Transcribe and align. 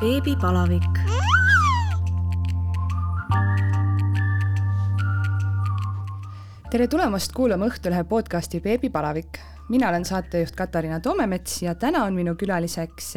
beebipalavik. 0.00 0.98
tere 6.70 6.86
tulemast 6.88 7.32
kuulama 7.36 7.66
Õhtulehe 7.68 8.04
podcasti 8.08 8.60
Beebipalavik. 8.60 9.38
mina 9.68 9.88
olen 9.88 10.04
saatejuht 10.04 10.56
Katariina 10.56 11.00
Toomemets 11.00 11.62
ja 11.62 11.74
täna 11.74 12.04
on 12.04 12.14
minu 12.14 12.34
külaliseks 12.34 13.14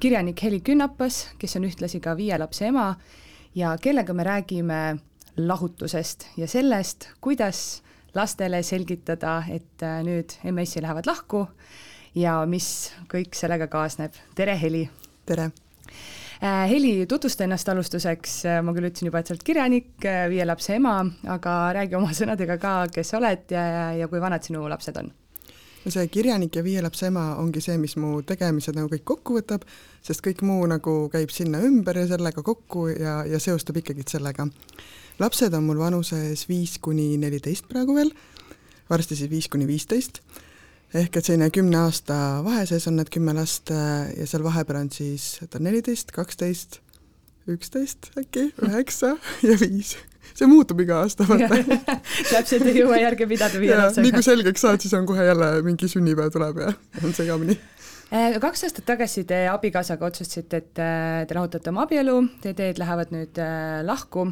kirjanik 0.00 0.42
Heli 0.42 0.60
Künnapas, 0.60 1.28
kes 1.38 1.56
on 1.56 1.64
ühtlasi 1.64 2.00
ka 2.00 2.16
viie 2.16 2.38
lapse 2.38 2.66
ema 2.66 2.96
ja 3.54 3.76
kellega 3.82 4.14
me 4.14 4.24
räägime 4.24 4.96
lahutusest 5.36 6.26
ja 6.36 6.48
sellest, 6.48 7.08
kuidas 7.20 7.82
lastele 8.14 8.62
selgitada, 8.62 9.44
et 9.48 9.86
nüüd 10.02 10.34
MS-i 10.42 10.82
lähevad 10.82 11.06
lahku 11.06 11.46
ja 12.14 12.40
mis 12.46 12.90
kõik 13.14 13.38
sellega 13.38 13.66
kaasneb. 13.66 14.12
tere, 14.34 14.58
Heli! 14.60 14.88
tere! 15.26 15.50
Äh, 16.42 16.68
Heli, 16.68 17.06
tutvusta 17.08 17.44
ennast 17.44 17.68
alustuseks, 17.72 18.32
äh, 18.44 18.58
ma 18.62 18.74
küll 18.76 18.90
ütlesin 18.90 19.08
juba, 19.08 19.22
et 19.22 19.30
sa 19.30 19.32
oled 19.32 19.44
kirjanik, 19.46 19.94
äh, 20.04 20.26
viie 20.28 20.44
lapse 20.44 20.74
ema, 20.76 20.98
aga 21.32 21.54
räägi 21.78 21.96
oma 21.96 22.10
sõnadega 22.18 22.58
ka, 22.60 22.72
kes 22.92 23.12
sa 23.12 23.20
oled 23.20 23.54
ja, 23.56 23.62
ja 23.96 24.08
kui 24.12 24.20
vanad 24.20 24.44
sinu 24.44 24.66
lapsed 24.68 25.00
on? 25.00 25.08
no 25.86 25.92
see 25.94 26.08
kirjanik 26.10 26.56
ja 26.58 26.64
viie 26.66 26.82
lapse 26.82 27.06
ema 27.08 27.36
ongi 27.40 27.62
see, 27.62 27.78
mis 27.80 27.94
mu 28.02 28.18
tegemised 28.26 28.76
nagu 28.76 28.90
kõik 28.92 29.04
kokku 29.06 29.38
võtab, 29.38 29.64
sest 30.04 30.20
kõik 30.26 30.42
muu 30.44 30.66
nagu 30.68 30.96
käib 31.12 31.32
sinna 31.32 31.62
ümber 31.64 32.02
ja 32.02 32.08
sellega 32.10 32.42
kokku 32.44 32.88
ja, 32.90 33.20
ja 33.24 33.40
seostub 33.40 33.78
ikkagi 33.80 34.04
sellega. 34.10 34.48
lapsed 35.22 35.54
on 35.54 35.64
mul 35.64 35.78
vanuses 35.80 36.42
viis 36.50 36.76
kuni 36.82 37.14
neliteist 37.22 37.70
praegu 37.70 37.96
veel, 37.96 38.10
varsti 38.90 39.16
siis 39.16 39.30
viis 39.30 39.48
kuni 39.48 39.70
viisteist 39.70 40.20
ehk 40.96 41.18
et 41.18 41.28
selline 41.28 41.48
kümne 41.54 41.78
aasta 41.84 42.16
vahe 42.46 42.64
sees 42.68 42.86
on 42.88 42.98
need 42.98 43.10
kümme 43.12 43.34
last 43.36 43.70
äh, 43.74 44.08
ja 44.16 44.26
seal 44.28 44.44
vahepeal 44.46 44.80
on 44.84 44.90
siis, 44.92 45.36
oota, 45.44 45.60
neliteist, 45.62 46.12
kaksteist, 46.14 46.80
üksteist 47.50 48.10
äkki, 48.18 48.50
üheksa 48.66 49.16
ja 49.46 49.56
viis. 49.60 49.96
see 50.36 50.48
muutub 50.50 50.80
iga 50.82 51.00
aasta, 51.04 51.26
vaata 51.28 51.60
täpselt 52.32 52.66
ei 52.66 52.80
jõua 52.80 53.00
järge 53.00 53.28
pidada 53.30 53.60
viie 53.62 53.76
lapsega. 53.76 54.04
nii 54.06 54.14
kui 54.16 54.26
selgeks 54.26 54.66
saad, 54.66 54.82
siis 54.82 54.96
on 54.98 55.08
kohe 55.08 55.26
jälle 55.26 55.50
mingi 55.66 55.90
sünnipäev 55.90 56.32
tuleb 56.34 56.62
ja 56.64 56.72
on 57.02 57.14
segamini 57.16 57.58
äh, 58.10 58.38
kaks 58.42 58.66
aastat 58.68 58.88
tagasi 58.88 59.26
te 59.28 59.44
abikaasaga 59.52 60.10
otsustasite, 60.10 60.62
et 60.64 60.82
äh, 60.82 61.20
te 61.28 61.38
lahutate 61.38 61.72
oma 61.74 61.86
abielu, 61.86 62.18
teie 62.42 62.56
teed 62.56 62.82
lähevad 62.82 63.14
nüüd 63.14 63.42
lahku. 63.86 64.30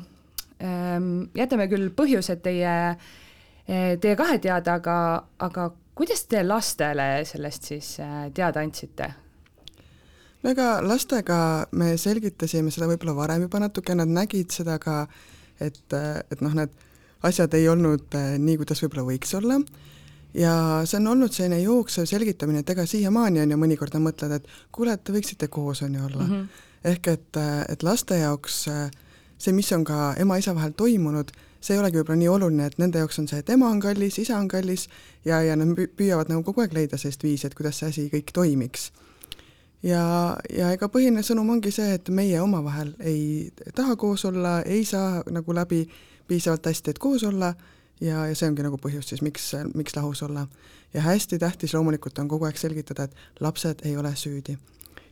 Ähm, 0.65 1.15
jätame 1.37 1.67
küll 1.69 1.91
põhjused 1.93 2.41
teie, 2.45 2.75
teie 3.67 4.15
kahe 4.17 4.37
teada, 4.41 4.77
aga, 4.79 4.99
aga 5.43 5.67
kuidas 5.95 6.25
te 6.31 6.43
lastele 6.47 7.25
sellest 7.29 7.71
siis 7.71 7.91
äh, 8.03 8.27
teada 8.35 8.63
andsite? 8.65 9.11
no 10.43 10.53
ega 10.53 10.69
lastega 10.85 11.39
me 11.73 11.95
selgitasime 12.01 12.73
seda 12.75 12.89
võib-olla 12.91 13.17
varem 13.17 13.47
juba 13.47 13.63
natuke, 13.65 13.97
nad 13.97 14.11
nägid 14.11 14.53
seda 14.53 14.77
ka, 14.83 15.05
et, 15.63 15.81
et 15.95 16.45
noh, 16.45 16.55
need 16.59 16.75
asjad 17.25 17.55
ei 17.57 17.69
olnud 17.73 18.19
äh, 18.19 18.35
nii, 18.39 18.59
kuidas 18.61 18.83
võib-olla 18.85 19.07
võiks 19.09 19.33
olla, 19.39 19.61
ja 20.37 20.55
see 20.85 20.99
on 21.01 21.15
olnud 21.15 21.33
selline 21.33 21.63
jooksev 21.63 22.09
selgitamine, 22.11 22.65
et 22.65 22.75
ega 22.75 22.85
siiamaani 22.91 23.45
on 23.45 23.55
ju 23.55 23.61
mõnikord 23.61 23.97
nad 23.97 24.05
mõtlevad, 24.05 24.43
et 24.43 24.69
kuule, 24.75 24.93
et 24.93 25.05
te 25.05 25.15
võiksite 25.15 25.49
koos, 25.49 25.83
on 25.87 25.97
ju, 25.97 26.05
olla 26.11 26.27
mm. 26.27 26.35
-hmm. 26.35 26.69
ehk 26.93 27.09
et, 27.15 27.43
et 27.71 27.87
laste 27.87 28.19
jaoks 28.19 28.65
see, 29.39 29.53
mis 29.53 29.71
on 29.73 29.85
ka 29.87 30.15
ema-isa 30.21 30.55
vahel 30.57 30.75
toimunud, 30.77 31.33
see 31.65 31.77
ei 31.77 31.81
olegi 31.81 32.01
võib-olla 32.01 32.21
nii 32.21 32.29
oluline, 32.29 32.67
et 32.69 32.77
nende 32.81 33.01
jaoks 33.01 33.19
on 33.23 33.29
see, 33.31 33.41
et 33.41 33.51
ema 33.55 33.71
on 33.73 33.81
kallis, 33.81 34.19
isa 34.21 34.37
on 34.37 34.49
kallis 34.53 34.89
ja, 35.25 35.41
ja 35.43 35.57
nad 35.57 35.73
püüavad 35.97 36.29
nagu 36.33 36.45
kogu 36.45 36.65
aeg 36.65 36.77
leida 36.77 37.01
sellist 37.01 37.25
viisi, 37.25 37.49
et 37.49 37.57
kuidas 37.57 37.81
see 37.81 37.93
asi 37.93 38.07
kõik 38.13 38.35
toimiks. 38.37 38.91
ja, 39.83 40.05
ja 40.53 40.73
ega 40.77 40.89
põhiline 40.93 41.25
sõnum 41.25 41.55
ongi 41.57 41.73
see, 41.73 41.97
et 41.97 42.11
meie 42.13 42.41
omavahel 42.41 42.93
ei 43.01 43.51
taha 43.75 43.97
koos 43.97 44.27
olla, 44.29 44.61
ei 44.63 44.85
saa 44.85 45.23
nagu 45.31 45.57
läbi 45.57 45.87
piisavalt 46.29 46.67
hästi, 46.69 46.91
et 46.95 47.01
koos 47.01 47.25
olla 47.25 47.55
ja, 48.01 48.27
ja 48.29 48.37
see 48.37 48.51
ongi 48.51 48.65
nagu 48.67 48.79
põhjus 48.81 49.09
siis, 49.13 49.23
miks, 49.25 49.53
miks 49.75 49.97
lahus 49.97 50.23
olla. 50.23 50.47
ja 50.95 51.01
hästi 51.03 51.39
tähtis 51.39 51.75
loomulikult 51.75 52.19
on 52.19 52.29
kogu 52.29 52.45
aeg 52.45 52.61
selgitada, 52.61 53.09
et 53.09 53.41
lapsed 53.41 53.87
ei 53.89 53.97
ole 53.97 54.13
süüdi. 54.17 54.59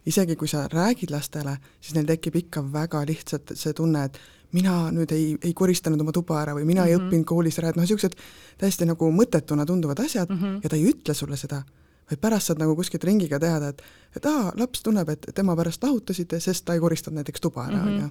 isegi 0.07 0.37
kui 0.37 0.49
sa 0.49 0.67
räägid 0.69 1.11
lastele, 1.11 1.57
siis 1.81 1.95
neil 1.95 2.07
tekib 2.07 2.37
ikka 2.37 2.63
väga 2.73 3.07
lihtsalt 3.07 3.55
see 3.55 3.73
tunne, 3.73 4.05
et 4.05 4.19
mina 4.53 4.77
nüüd 4.95 5.13
ei, 5.17 5.37
ei 5.43 5.53
koristanud 5.57 6.01
oma 6.01 6.13
tuba 6.13 6.41
ära 6.43 6.57
või 6.57 6.65
mina 6.65 6.83
mm 6.83 6.87
-hmm. 6.87 6.91
ei 6.91 6.97
mhm. 6.97 7.07
õppinud 7.07 7.29
koolis 7.29 7.59
ära, 7.59 7.69
et 7.69 7.77
noh, 7.77 7.87
niisugused 7.87 8.17
täiesti 8.59 8.89
nagu 8.89 9.13
mõttetuna 9.13 9.67
tunduvad 9.67 10.01
asjad 10.05 10.31
mm 10.31 10.41
-hmm. 10.41 10.61
ja 10.63 10.69
ta 10.69 10.77
ei 10.77 10.91
ütle 10.91 11.15
sulle 11.15 11.37
seda, 11.37 11.63
vaid 12.11 12.21
pärast 12.21 12.47
saad 12.47 12.59
nagu 12.59 12.77
kuskilt 12.77 13.05
ringiga 13.05 13.39
teada, 13.39 13.69
et 13.69 13.83
et 14.17 14.27
aa, 14.27 14.53
laps 14.57 14.83
tunneb, 14.83 15.09
et 15.09 15.31
tema 15.35 15.57
pärast 15.57 15.83
lahutasite, 15.83 16.41
sest 16.41 16.65
ta 16.65 16.75
ei 16.75 16.81
koristanud 16.81 17.17
näiteks 17.17 17.41
tuba 17.41 17.67
ära, 17.67 17.83
on 17.83 18.01
ju 18.01 18.11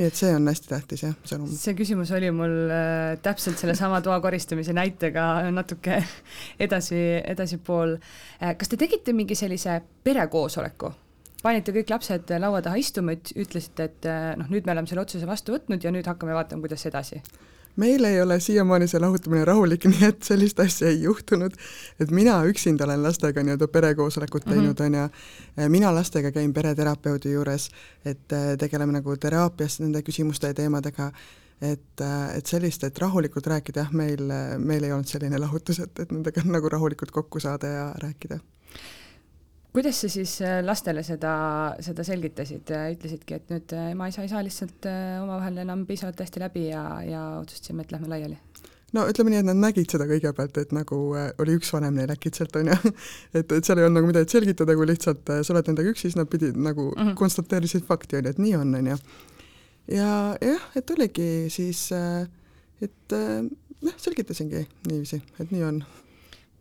nii 0.00 0.08
et 0.08 0.16
see 0.16 0.30
on 0.34 0.48
hästi 0.48 0.70
tähtis 0.70 1.02
jah, 1.04 1.14
sõnum. 1.28 1.50
see 1.52 1.74
küsimus 1.76 2.10
oli 2.16 2.30
mul 2.32 2.72
äh, 2.72 3.18
täpselt 3.22 3.60
sellesama 3.60 4.00
toa 4.00 4.20
koristamise 4.20 4.72
näitega 4.72 5.50
natuke 5.52 6.00
edasi, 6.66 7.00
edasipool 7.34 7.96
äh,. 7.98 8.56
kas 8.56 8.68
te 8.72 8.80
tegite 8.80 9.12
mingi 9.12 9.34
sellise 9.38 9.80
perekoosoleku? 10.04 10.92
Panite 11.44 11.74
kõik 11.74 11.92
lapsed 11.92 12.32
laua 12.40 12.60
taha 12.64 12.80
istuma, 12.80 13.14
ütlesite, 13.14 13.88
et 13.90 14.08
eh, 14.08 14.32
noh, 14.40 14.50
nüüd 14.52 14.66
me 14.66 14.74
oleme 14.74 14.90
selle 14.90 15.04
otsuse 15.04 15.28
vastu 15.28 15.56
võtnud 15.56 15.84
ja 15.84 15.92
nüüd 15.94 16.08
hakkame 16.10 16.36
vaatama, 16.36 16.66
kuidas 16.66 16.86
edasi? 16.90 17.22
meil 17.80 18.02
ei 18.04 18.16
ole 18.20 18.34
siiamaani 18.42 18.88
see 18.90 18.98
lahutamine 19.00 19.44
rahulik, 19.46 19.84
nii 19.92 20.08
et 20.08 20.26
sellist 20.26 20.58
asja 20.60 20.90
ei 20.90 21.04
juhtunud. 21.04 21.54
et 22.02 22.10
mina 22.10 22.40
üksinda 22.50 22.84
olen 22.84 23.02
lastega 23.06 23.44
nii-öelda 23.46 23.68
perekoosolekut 23.72 24.44
mhm. 24.46 24.54
teinud, 24.54 24.80
on 24.84 24.98
ju, 24.98 25.04
eh, 25.56 25.68
mina 25.72 25.94
lastega 25.94 26.32
käin 26.34 26.52
pereterapeudi 26.54 27.32
juures, 27.36 27.70
et 28.04 28.36
eh, 28.36 28.50
tegeleme 28.58 28.98
nagu 28.98 29.16
teraapias 29.16 29.80
nende 29.80 30.02
küsimuste 30.02 30.50
ja 30.50 30.58
teemadega, 30.60 31.12
et, 31.60 32.02
et 32.34 32.46
sellist, 32.46 32.84
et 32.84 32.98
rahulikult 32.98 33.46
rääkida, 33.46 33.84
jah, 33.84 33.90
meil, 33.92 34.32
meil 34.58 34.84
ei 34.84 34.92
olnud 34.96 35.08
selline 35.08 35.38
lahutus, 35.38 35.80
et, 35.84 36.04
et 36.04 36.12
nendega 36.12 36.42
nagu 36.48 36.68
rahulikult 36.72 37.12
kokku 37.14 37.40
saada 37.40 37.68
ja 37.68 37.90
rääkida 38.02 38.40
kuidas 39.72 40.00
sa 40.02 40.08
siis 40.10 40.40
äh, 40.42 40.60
lastele 40.64 41.02
seda, 41.06 41.32
seda 41.84 42.04
selgitasid, 42.06 42.72
ütlesidki, 42.96 43.38
et 43.38 43.52
nüüd 43.52 43.74
äh, 43.76 43.92
ema-isa 43.94 44.24
ei 44.24 44.32
saa 44.32 44.42
lihtsalt 44.44 44.88
äh, 44.90 45.20
omavahel 45.22 45.62
enam 45.62 45.84
piisavalt 45.86 46.20
hästi 46.24 46.42
läbi 46.42 46.66
ja, 46.70 46.82
ja 47.06 47.22
otsustasime, 47.38 47.86
et 47.86 47.94
lähme 47.94 48.10
laiali? 48.10 48.38
no 48.96 49.04
ütleme 49.06 49.30
nii, 49.30 49.44
et 49.44 49.46
nad 49.46 49.60
nägid 49.62 49.92
seda 49.92 50.08
kõigepealt, 50.10 50.58
et 50.58 50.74
nagu 50.74 50.98
oli 51.14 51.54
üks 51.54 51.70
vanem 51.70 51.94
neil 52.00 52.10
äkitselt, 52.10 52.56
on 52.58 52.72
ju, 52.72 52.92
et, 53.38 53.46
et 53.46 53.62
seal 53.62 53.78
ei 53.78 53.86
olnud 53.86 54.00
nagu 54.00 54.10
midagi 54.10 54.34
selgitada, 54.34 54.74
kui 54.74 54.90
lihtsalt 54.90 55.30
sa 55.30 55.54
oled 55.54 55.70
nendega 55.70 55.94
üksi, 55.94 56.08
siis 56.08 56.18
nad 56.18 56.30
pidid 56.30 56.58
nagu 56.58 56.88
mm 56.90 57.02
-hmm. 57.02 57.16
konstateerisid 57.20 57.86
fakti, 57.86 58.18
on 58.18 58.26
ju, 58.26 58.34
et 58.34 58.42
nii 58.42 58.56
on, 58.58 58.74
on 58.74 58.92
ju. 58.94 59.00
ja 59.94 60.10
jah, 60.42 60.68
et 60.74 60.90
oligi 60.90 61.30
siis, 61.54 61.86
et 62.82 63.14
jah, 63.14 63.96
selgitasingi 63.96 64.66
niiviisi, 64.90 65.22
et 65.38 65.54
nii 65.54 65.64
on. 65.64 65.82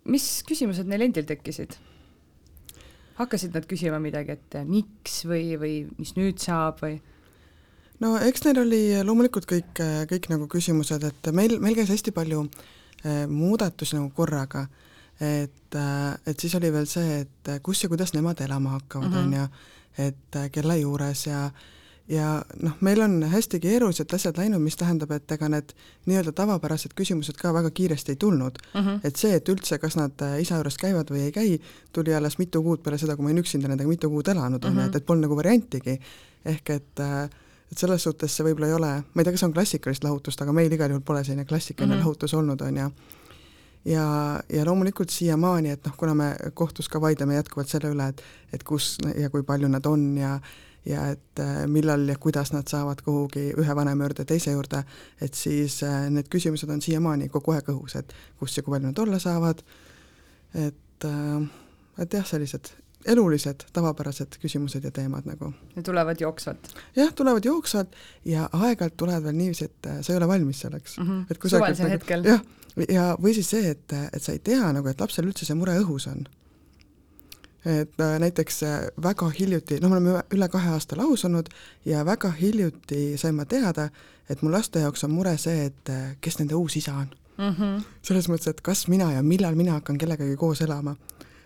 mis 0.05 0.31
küsimused 0.45 0.85
neil 0.85 1.09
endil 1.09 1.25
tekkisid? 1.25 1.79
Hakkasid 3.19 3.55
nad 3.55 3.67
küsima 3.69 3.99
midagi, 4.01 4.35
et 4.37 4.59
eh, 4.59 4.67
miks 4.67 5.23
või, 5.29 5.53
või 5.59 5.73
mis 5.99 6.15
nüüd 6.17 6.41
saab 6.43 6.83
või? 6.83 6.99
no 8.03 8.13
eks 8.23 8.45
neil 8.45 8.61
oli 8.63 8.83
loomulikult 9.05 9.47
kõik, 9.49 9.81
kõik 10.11 10.29
nagu 10.31 10.47
küsimused, 10.51 11.03
et 11.03 11.31
meil, 11.35 11.57
meil 11.63 11.75
käis 11.77 11.91
hästi 11.91 12.15
palju 12.15 12.45
eh, 12.45 13.25
muudatusi 13.27 13.99
nagu 13.99 14.13
korraga, 14.15 14.67
et, 15.19 15.75
eh, 15.75 16.13
et 16.25 16.39
siis 16.39 16.55
oli 16.59 16.71
veel 16.75 16.87
see, 16.89 17.25
et 17.25 17.51
kus 17.65 17.83
ja 17.83 17.91
kuidas 17.91 18.15
nemad 18.15 18.41
elama 18.45 18.77
hakkavad, 18.77 19.11
mhm. 19.11 19.19
on 19.25 19.37
ju, 19.41 19.49
et 19.99 20.39
kelle 20.53 20.79
juures 20.79 21.25
ja 21.27 21.43
äh, 21.49 21.67
ja 22.09 22.29
noh, 22.61 22.77
meil 22.81 23.01
on 23.05 23.19
hästi 23.29 23.59
keerulised 23.61 24.13
asjad 24.13 24.37
läinud, 24.39 24.61
mis 24.63 24.77
tähendab, 24.79 25.11
et 25.13 25.31
ega 25.31 25.49
need 25.51 25.73
nii-öelda 26.09 26.33
tavapärased 26.37 26.95
küsimused 26.97 27.37
ka 27.37 27.53
väga 27.53 27.69
kiiresti 27.75 28.15
ei 28.15 28.21
tulnud 28.21 28.57
mm. 28.73 28.79
-hmm. 28.79 28.99
et 29.03 29.15
see, 29.15 29.35
et 29.35 29.49
üldse, 29.49 29.77
kas 29.77 29.95
nad 29.99 30.25
äh, 30.25 30.39
isa 30.41 30.57
juures 30.57 30.77
käivad 30.77 31.11
või 31.13 31.27
ei 31.27 31.31
käi, 31.31 31.59
tuli 31.93 32.15
alles 32.15 32.39
mitu 32.41 32.63
kuud 32.63 32.81
peale 32.83 32.97
seda, 32.97 33.15
kui 33.15 33.23
ma 33.23 33.29
olin 33.29 33.43
üksinda 33.43 33.69
nendega 33.69 33.89
mitu 33.89 34.09
kuud 34.09 34.27
elanud, 34.27 34.65
on 34.65 34.81
ju, 34.81 34.87
et, 34.89 34.95
et 34.95 35.05
polnud 35.05 35.27
nagu 35.27 35.37
variantigi. 35.37 35.99
ehk 36.45 36.69
et 36.69 36.99
äh, 36.99 37.29
et 37.71 37.77
selles 37.77 38.03
suhtes 38.03 38.35
see 38.35 38.43
võib-olla 38.43 38.67
ei 38.67 38.73
ole, 38.73 38.91
ma 39.13 39.21
ei 39.21 39.23
tea, 39.23 39.31
kas 39.31 39.43
on 39.43 39.53
klassikalist 39.53 40.03
lahutust, 40.03 40.41
aga 40.41 40.53
meil 40.53 40.71
igal 40.73 40.89
juhul 40.89 41.05
pole 41.05 41.23
selline 41.23 41.45
klassikaline 41.45 41.93
mm 41.93 41.99
-hmm. 41.99 42.05
lahutus 42.05 42.33
olnud, 42.33 42.61
on 42.61 42.77
ju 42.77 42.91
ja, 43.85 44.39
ja 44.49 44.65
loomulikult 44.65 45.09
siiamaani, 45.09 45.69
et 45.69 45.85
noh, 45.85 45.95
kuna 45.97 46.13
me 46.13 46.35
kohtus 46.53 46.89
ka 46.89 47.01
vaidleme 47.01 47.35
jätkuvalt 47.35 47.69
selle 47.69 47.93
üle, 47.93 48.07
et 48.07 48.23
et 48.53 48.63
kus 48.63 48.97
ja 49.15 49.29
kui 49.29 49.43
palju 49.43 49.67
nad 49.67 49.85
on 49.85 50.17
ja 50.17 50.39
ja 50.85 51.07
et 51.11 51.39
äh, 51.39 51.67
millal 51.67 52.07
ja 52.07 52.15
kuidas 52.19 52.53
nad 52.53 52.67
saavad 52.67 53.01
kuhugi 53.05 53.49
ühe 53.57 53.75
vanema 53.75 54.07
juurde 54.07 54.25
teise 54.25 54.51
juurde, 54.51 54.83
et 55.21 55.33
siis 55.33 55.81
äh, 55.83 56.07
need 56.09 56.29
küsimused 56.31 56.69
on 56.71 56.81
siiamaani 56.81 57.29
kogu 57.29 57.55
aeg 57.55 57.71
õhus, 57.73 57.97
et 57.99 58.13
kus 58.39 58.57
ja 58.57 58.63
kui 58.63 58.75
palju 58.75 58.91
nad 58.91 59.01
olla 59.03 59.19
saavad, 59.19 59.63
et, 60.53 61.07
äh, 61.07 61.49
et 61.99 62.13
jah, 62.13 62.25
sellised 62.25 62.71
elulised 63.07 63.63
tavapärased 63.73 64.39
küsimused 64.41 64.83
ja 64.83 64.91
teemad 64.91 65.27
nagu. 65.27 65.53
ja 65.75 65.83
tulevad 65.83 66.21
jooksvalt? 66.21 66.73
jah, 66.95 67.13
tulevad 67.15 67.45
jooksvalt 67.45 67.95
ja 68.25 68.49
aeg-ajalt 68.51 68.97
tulevad 68.97 69.23
veel 69.23 69.37
niiviisi, 69.39 69.69
et 69.69 69.91
sa 70.01 70.13
ei 70.13 70.17
ole 70.17 70.27
valmis 70.27 70.59
selleks 70.65 70.97
mm. 70.97 71.07
-hmm. 71.07 71.25
et 71.31 71.49
suvalisel 71.49 71.85
nagu, 71.85 71.99
hetkel? 71.99 72.25
jah, 72.25 72.41
ja 72.89 73.05
või 73.21 73.33
siis 73.33 73.49
see, 73.49 73.71
et, 73.75 73.93
et 74.13 74.23
sa 74.23 74.35
ei 74.35 74.39
tea 74.43 74.73
nagu, 74.73 74.87
et 74.87 74.99
lapsel 74.99 75.27
üldse 75.27 75.47
see 75.47 75.55
mure 75.55 75.77
õhus 75.79 76.09
on 76.11 76.27
et 77.65 77.99
äh, 77.99 78.19
näiteks 78.19 78.63
äh, 78.63 78.87
väga 79.03 79.29
hiljuti, 79.39 79.79
no 79.81 79.89
me 79.89 79.97
oleme 79.97 80.21
üle 80.33 80.47
kahe 80.49 80.71
aasta 80.71 80.97
lahus 80.97 81.25
olnud 81.27 81.49
ja 81.85 82.05
väga 82.05 82.31
hiljuti 82.31 83.17
sain 83.17 83.35
ma 83.35 83.45
teada, 83.45 83.89
et 84.29 84.41
mu 84.41 84.51
laste 84.51 84.79
jaoks 84.79 85.03
on 85.03 85.11
mure 85.11 85.35
see, 85.37 85.65
et 85.67 85.91
äh, 85.91 86.15
kes 86.21 86.39
nende 86.39 86.55
uus 86.55 86.77
isa 86.79 86.93
on 86.93 87.09
mm. 87.37 87.55
-hmm. 87.55 87.83
selles 88.01 88.29
mõttes, 88.29 88.47
et 88.49 88.61
kas 88.61 88.87
mina 88.87 89.11
ja 89.11 89.23
millal 89.23 89.55
mina 89.55 89.75
hakkan 89.79 89.97
kellegagi 89.97 90.35
koos 90.35 90.61
elama. 90.61 90.95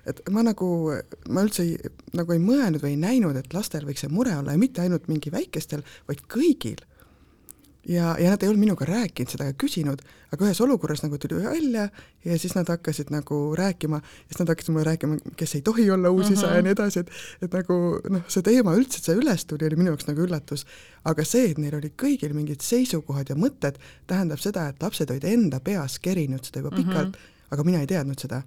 et 0.05 0.21
ma 0.31 0.43
nagu, 0.43 0.91
ma 1.29 1.43
üldse 1.43 1.63
ei, 1.63 1.77
nagu 2.13 2.31
ei 2.33 2.39
mõelnud 2.39 2.81
või 2.83 2.89
ei 2.89 2.97
näinud, 2.97 3.35
et 3.35 3.53
lastel 3.53 3.85
võiks 3.85 4.01
see 4.03 4.09
mure 4.11 4.35
olla 4.37 4.51
ja 4.51 4.57
mitte 4.57 4.81
ainult 4.81 5.07
mingi 5.07 5.31
väikestel, 5.31 5.81
vaid 6.07 6.19
kõigil 6.27 6.81
ja, 7.87 8.15
ja 8.19 8.29
nad 8.29 8.43
ei 8.43 8.49
olnud 8.49 8.63
minuga 8.63 8.85
rääkinud 8.87 9.33
seda 9.33 9.49
küsinud, 9.59 10.01
aga 10.33 10.47
ühes 10.47 10.61
olukorras 10.63 11.03
nagu 11.03 11.17
tuli 11.21 11.41
välja 11.43 11.89
ja 12.25 12.37
siis 12.39 12.55
nad 12.55 12.69
hakkasid 12.71 13.11
nagu 13.13 13.39
rääkima, 13.59 13.99
siis 14.27 14.39
nad 14.39 14.53
hakkasid 14.53 14.73
mulle 14.73 14.87
rääkima, 14.87 15.17
kes 15.39 15.55
ei 15.55 15.61
tohi 15.65 15.89
olla 15.91 16.09
uus 16.09 16.29
isa 16.29 16.47
mm 16.47 16.51
-hmm. 16.51 16.55
ja 16.55 16.61
nii 16.61 16.71
edasi, 16.71 16.99
et 16.99 17.11
et 17.41 17.53
nagu 17.53 17.99
noh, 18.09 18.23
see 18.27 18.41
teema 18.41 18.75
üldse, 18.75 18.97
et 18.97 19.09
see 19.09 19.19
üles 19.19 19.45
tuli, 19.45 19.67
oli 19.67 19.75
minu 19.75 19.91
jaoks 19.91 20.07
nagu 20.07 20.21
üllatus. 20.21 20.65
aga 21.03 21.25
see, 21.25 21.51
et 21.51 21.57
neil 21.57 21.75
olid 21.75 21.93
kõigil 22.01 22.33
mingid 22.33 22.61
seisukohad 22.61 23.29
ja 23.29 23.35
mõtted, 23.35 23.75
tähendab 24.07 24.39
seda, 24.39 24.67
et 24.69 24.81
lapsed 24.81 25.11
olid 25.11 25.23
enda 25.23 25.59
peas 25.59 25.99
kerinud 25.99 26.45
seda 26.45 26.59
juba 26.59 26.75
pikalt 26.75 27.07
mm, 27.07 27.11
-hmm. 27.11 27.47
aga 27.51 27.63
mina 27.63 27.79
ei 27.79 27.87
teadnud 27.87 28.19
seda 28.19 28.43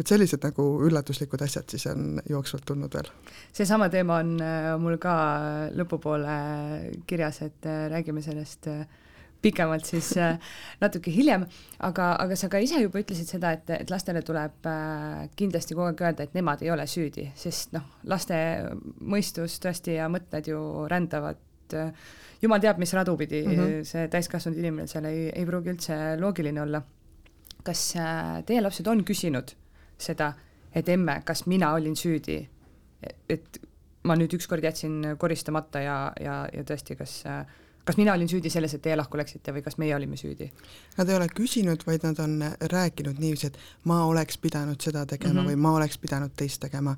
et 0.00 0.10
sellised 0.10 0.44
nagu 0.44 0.66
üllatuslikud 0.86 1.42
asjad 1.46 1.72
siis 1.72 1.86
on 1.90 2.20
jooksvalt 2.28 2.66
tulnud 2.68 2.92
veel. 2.98 3.08
seesama 3.56 3.88
teema 3.92 4.20
on 4.22 4.36
äh, 4.44 4.70
mul 4.80 5.00
ka 5.02 5.16
lõpupoole 5.76 6.36
kirjas, 7.08 7.42
et 7.46 7.68
äh, 7.68 7.86
räägime 7.92 8.22
sellest 8.24 8.68
äh, 8.72 8.84
pikemalt 9.42 9.88
siis 9.88 10.12
natuke 10.84 11.12
hiljem, 11.12 11.46
aga, 11.86 12.12
aga 12.20 12.36
sa 12.36 12.50
ka 12.52 12.60
ise 12.60 12.80
juba 12.82 13.00
ütlesid 13.00 13.30
seda, 13.30 13.54
et, 13.56 13.70
et 13.72 13.92
lastele 13.92 14.22
tuleb 14.26 14.68
kindlasti 15.38 15.76
kogu 15.76 15.90
aeg 15.90 16.02
öelda, 16.02 16.26
et 16.26 16.36
nemad 16.36 16.64
ei 16.64 16.72
ole 16.74 16.86
süüdi, 16.90 17.28
sest 17.38 17.76
noh, 17.76 17.84
laste 18.10 18.38
mõistus 19.00 19.60
tõesti 19.62 19.98
ja 20.00 20.08
mõtted 20.12 20.50
ju 20.50 20.60
rändavad 20.90 21.40
jumal 22.42 22.62
teab, 22.62 22.80
mis 22.82 22.92
radu 22.94 23.16
pidi 23.18 23.42
mm, 23.44 23.54
-hmm. 23.54 23.86
see 23.86 24.08
täiskasvanud 24.10 24.58
inimene 24.58 24.90
seal 24.90 25.06
ei, 25.08 25.28
ei 25.30 25.46
pruugi 25.46 25.72
üldse 25.72 25.94
loogiline 26.20 26.62
olla. 26.62 26.82
kas 27.66 27.80
teie 28.46 28.60
lapsed 28.62 28.86
on 28.86 29.00
küsinud 29.04 29.56
seda, 29.98 30.32
et 30.74 30.88
emme, 30.88 31.20
kas 31.24 31.46
mina 31.46 31.72
olin 31.74 31.96
süüdi, 31.96 32.40
et 33.28 33.60
ma 34.06 34.16
nüüd 34.16 34.34
ükskord 34.38 34.64
jätsin 34.64 35.16
koristamata 35.18 35.80
ja, 35.82 35.96
ja, 36.20 36.42
ja 36.52 36.64
tõesti, 36.66 36.96
kas 36.98 37.22
kas 37.86 37.96
mina 37.96 38.14
olin 38.14 38.28
süüdi 38.28 38.50
selles, 38.50 38.74
et 38.74 38.82
teie 38.82 38.96
lahku 38.98 39.18
läksite 39.18 39.54
või 39.54 39.62
kas 39.62 39.78
meie 39.78 39.94
olime 39.94 40.18
süüdi? 40.18 40.48
Nad 40.96 41.10
ei 41.10 41.18
ole 41.18 41.28
küsinud, 41.30 41.84
vaid 41.86 42.02
nad 42.06 42.18
on 42.22 42.40
rääkinud 42.72 43.20
niiviisi, 43.22 43.52
et 43.52 43.58
ma 43.86 44.02
oleks 44.10 44.40
pidanud 44.42 44.82
seda 44.82 45.06
tegema 45.06 45.32
mm 45.32 45.38
-hmm. 45.44 45.52
või 45.52 45.62
ma 45.68 45.74
oleks 45.78 45.98
pidanud 46.02 46.34
teist 46.36 46.60
tegema. 46.60 46.96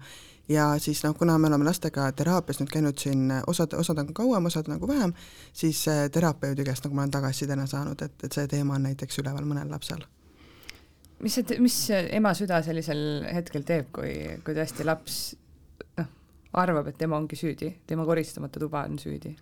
ja 0.49 0.79
siis 0.79 1.05
noh, 1.05 1.15
kuna 1.17 1.39
me 1.39 1.47
oleme 1.47 1.65
lastega 1.65 2.13
teraapias 2.13 2.61
nüüd 2.61 2.71
käinud 2.73 2.99
siin, 2.99 3.33
osad, 3.47 3.73
osad 3.73 3.99
on 3.99 4.15
kauem, 4.15 4.45
osad 4.45 4.69
nagu 4.69 4.89
vähem, 4.89 5.13
siis 5.53 5.85
terapeudi 6.13 6.65
käest 6.65 6.85
nagu 6.85 6.95
ma 6.95 7.03
olen 7.03 7.11
tagasisidena 7.11 7.67
saanud, 7.67 8.03
et, 8.03 8.25
et 8.25 8.33
see 8.33 8.47
teema 8.47 8.75
on 8.75 8.83
näiteks 8.83 9.19
üleval 9.19 9.45
mõnel 9.45 9.71
lapsel 9.71 10.07
mis 11.25 11.35
see, 11.39 11.59
mis 11.63 11.77
ema 11.93 12.33
süda 12.37 12.61
sellisel 12.67 13.03
hetkel 13.33 13.67
teeb, 13.67 13.91
kui, 13.95 14.15
kui 14.45 14.57
tõesti 14.57 14.87
laps 14.87 15.19
noh, 15.99 16.11
arvab, 16.63 16.91
et 16.91 16.99
tema 17.01 17.19
ongi 17.19 17.39
süüdi, 17.39 17.73
tema 17.87 18.07
koristamata 18.09 18.63
tuba 18.63 18.85
on 18.89 18.99
süüdi? 19.03 19.35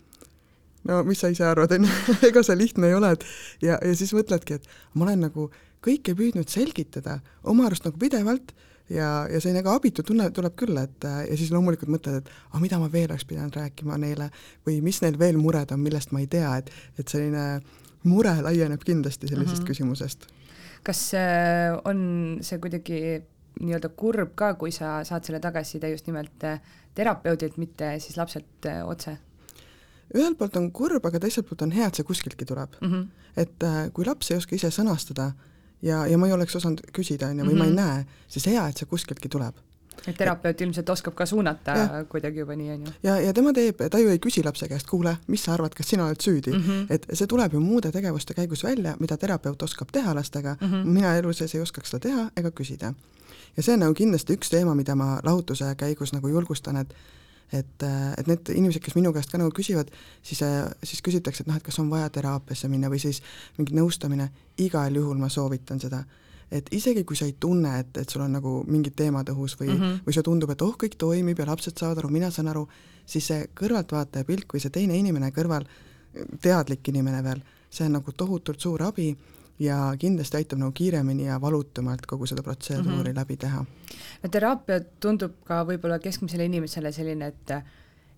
no 0.87 1.01
mis 1.07 1.21
sa 1.23 1.31
ise 1.33 1.47
arvad, 1.47 1.73
on 1.77 1.89
ju, 1.89 1.95
ega 2.31 2.43
see 2.47 2.59
lihtne 2.59 2.91
ei 2.91 2.97
ole, 2.97 3.13
et 3.17 3.27
ja, 3.65 3.81
ja 3.83 3.97
siis 3.99 4.15
mõtledki, 4.17 4.61
et 4.61 4.69
ma 4.95 5.09
olen 5.09 5.27
nagu 5.29 5.51
kõike 5.85 6.15
püüdnud 6.19 6.49
selgitada 6.51 7.21
oma 7.47 7.67
arust 7.69 7.87
nagu 7.87 7.99
pidevalt 8.01 8.55
ja, 8.89 9.27
ja 9.31 9.41
selline 9.41 9.61
nagu 9.61 9.75
abitu 9.75 10.05
tunne 10.07 10.29
tuleb 10.35 10.55
küll, 10.59 10.79
et 10.81 11.07
ja 11.07 11.39
siis 11.39 11.51
loomulikult 11.55 11.91
mõtled, 11.93 12.23
et 12.23 12.31
aga 12.53 12.63
mida 12.63 12.79
ma 12.83 12.91
veel 12.93 13.11
oleks 13.11 13.27
pidanud 13.29 13.59
rääkima 13.59 13.99
neile 14.03 14.31
või 14.67 14.79
mis 14.85 15.03
neil 15.05 15.19
veel 15.19 15.39
mured 15.41 15.75
on, 15.75 15.83
millest 15.83 16.15
ma 16.15 16.23
ei 16.23 16.31
tea, 16.31 16.55
et, 16.63 16.73
et 16.99 17.11
selline 17.11 17.61
mure 18.07 18.37
laieneb 18.47 18.83
kindlasti 18.87 19.29
sellisest 19.29 19.59
mm 19.59 19.65
-hmm. 19.65 19.69
küsimusest 19.73 20.29
kas 20.87 21.01
äh, 21.19 21.75
on 21.89 22.39
see 22.47 22.61
kuidagi 22.63 23.01
nii-öelda 23.57 23.91
kurb 23.99 24.35
ka, 24.39 24.53
kui 24.61 24.73
sa 24.75 25.01
saad 25.09 25.27
selle 25.27 25.41
tagasiside 25.43 25.91
just 25.91 26.09
nimelt 26.11 26.45
äh, 26.45 26.61
terapeudilt, 26.97 27.57
mitte 27.61 27.97
siis 28.03 28.19
lapselt 28.21 28.69
äh, 28.69 28.83
otse? 28.87 29.19
ühelt 30.15 30.39
poolt 30.39 30.55
on 30.57 30.69
kurb, 30.71 31.07
aga 31.09 31.19
teiselt 31.19 31.49
poolt 31.49 31.65
on 31.67 31.73
hea, 31.75 31.89
et 31.89 31.99
see 31.99 32.07
kuskiltki 32.07 32.47
tuleb 32.47 32.77
mm. 32.81 32.93
-hmm. 32.93 33.31
et 33.43 33.65
kui 33.93 34.07
laps 34.07 34.31
ei 34.31 34.37
oska 34.39 34.55
ise 34.55 34.71
sõnastada 34.71 35.33
ja, 35.83 36.05
ja 36.07 36.19
ma 36.19 36.29
ei 36.29 36.37
oleks 36.37 36.55
osanud 36.57 36.85
küsida, 36.95 37.33
on 37.33 37.41
ju, 37.41 37.45
või 37.45 37.57
mm 37.57 37.59
-hmm. 37.59 37.59
ma 37.59 37.65
ei 37.65 37.71
mhm. 37.73 37.81
näe, 38.07 38.29
siis 38.29 38.47
hea, 38.47 38.69
et 38.69 38.79
see 38.79 38.87
kuskiltki 38.87 39.29
tuleb 39.29 39.59
et 40.07 40.17
terapeut 40.17 40.61
ilmselt 40.61 40.91
oskab 40.91 41.15
ka 41.15 41.27
suunata 41.27 41.77
ja. 41.77 42.05
kuidagi 42.09 42.43
juba 42.43 42.57
nii, 42.57 42.71
on 42.75 42.87
ju. 42.87 42.93
ja, 43.03 43.19
ja 43.21 43.35
tema 43.35 43.53
teeb, 43.57 43.83
ta 43.91 44.01
ju 44.03 44.13
ei 44.13 44.21
küsi 44.23 44.45
lapse 44.45 44.69
käest, 44.69 44.89
kuule, 44.91 45.17
mis 45.33 45.45
sa 45.47 45.55
arvad, 45.57 45.75
kas 45.77 45.91
sina 45.93 46.07
oled 46.07 46.23
süüdi 46.23 46.53
mm, 46.53 46.63
-hmm. 46.63 46.87
et 46.95 47.07
see 47.13 47.27
tuleb 47.27 47.53
ju 47.53 47.61
muude 47.61 47.93
tegevuste 47.93 48.35
käigus 48.35 48.65
välja, 48.65 48.97
mida 49.01 49.17
terapeut 49.17 49.63
oskab 49.63 49.93
teha 49.93 50.15
lastega 50.15 50.57
mm, 50.61 50.73
-hmm. 50.73 50.85
mina 50.85 51.17
elu 51.17 51.33
sees 51.33 51.55
ei 51.55 51.61
oskaks 51.61 51.91
seda 51.91 52.09
teha 52.09 52.31
ega 52.37 52.51
küsida. 52.51 52.95
ja 53.57 53.63
see 53.63 53.75
on 53.75 53.81
nagu 53.81 53.95
kindlasti 53.95 54.37
üks 54.37 54.51
teema, 54.51 54.75
mida 54.75 54.95
ma 54.95 55.21
lahutuse 55.25 55.75
käigus 55.75 56.13
nagu 56.13 56.29
julgustan, 56.29 56.77
et 56.77 56.95
et, 57.53 57.83
et 58.19 58.27
need 58.27 58.49
inimesed, 58.49 58.83
kes 58.83 58.95
minu 58.95 59.13
käest 59.15 59.31
ka 59.31 59.39
nagu 59.39 59.53
küsivad, 59.55 59.91
siis, 60.23 60.41
siis 60.83 61.03
küsitakse, 61.03 61.43
et 61.43 61.47
noh, 61.47 61.57
et 61.57 61.63
kas 61.63 61.79
on 61.79 61.91
vaja 61.91 62.09
teraapiasse 62.11 62.69
minna 62.69 62.91
või 62.91 62.99
siis 62.99 63.23
mingi 63.59 63.77
nõustamine, 63.77 64.31
igal 64.59 64.95
juhul 64.95 65.19
ma 65.21 65.29
soovitan 65.29 65.81
seda 65.81 66.03
et 66.51 66.69
isegi 66.75 67.03
kui 67.05 67.17
sa 67.19 67.27
ei 67.27 67.35
tunne, 67.41 67.73
et, 67.81 67.97
et 67.99 68.11
sul 68.11 68.23
on 68.23 68.37
nagu 68.37 68.61
mingid 68.71 68.95
teemad 68.99 69.29
õhus 69.33 69.57
või 69.59 69.71
mm, 69.73 69.81
-hmm. 69.81 70.03
või 70.07 70.15
sulle 70.15 70.29
tundub, 70.29 70.51
et 70.51 70.63
oh, 70.63 70.77
kõik 70.79 70.95
toimib 70.99 71.39
ja 71.39 71.47
lapsed 71.47 71.79
saavad 71.79 71.99
aru, 71.99 72.11
mina 72.15 72.31
saan 72.31 72.49
aru, 72.53 72.67
siis 73.07 73.27
see 73.27 73.49
kõrvaltvaataja 73.61 74.25
pilk 74.25 74.55
või 74.55 74.63
see 74.63 74.71
teine 74.71 74.99
inimene 74.99 75.33
kõrval, 75.35 75.67
teadlik 76.41 76.89
inimene 76.89 77.23
veel, 77.25 77.43
see 77.71 77.87
on 77.87 77.99
nagu 77.99 78.13
tohutult 78.13 78.61
suur 78.61 78.83
abi 78.83 79.11
ja 79.59 79.95
kindlasti 79.99 80.37
aitab 80.37 80.61
nagu 80.61 80.73
kiiremini 80.77 81.27
ja 81.27 81.41
valutumalt 81.41 82.07
kogu 82.07 82.27
seda 82.27 82.43
protseduuri 82.43 82.91
mm 82.91 83.03
-hmm. 83.03 83.17
läbi 83.17 83.37
teha. 83.37 83.65
no 84.23 84.29
teraapia 84.31 84.81
tundub 85.01 85.33
ka 85.45 85.65
võib-olla 85.65 85.99
keskmisele 85.99 86.45
inimesele 86.45 86.93
selline, 86.93 87.27
et 87.27 87.51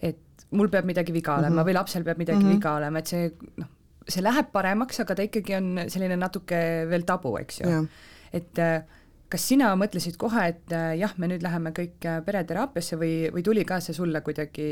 et 0.02 0.46
mul 0.50 0.68
peab 0.68 0.84
midagi 0.84 1.12
viga 1.12 1.34
olema 1.34 1.48
mm 1.48 1.58
-hmm. 1.58 1.70
või 1.70 1.74
lapsel 1.74 2.04
peab 2.04 2.18
midagi 2.18 2.38
mm 2.38 2.50
-hmm. 2.50 2.54
viga 2.54 2.74
olema, 2.74 2.98
et 2.98 3.06
see 3.06 3.32
noh, 3.56 3.68
see 4.08 4.22
läheb 4.22 4.52
paremaks, 4.52 5.00
aga 5.00 5.14
ta 5.14 5.22
ikkagi 5.22 5.54
on 5.54 5.80
selline 5.88 6.16
natuke 6.16 6.86
veel 6.90 7.02
tabu, 7.02 7.36
eks 7.38 7.60
ju 7.60 7.88
et 8.32 8.58
äh, 8.62 8.82
kas 9.28 9.44
sina 9.50 9.70
mõtlesid 9.78 10.16
kohe, 10.20 10.48
et 10.52 10.74
äh, 10.74 10.94
jah, 11.00 11.14
me 11.20 11.28
nüüd 11.30 11.44
läheme 11.44 11.72
kõik 11.76 12.04
äh, 12.08 12.20
pereteraapiasse 12.24 12.98
või, 13.00 13.12
või 13.34 13.44
tuli 13.44 13.64
ka 13.68 13.80
see 13.84 13.96
sulle 13.96 14.22
kuidagi, 14.24 14.68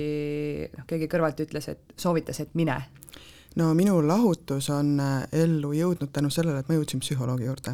noh, 0.73 0.87
keegi 0.89 1.11
kõrvalt 1.13 1.43
ütles, 1.45 1.69
et 1.73 1.97
soovitas, 2.01 2.41
et 2.45 2.55
mine? 2.59 2.81
no 3.57 3.71
minu 3.73 4.03
lahutus 4.05 4.67
on 4.69 4.99
ellu 5.33 5.71
jõudnud 5.73 6.11
tänu 6.13 6.29
sellele, 6.33 6.61
et 6.61 6.69
ma 6.69 6.77
jõudsin 6.77 7.01
psühholoogi 7.01 7.47
juurde. 7.47 7.73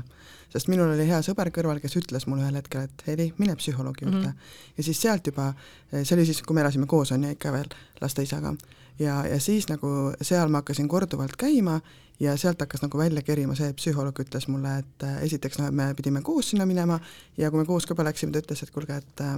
sest 0.52 0.68
minul 0.70 0.92
oli 0.92 1.08
hea 1.08 1.18
sõber 1.26 1.50
kõrval, 1.50 1.80
kes 1.82 1.96
ütles 1.98 2.28
mulle 2.28 2.44
ühel 2.44 2.60
hetkel, 2.60 2.84
et 2.86 3.02
Heli, 3.06 3.32
mine 3.38 3.56
psühholoogi 3.58 4.04
juurde 4.04 4.28
mm. 4.28 4.30
-hmm. 4.30 4.76
ja 4.76 4.82
siis 4.82 5.00
sealt 5.00 5.26
juba, 5.26 5.54
see 5.90 6.14
oli 6.14 6.26
siis, 6.26 6.42
kui 6.42 6.54
me 6.54 6.60
elasime 6.60 6.86
koos, 6.86 7.10
on 7.12 7.24
ju, 7.24 7.30
ikka 7.34 7.52
veel 7.52 7.74
laste 8.00 8.22
isaga. 8.22 8.54
ja, 8.98 9.26
ja 9.26 9.40
siis 9.40 9.68
nagu 9.68 10.12
seal 10.22 10.48
ma 10.48 10.62
hakkasin 10.62 10.88
korduvalt 10.88 11.36
käima 11.36 11.80
ja 12.20 12.36
sealt 12.36 12.60
hakkas 12.60 12.82
nagu 12.82 12.98
välja 12.98 13.22
kerima 13.22 13.54
see, 13.58 13.72
psühholoog 13.76 14.20
ütles 14.24 14.48
mulle, 14.50 14.76
et 14.82 15.06
äh, 15.06 15.18
esiteks 15.26 15.58
noh, 15.60 15.70
et 15.70 15.76
me 15.76 15.88
pidime 15.98 16.22
koos 16.22 16.52
sinna 16.52 16.66
minema 16.68 16.98
ja 17.38 17.50
kui 17.50 17.62
me 17.62 17.66
koos 17.68 17.86
ka 17.88 17.96
läksime, 18.04 18.32
ta 18.32 18.42
ütles, 18.42 18.62
et 18.62 18.74
kuulge, 18.74 18.98
et 18.98 19.24
äh, 19.24 19.36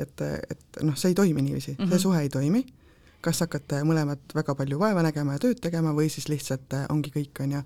et, 0.00 0.22
et 0.50 0.78
noh, 0.82 0.96
see 0.96 1.12
ei 1.12 1.14
toimi 1.14 1.42
niiviisi 1.44 1.72
mm, 1.72 1.76
-hmm. 1.76 1.88
see 1.88 1.96
mhm. 1.96 2.02
suhe 2.02 2.20
ei 2.22 2.28
toimi, 2.28 2.64
kas 3.20 3.40
hakkate 3.44 3.82
mõlemad 3.86 4.34
väga 4.34 4.54
palju 4.54 4.78
vaeva 4.78 5.02
nägema 5.02 5.36
ja 5.36 5.38
tööd 5.38 5.60
tegema 5.60 5.92
või 5.92 6.08
siis 6.08 6.28
lihtsalt 6.28 6.74
äh, 6.74 6.86
ongi 6.88 7.12
kõik, 7.14 7.42
on 7.44 7.52
ju. 7.52 7.62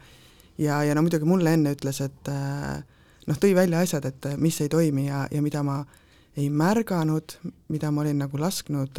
ja, 0.58 0.82
ja 0.84 0.94
no 0.94 1.02
muidugi 1.02 1.24
mulle 1.24 1.52
enne 1.54 1.72
ütles, 1.72 2.00
et 2.04 2.28
noh, 3.26 3.38
tõi 3.38 3.54
välja 3.54 3.80
asjad, 3.80 4.04
et 4.04 4.26
mis 4.36 4.60
ei 4.60 4.68
toimi 4.68 5.06
ja, 5.06 5.28
ja 5.30 5.42
mida 5.42 5.62
ma 5.62 5.84
ei 6.36 6.50
märganud, 6.50 7.38
mida 7.68 7.90
ma 7.90 8.00
olin 8.00 8.18
nagu 8.18 8.38
lasknud 8.38 8.98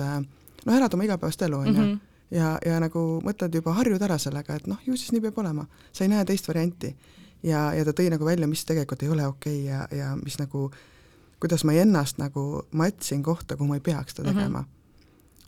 noh, 0.65 0.75
elada 0.75 0.95
oma 0.95 1.03
igapäevast 1.03 1.41
elu, 1.41 1.57
on 1.57 1.67
ju 1.67 1.81
mhm 1.81 1.97
ja, 2.31 2.57
ja 2.65 2.79
nagu 2.83 3.05
mõtled 3.25 3.55
juba, 3.59 3.73
harjud 3.77 4.01
ära 4.01 4.17
sellega, 4.21 4.55
et 4.55 4.67
noh, 4.67 4.79
ju 4.85 4.97
siis 4.97 5.13
nii 5.15 5.23
peab 5.27 5.39
olema, 5.43 5.67
sa 5.91 6.05
ei 6.05 6.11
näe 6.11 6.25
teist 6.25 6.47
varianti. 6.47 6.95
ja, 7.43 7.71
ja 7.73 7.85
ta 7.85 7.93
tõi 7.93 8.09
nagu 8.11 8.25
välja, 8.25 8.47
mis 8.47 8.65
tegelikult 8.65 9.03
ei 9.03 9.09
ole 9.09 9.27
okei 9.27 9.59
okay 9.61 9.67
ja, 9.67 9.87
ja 9.91 10.15
mis 10.15 10.39
nagu, 10.39 10.71
kuidas 11.39 11.63
ma 11.63 11.73
ennast 11.73 12.17
nagu 12.17 12.63
matsin 12.71 13.23
kohta, 13.23 13.55
kuhu 13.55 13.69
ma 13.69 13.77
ei 13.77 13.85
peaks 13.85 14.15
seda 14.15 14.31
mhm. 14.31 14.37
tegema 14.37 14.59
mm. 14.59 14.65
-hmm 14.65 14.77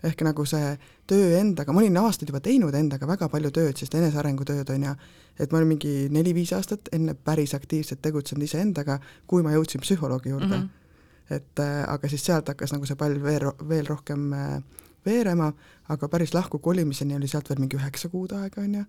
ehk 0.03 0.21
nagu 0.23 0.45
see 0.47 0.77
töö 1.09 1.31
endaga, 1.39 1.73
ma 1.73 1.81
olin 1.81 1.97
aastaid 1.97 2.29
juba 2.31 2.39
teinud 2.39 2.75
endaga 2.75 3.07
väga 3.09 3.27
palju 3.31 3.51
tööd, 3.51 3.77
sest 3.79 3.95
enesearengutööd 3.99 4.69
on 4.71 4.85
ju, 4.87 4.93
et 5.39 5.51
ma 5.51 5.59
olin 5.59 5.73
mingi 5.73 5.93
neli-viis 6.13 6.53
aastat 6.55 6.91
enne 6.95 7.15
päris 7.15 7.53
aktiivselt 7.57 8.01
tegutsenud 8.05 8.45
iseendaga, 8.47 8.99
kui 9.27 9.43
ma 9.43 9.51
jõudsin 9.55 9.83
psühholoogi 9.83 10.31
juurde 10.31 10.55
mm. 10.55 10.61
-hmm. 10.61 11.35
et 11.35 11.59
äh, 11.59 11.83
aga 11.87 12.09
siis 12.09 12.25
sealt 12.25 12.47
hakkas 12.47 12.71
nagu 12.71 12.85
see 12.85 12.95
pall 12.95 13.19
veel, 13.23 13.51
veel 13.69 13.87
rohkem 13.87 14.33
äh, 14.33 14.63
veerema, 15.09 15.51
aga 15.89 16.09
päris 16.11 16.33
lahku 16.37 16.61
kolimiseni 16.63 17.17
oli 17.17 17.27
sealt 17.27 17.49
veel 17.49 17.61
mingi 17.65 17.79
üheksa 17.79 18.11
kuud 18.13 18.37
aega, 18.37 18.61
on 18.61 18.79
ju. 18.81 18.87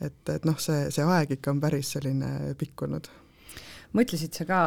et, 0.00 0.22
et 0.28 0.44
noh, 0.44 0.58
see, 0.60 0.88
see 0.94 1.04
aeg 1.04 1.38
ikka 1.38 1.54
on 1.54 1.60
päris 1.62 1.94
selline 1.96 2.54
pikk 2.60 2.86
olnud 2.86 3.10
mõtlesid 3.94 4.34
sa 4.34 4.46
ka 4.48 4.60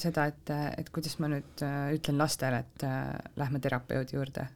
seda, 0.00 0.28
et, 0.30 0.52
et 0.80 0.90
kuidas 0.92 1.16
ma 1.22 1.30
nüüd 1.32 1.64
äh, 1.64 1.94
ütlen 1.96 2.20
lastele, 2.20 2.64
et 2.64 2.84
äh, 2.86 3.14
lähme 3.40 3.60
terapeudi 3.64 4.18
juurde? 4.18 4.46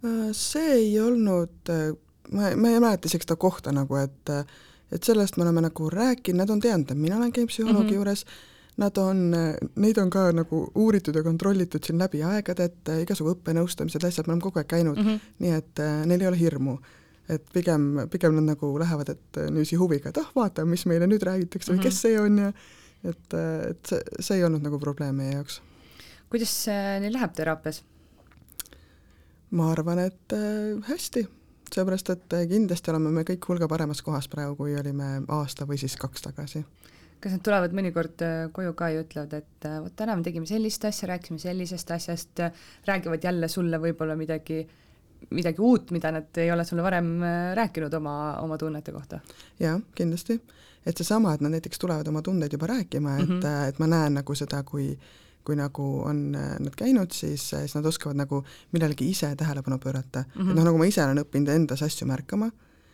Äh, 0.00 0.30
see 0.36 0.70
ei 0.78 0.94
olnud, 1.00 1.72
ma, 2.32 2.50
ma 2.56 2.72
ei 2.72 2.80
mäleta 2.80 3.10
isegi 3.10 3.28
seda 3.28 3.38
kohta 3.40 3.74
nagu, 3.76 4.00
et 4.00 4.36
et 4.94 5.02
sellest 5.02 5.34
me 5.34 5.42
oleme 5.42 5.64
nagu 5.64 5.88
rääkinud, 5.90 6.38
nad 6.38 6.50
on 6.54 6.60
teadnud, 6.62 6.92
et 6.92 6.98
mina 7.00 7.16
olen 7.18 7.32
käinud 7.34 7.50
psühholoogi 7.50 7.82
mm 7.82 7.88
-hmm. 7.90 7.94
juures, 7.98 8.24
nad 8.76 8.98
on, 9.00 9.24
neid 9.80 9.98
on 9.98 10.10
ka 10.12 10.28
nagu 10.36 10.66
uuritud 10.74 11.16
ja 11.16 11.22
kontrollitud 11.24 11.84
siin 11.84 11.98
läbi 11.98 12.22
aegade, 12.26 12.68
et 12.68 12.90
igasugu 13.02 13.32
õppenõustamised, 13.32 14.04
asjad, 14.04 14.26
me 14.28 14.34
oleme 14.34 14.44
kogu 14.44 14.60
aeg 14.60 14.68
käinud 14.68 14.98
mm, 14.98 15.06
-hmm. 15.06 15.34
nii 15.38 15.54
et 15.56 15.84
neil 16.06 16.20
ei 16.20 16.28
ole 16.28 16.40
hirmu 16.40 16.78
et 17.28 17.46
pigem, 17.52 18.08
pigem 18.10 18.36
nad 18.36 18.52
nagu 18.52 18.68
lähevad, 18.78 19.08
et 19.08 19.38
niiviisi 19.50 19.78
huviga, 19.80 20.10
et 20.10 20.18
ah, 20.20 20.28
vaatame, 20.36 20.70
mis 20.76 20.86
meile 20.86 21.08
nüüd 21.10 21.24
räägitakse 21.26 21.72
või 21.72 21.76
mm 21.76 21.80
-hmm. 21.80 21.88
kes 21.88 22.02
see 22.02 22.20
on 22.20 22.38
ja 22.38 22.52
et, 23.04 23.34
et 23.70 23.86
see, 23.88 24.00
see 24.20 24.38
ei 24.38 24.44
olnud 24.46 24.64
nagu 24.64 24.78
probleem 24.82 25.16
meie 25.16 25.34
jaoks. 25.34 25.60
kuidas 26.30 26.54
neil 27.00 27.12
läheb 27.12 27.34
teraapias? 27.34 27.82
ma 29.50 29.70
arvan, 29.72 29.98
et 29.98 30.32
äh, 30.32 30.88
hästi, 30.88 31.26
seepärast 31.72 32.10
et 32.10 32.32
äh, 32.32 32.48
kindlasti 32.50 32.90
oleme 32.90 33.10
me 33.10 33.22
kõik 33.22 33.48
hulga 33.48 33.68
paremas 33.68 34.02
kohas 34.02 34.28
praegu, 34.28 34.56
kui 34.56 34.76
olime 34.76 35.22
aasta 35.28 35.66
või 35.66 35.78
siis 35.78 35.96
kaks 35.96 36.22
tagasi 36.28 36.64
kas 37.20 37.36
nad 37.36 37.44
tulevad 37.44 37.76
mõnikord 37.76 38.24
äh, 38.24 38.34
koju 38.52 38.74
ka 38.78 38.90
ja 38.94 39.04
ütlevad, 39.04 39.36
et 39.38 39.68
vot 39.84 39.94
täna 39.96 40.16
me 40.16 40.26
tegime 40.26 40.48
sellist 40.48 40.84
asja, 40.88 41.08
rääkisime 41.12 41.42
sellisest 41.42 41.90
asjast, 41.96 42.44
räägivad 42.86 43.24
jälle 43.24 43.48
sulle 43.48 43.80
võib-olla 43.82 44.16
midagi, 44.18 44.60
midagi 45.30 45.62
uut, 45.64 45.90
mida 45.96 46.12
nad 46.12 46.42
ei 46.42 46.52
ole 46.52 46.64
sulle 46.64 46.84
varem 46.84 47.12
rääkinud 47.56 47.94
oma, 48.00 48.16
oma 48.44 48.58
tunnete 48.58 48.92
kohta? 48.92 49.20
jaa, 49.60 49.78
kindlasti 49.94 50.40
et 50.86 50.96
seesama, 50.96 51.34
et 51.34 51.42
nad 51.42 51.54
näiteks 51.56 51.80
tulevad 51.82 52.08
oma 52.08 52.22
tundeid 52.22 52.52
juba 52.54 52.68
rääkima, 52.70 53.16
et 53.18 53.28
mm, 53.28 53.40
-hmm. 53.40 53.68
et 53.68 53.78
ma 53.78 53.86
näen 53.90 54.20
nagu 54.20 54.34
seda, 54.34 54.62
kui 54.62 54.96
kui 55.46 55.56
nagu 55.56 55.84
on 56.02 56.34
äh, 56.34 56.56
nad 56.58 56.74
käinud, 56.74 57.14
siis, 57.14 57.44
siis 57.50 57.74
nad 57.76 57.86
oskavad 57.86 58.18
nagu 58.18 58.42
millelegi 58.74 59.10
ise 59.10 59.30
tähelepanu 59.36 59.78
pöörata 59.78 60.24
mm. 60.26 60.42
-hmm. 60.42 60.50
et 60.50 60.56
noh, 60.56 60.64
nagu 60.64 60.78
ma 60.78 60.88
ise 60.90 61.04
olen 61.04 61.22
õppinud 61.22 61.52
endas 61.54 61.82
asju 61.86 62.08
märkama, 62.10 62.50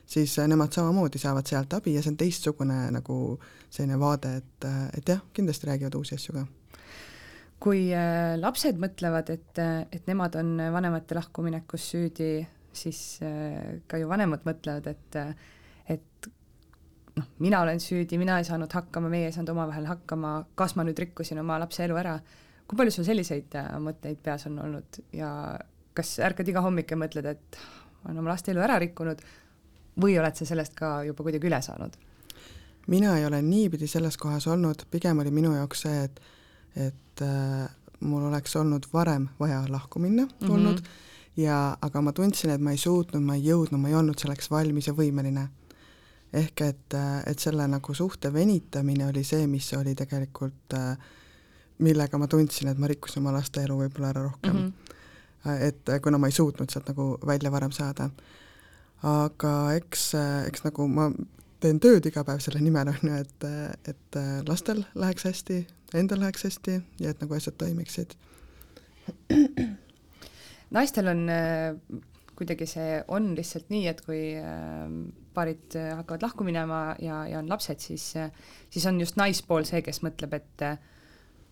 siis 0.07 0.39
äh, 0.39 0.49
nemad 0.49 0.73
samamoodi 0.73 1.21
saavad 1.23 1.47
sealt 1.49 1.75
abi 1.79 1.95
ja 1.97 2.03
see 2.03 2.13
on 2.15 2.19
teistsugune 2.21 2.81
nagu 2.95 3.39
selline 3.69 3.99
vaade, 4.01 4.37
et, 4.43 4.69
et 4.99 5.15
jah, 5.15 5.23
kindlasti 5.33 5.71
räägivad 5.71 6.01
uusi 6.01 6.19
asju 6.19 6.37
ka 6.41 6.47
kui 7.63 7.87
äh, 7.95 8.35
lapsed 8.41 8.81
mõtlevad, 8.83 9.31
et, 9.31 9.61
et 9.95 10.09
nemad 10.11 10.35
on 10.41 10.57
vanemate 10.75 11.15
lahkuminekus 11.15 11.85
süüdi, 11.93 12.31
siis 12.75 13.21
äh, 13.23 13.83
ka 13.87 14.01
ju 14.01 14.09
vanemad 14.11 14.47
mõtlevad, 14.49 14.89
et, 14.91 15.19
et 15.95 16.31
noh, 17.19 17.29
mina 17.45 17.61
olen 17.63 17.83
süüdi, 17.83 18.19
mina 18.21 18.39
ei 18.41 18.49
saanud 18.49 18.73
hakkama, 18.73 19.11
meie 19.13 19.29
ei 19.29 19.35
saanud 19.35 19.53
omavahel 19.55 19.87
hakkama, 19.91 20.35
kas 20.59 20.77
ma 20.79 20.87
nüüd 20.89 20.99
rikkusin 21.05 21.43
oma 21.43 21.61
lapse 21.63 21.85
elu 21.87 21.99
ära. 22.01 22.17
kui 22.67 22.79
palju 22.79 22.95
sul 22.95 23.07
selliseid 23.07 23.55
äh, 23.59 23.71
mõtteid 23.83 24.23
peas 24.25 24.47
on 24.49 24.59
olnud 24.63 24.99
ja 25.13 25.31
kas 25.95 26.17
ärkad 26.25 26.49
iga 26.49 26.63
hommik 26.65 26.91
ja 26.91 26.97
mõtled, 26.97 27.27
et 27.29 27.63
ma 28.03 28.11
olen 28.11 28.23
oma 28.23 28.33
laste 28.33 28.51
elu 28.51 28.63
ära 28.65 28.79
rikkunud 28.81 29.21
või 30.01 30.19
oled 30.21 30.37
sa 30.37 30.49
sellest 30.49 30.75
ka 30.75 31.03
juba 31.05 31.23
kuidagi 31.23 31.47
üle 31.51 31.63
saanud? 31.63 31.97
mina 32.87 33.17
ei 33.19 33.27
ole 33.27 33.43
niipidi 33.43 33.87
selles 33.87 34.17
kohas 34.17 34.47
olnud, 34.47 34.87
pigem 34.91 35.19
oli 35.23 35.31
minu 35.31 35.53
jaoks 35.55 35.85
see, 35.87 36.03
et, 36.05 36.21
et 36.89 37.23
äh, 37.23 37.71
mul 38.01 38.27
oleks 38.27 38.57
olnud 38.57 38.87
varem 38.93 39.29
vaja 39.41 39.65
lahku 39.69 39.99
minna 39.99 40.23
mm 40.23 40.31
-hmm. 40.41 40.53
olnud 40.53 40.83
ja, 41.37 41.77
aga 41.81 42.01
ma 42.01 42.13
tundsin, 42.13 42.51
et 42.51 42.61
ma 42.61 42.71
ei 42.71 42.77
suutnud, 42.77 43.23
ma 43.23 43.35
ei 43.35 43.45
jõudnud, 43.47 43.81
ma 43.81 43.89
ei 43.89 43.95
olnud 43.95 44.19
selleks 44.19 44.51
valmis 44.51 44.87
ja 44.87 44.93
võimeline 44.93 45.49
ehk 46.33 46.61
et, 46.65 46.97
et 47.27 47.39
selle 47.39 47.67
nagu 47.69 47.95
suhte 47.95 48.33
venitamine 48.33 49.07
oli 49.07 49.25
see, 49.25 49.47
mis 49.47 49.69
oli 49.77 49.95
tegelikult, 49.95 50.77
millega 51.85 52.19
ma 52.19 52.29
tundsin, 52.31 52.71
et 52.73 52.79
ma 52.79 52.89
rikkusin 52.91 53.23
oma 53.23 53.35
laste 53.37 53.65
elu 53.65 53.77
võib-olla 53.77 54.13
ära 54.13 54.23
rohkem 54.29 54.57
mm. 54.57 54.73
-hmm. 55.45 55.59
et 55.69 55.93
kuna 56.03 56.19
ma 56.19 56.31
ei 56.31 56.37
suutnud 56.37 56.71
sealt 56.71 56.89
nagu 56.89 57.19
välja 57.27 57.51
varem 57.53 57.73
saada. 57.73 58.11
Aga 59.03 59.53
eks, 59.77 60.13
eks 60.49 60.67
nagu 60.67 60.87
ma 60.91 61.09
teen 61.63 61.79
tööd 61.83 62.07
iga 62.07 62.25
päev 62.27 62.43
selle 62.43 62.63
nimel, 62.63 62.91
on 62.91 63.11
ju, 63.11 63.19
et, 63.23 63.47
et 63.95 64.21
lastel 64.49 64.85
läheks 64.99 65.27
hästi, 65.29 65.59
endal 65.99 66.23
läheks 66.25 66.47
hästi 66.49 66.79
ja 67.03 67.13
et 67.13 67.23
nagu 67.23 67.37
asjad 67.37 67.59
toimiksid. 67.61 68.17
naistel 70.77 71.11
on 71.13 71.27
kuidagi 72.39 72.67
see 72.67 73.03
on 73.13 73.33
lihtsalt 73.37 73.71
nii, 73.71 73.87
et 73.91 74.01
kui 74.03 74.23
paarid 75.35 75.77
äh, 75.79 75.93
hakkavad 75.97 76.25
lahku 76.27 76.45
minema 76.45 76.95
ja, 77.03 77.23
ja 77.29 77.39
on 77.39 77.49
lapsed, 77.49 77.81
siis, 77.81 78.13
siis 78.71 78.87
on 78.87 79.01
just 79.01 79.17
naispool 79.21 79.67
see, 79.69 79.83
kes 79.85 80.03
mõtleb, 80.05 80.37
et 80.37 80.65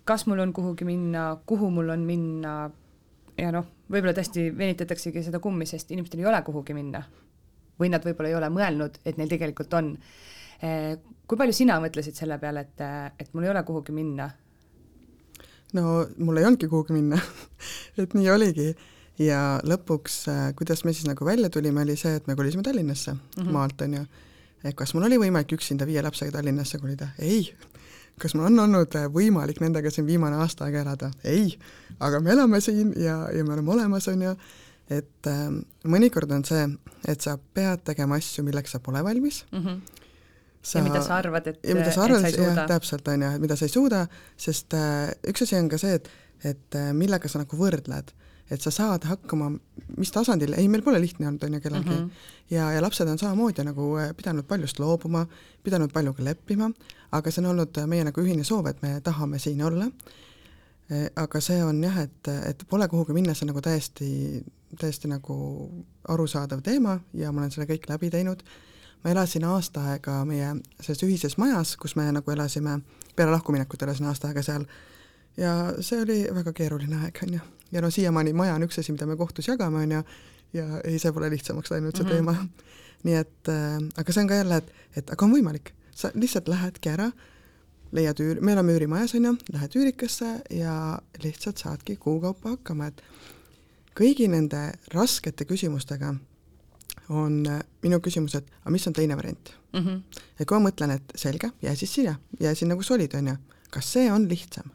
kas 0.08 0.26
mul 0.26 0.42
on 0.42 0.52
kuhugi 0.56 0.88
minna, 0.88 1.32
kuhu 1.46 1.70
mul 1.70 1.92
on 1.94 2.04
minna 2.06 2.54
ja 3.38 3.52
noh, 3.54 3.68
võib-olla 3.90 4.14
tõesti 4.16 4.48
venitataksegi 4.56 5.24
seda 5.26 5.40
kummi, 5.42 5.68
sest 5.68 5.92
inimestel 5.94 6.22
ei 6.22 6.28
ole 6.30 6.42
kuhugi 6.46 6.76
minna. 6.76 7.02
Või 7.80 7.90
nad 7.92 8.04
võib-olla 8.04 8.28
ei 8.28 8.38
ole 8.38 8.52
mõelnud, 8.52 9.00
et 9.04 9.16
neil 9.16 9.28
tegelikult 9.28 9.74
on. 9.74 9.96
kui 11.26 11.38
palju 11.38 11.52
sina 11.56 11.80
mõtlesid 11.80 12.14
selle 12.14 12.36
peale, 12.38 12.60
et, 12.60 12.80
et 13.18 13.34
mul 13.34 13.46
ei 13.46 13.50
ole 13.50 13.62
kuhugi 13.64 13.92
minna? 13.96 14.30
no 15.72 16.06
mul 16.18 16.36
ei 16.36 16.44
olnudki 16.44 16.68
kuhugi 16.68 16.92
minna 16.92 17.18
et 18.02 18.14
nii 18.14 18.30
oligi 18.30 18.74
ja 19.20 19.40
lõpuks, 19.66 20.16
äh, 20.32 20.42
kuidas 20.56 20.84
me 20.84 20.94
siis 20.96 21.08
nagu 21.08 21.26
välja 21.26 21.50
tulime, 21.52 21.84
oli 21.84 21.96
see, 22.00 22.16
et 22.16 22.26
me 22.28 22.36
kolisime 22.36 22.62
Tallinnasse 22.62 23.12
mm 23.12 23.20
-hmm. 23.36 23.50
maalt, 23.52 23.80
on 23.80 23.94
ju. 23.94 24.04
et 24.64 24.76
kas 24.76 24.94
mul 24.94 25.04
oli 25.08 25.18
võimalik 25.18 25.52
üksinda 25.52 25.86
viie 25.86 26.02
lapsega 26.02 26.32
Tallinnasse 26.32 26.78
kolida? 26.78 27.08
ei. 27.18 27.54
kas 28.18 28.34
mul 28.34 28.46
on 28.46 28.58
olnud 28.58 28.94
võimalik 29.12 29.60
nendega 29.60 29.90
siin 29.90 30.06
viimane 30.06 30.36
aasta 30.36 30.64
aega 30.64 30.80
elada? 30.80 31.10
ei. 31.24 31.58
aga 32.00 32.20
me 32.20 32.30
elame 32.30 32.60
siin 32.60 32.94
ja, 32.96 33.28
ja 33.36 33.44
me 33.44 33.52
oleme 33.52 33.70
olemas, 33.70 34.08
on 34.08 34.22
ju, 34.22 34.36
et 34.90 35.30
äh, 35.30 35.48
mõnikord 35.84 36.32
on 36.34 36.44
see, 36.44 36.66
et 37.08 37.22
sa 37.22 37.36
pead 37.38 37.84
tegema 37.86 38.18
asju, 38.20 38.44
milleks 38.46 38.76
sa 38.76 38.82
pole 38.82 39.02
valmis 39.06 39.44
mm, 39.50 39.64
-hmm 39.66 39.98
sa, 40.62 40.78
ja 40.78 40.84
mida 40.84 41.00
sa 41.00 41.16
arvad, 41.16 41.46
et, 41.46 41.60
ja 41.64 41.74
mida 41.74 41.92
sa 41.92 42.02
arvad, 42.04 42.26
jah, 42.36 42.66
täpselt, 42.68 43.06
on 43.08 43.22
ju, 43.22 43.28
et 43.32 43.40
mida 43.40 43.56
sa 43.56 43.64
ei 43.64 43.72
suuda, 43.72 44.06
sest 44.36 44.74
äh, 44.76 45.08
üks 45.32 45.46
asi 45.46 45.56
on 45.56 45.70
ka 45.72 45.78
see, 45.80 45.94
et, 45.96 46.10
et 46.44 46.76
äh, 46.76 46.90
millega 46.92 47.28
sa 47.28 47.40
nagu 47.40 47.56
võrdled 47.56 48.12
et 48.50 48.64
sa 48.64 48.72
saad 48.74 49.06
hakkama 49.06 49.50
mis 49.98 50.10
tasandil, 50.14 50.54
ei, 50.58 50.68
meil 50.70 50.82
pole 50.82 51.00
lihtne 51.02 51.28
olnud, 51.28 51.44
on 51.46 51.56
ju, 51.56 51.60
kellelgi 51.62 51.90
mm. 51.90 51.98
-hmm. 52.06 52.32
ja, 52.50 52.72
ja 52.74 52.82
lapsed 52.82 53.08
on 53.08 53.18
samamoodi 53.18 53.64
nagu 53.64 53.96
äh, 53.98 54.14
pidanud 54.16 54.46
paljust 54.46 54.78
loobuma, 54.78 55.26
pidanud 55.62 55.92
paljuga 55.92 56.24
leppima, 56.24 56.70
aga 57.12 57.30
see 57.30 57.44
on 57.44 57.50
olnud 57.50 57.78
äh, 57.78 57.86
meie 57.86 58.04
nagu 58.04 58.20
ühine 58.20 58.44
soov, 58.44 58.66
et 58.66 58.82
me 58.82 59.00
tahame 59.00 59.38
siin 59.38 59.62
olla. 59.64 59.90
Äh, 60.90 61.06
aga 61.16 61.40
see 61.40 61.60
on 61.64 61.82
jah, 61.84 62.00
et, 62.02 62.32
et 62.48 62.64
pole 62.68 62.88
kuhugi 62.88 63.14
minna, 63.16 63.34
see 63.34 63.46
on 63.46 63.52
nagu 63.52 63.62
täiesti, 63.62 64.40
täiesti 64.80 65.10
nagu 65.10 65.36
arusaadav 66.08 66.64
teema 66.66 66.98
ja 67.14 67.30
ma 67.32 67.44
olen 67.44 67.54
selle 67.54 67.68
kõik 67.70 67.86
läbi 67.90 68.10
teinud. 68.10 68.42
ma 69.04 69.10
elasin 69.10 69.44
aasta 69.48 69.80
aega 69.92 70.24
meie 70.28 70.50
selles 70.80 71.02
ühises 71.06 71.38
majas, 71.40 71.76
kus 71.80 71.96
me 71.96 72.10
nagu 72.12 72.30
elasime, 72.30 72.80
peale 73.16 73.32
lahkuminekut 73.32 73.82
elasin 73.82 74.10
aasta 74.10 74.28
aega 74.28 74.42
seal 74.42 74.66
ja 75.36 75.72
see 75.80 76.02
oli 76.02 76.18
väga 76.34 76.52
keeruline 76.52 76.98
aeg, 77.06 77.22
on 77.22 77.38
ju 77.38 77.40
ja 77.72 77.80
no 77.80 77.90
siiamaani 77.90 78.32
maja 78.32 78.54
on 78.54 78.66
üks 78.66 78.80
asi, 78.80 78.92
mida 78.92 79.06
me 79.06 79.16
kohtus 79.16 79.48
jagame, 79.48 79.84
on 79.84 79.92
ju, 79.92 80.02
ja 80.52 80.66
ei, 80.84 80.98
see 80.98 81.12
pole 81.14 81.30
lihtsamaks 81.30 81.70
läinud, 81.70 81.96
see 81.96 82.04
mm 82.04 82.10
-hmm. 82.10 82.14
teema. 82.14 82.36
nii 83.02 83.14
et 83.14 83.48
äh, 83.48 83.78
aga 83.96 84.12
see 84.12 84.22
on 84.22 84.28
ka 84.28 84.34
jälle, 84.34 84.56
et, 84.56 84.72
et 84.96 85.10
aga 85.10 85.24
on 85.24 85.32
võimalik, 85.32 85.72
sa 85.94 86.10
lihtsalt 86.14 86.48
lähedki 86.48 86.88
ära, 86.88 87.12
leiad 87.92 88.20
üür, 88.22 88.40
me 88.40 88.52
elame 88.52 88.74
üürimajas, 88.76 89.14
on 89.18 89.24
ju, 89.24 89.36
lähed 89.52 89.76
üürikasse 89.76 90.32
ja 90.54 90.74
lihtsalt 91.22 91.62
saadki 91.62 91.96
kuu 91.96 92.20
kaupa 92.22 92.54
hakkama, 92.54 92.90
et 92.90 93.02
kõigi 93.98 94.28
nende 94.30 94.70
raskete 94.94 95.46
küsimustega 95.48 96.14
on 97.10 97.40
äh, 97.50 97.62
minu 97.82 97.98
küsimus, 98.02 98.36
et 98.38 98.46
aga 98.62 98.74
mis 98.74 98.86
on 98.86 98.94
teine 98.94 99.16
variant 99.18 99.54
mm? 99.72 99.80
-hmm. 99.80 100.20
ja 100.38 100.46
kui 100.46 100.58
ma 100.58 100.68
mõtlen, 100.70 100.94
et 100.94 101.12
selge, 101.14 101.50
jää 101.62 101.74
siis 101.74 101.94
siia, 101.94 102.14
jää 102.40 102.54
sinna, 102.54 102.76
kus 102.76 102.90
olid, 102.90 103.14
on 103.14 103.32
ju, 103.32 103.36
kas 103.70 103.92
see 103.92 104.12
on 104.12 104.28
lihtsam? 104.28 104.70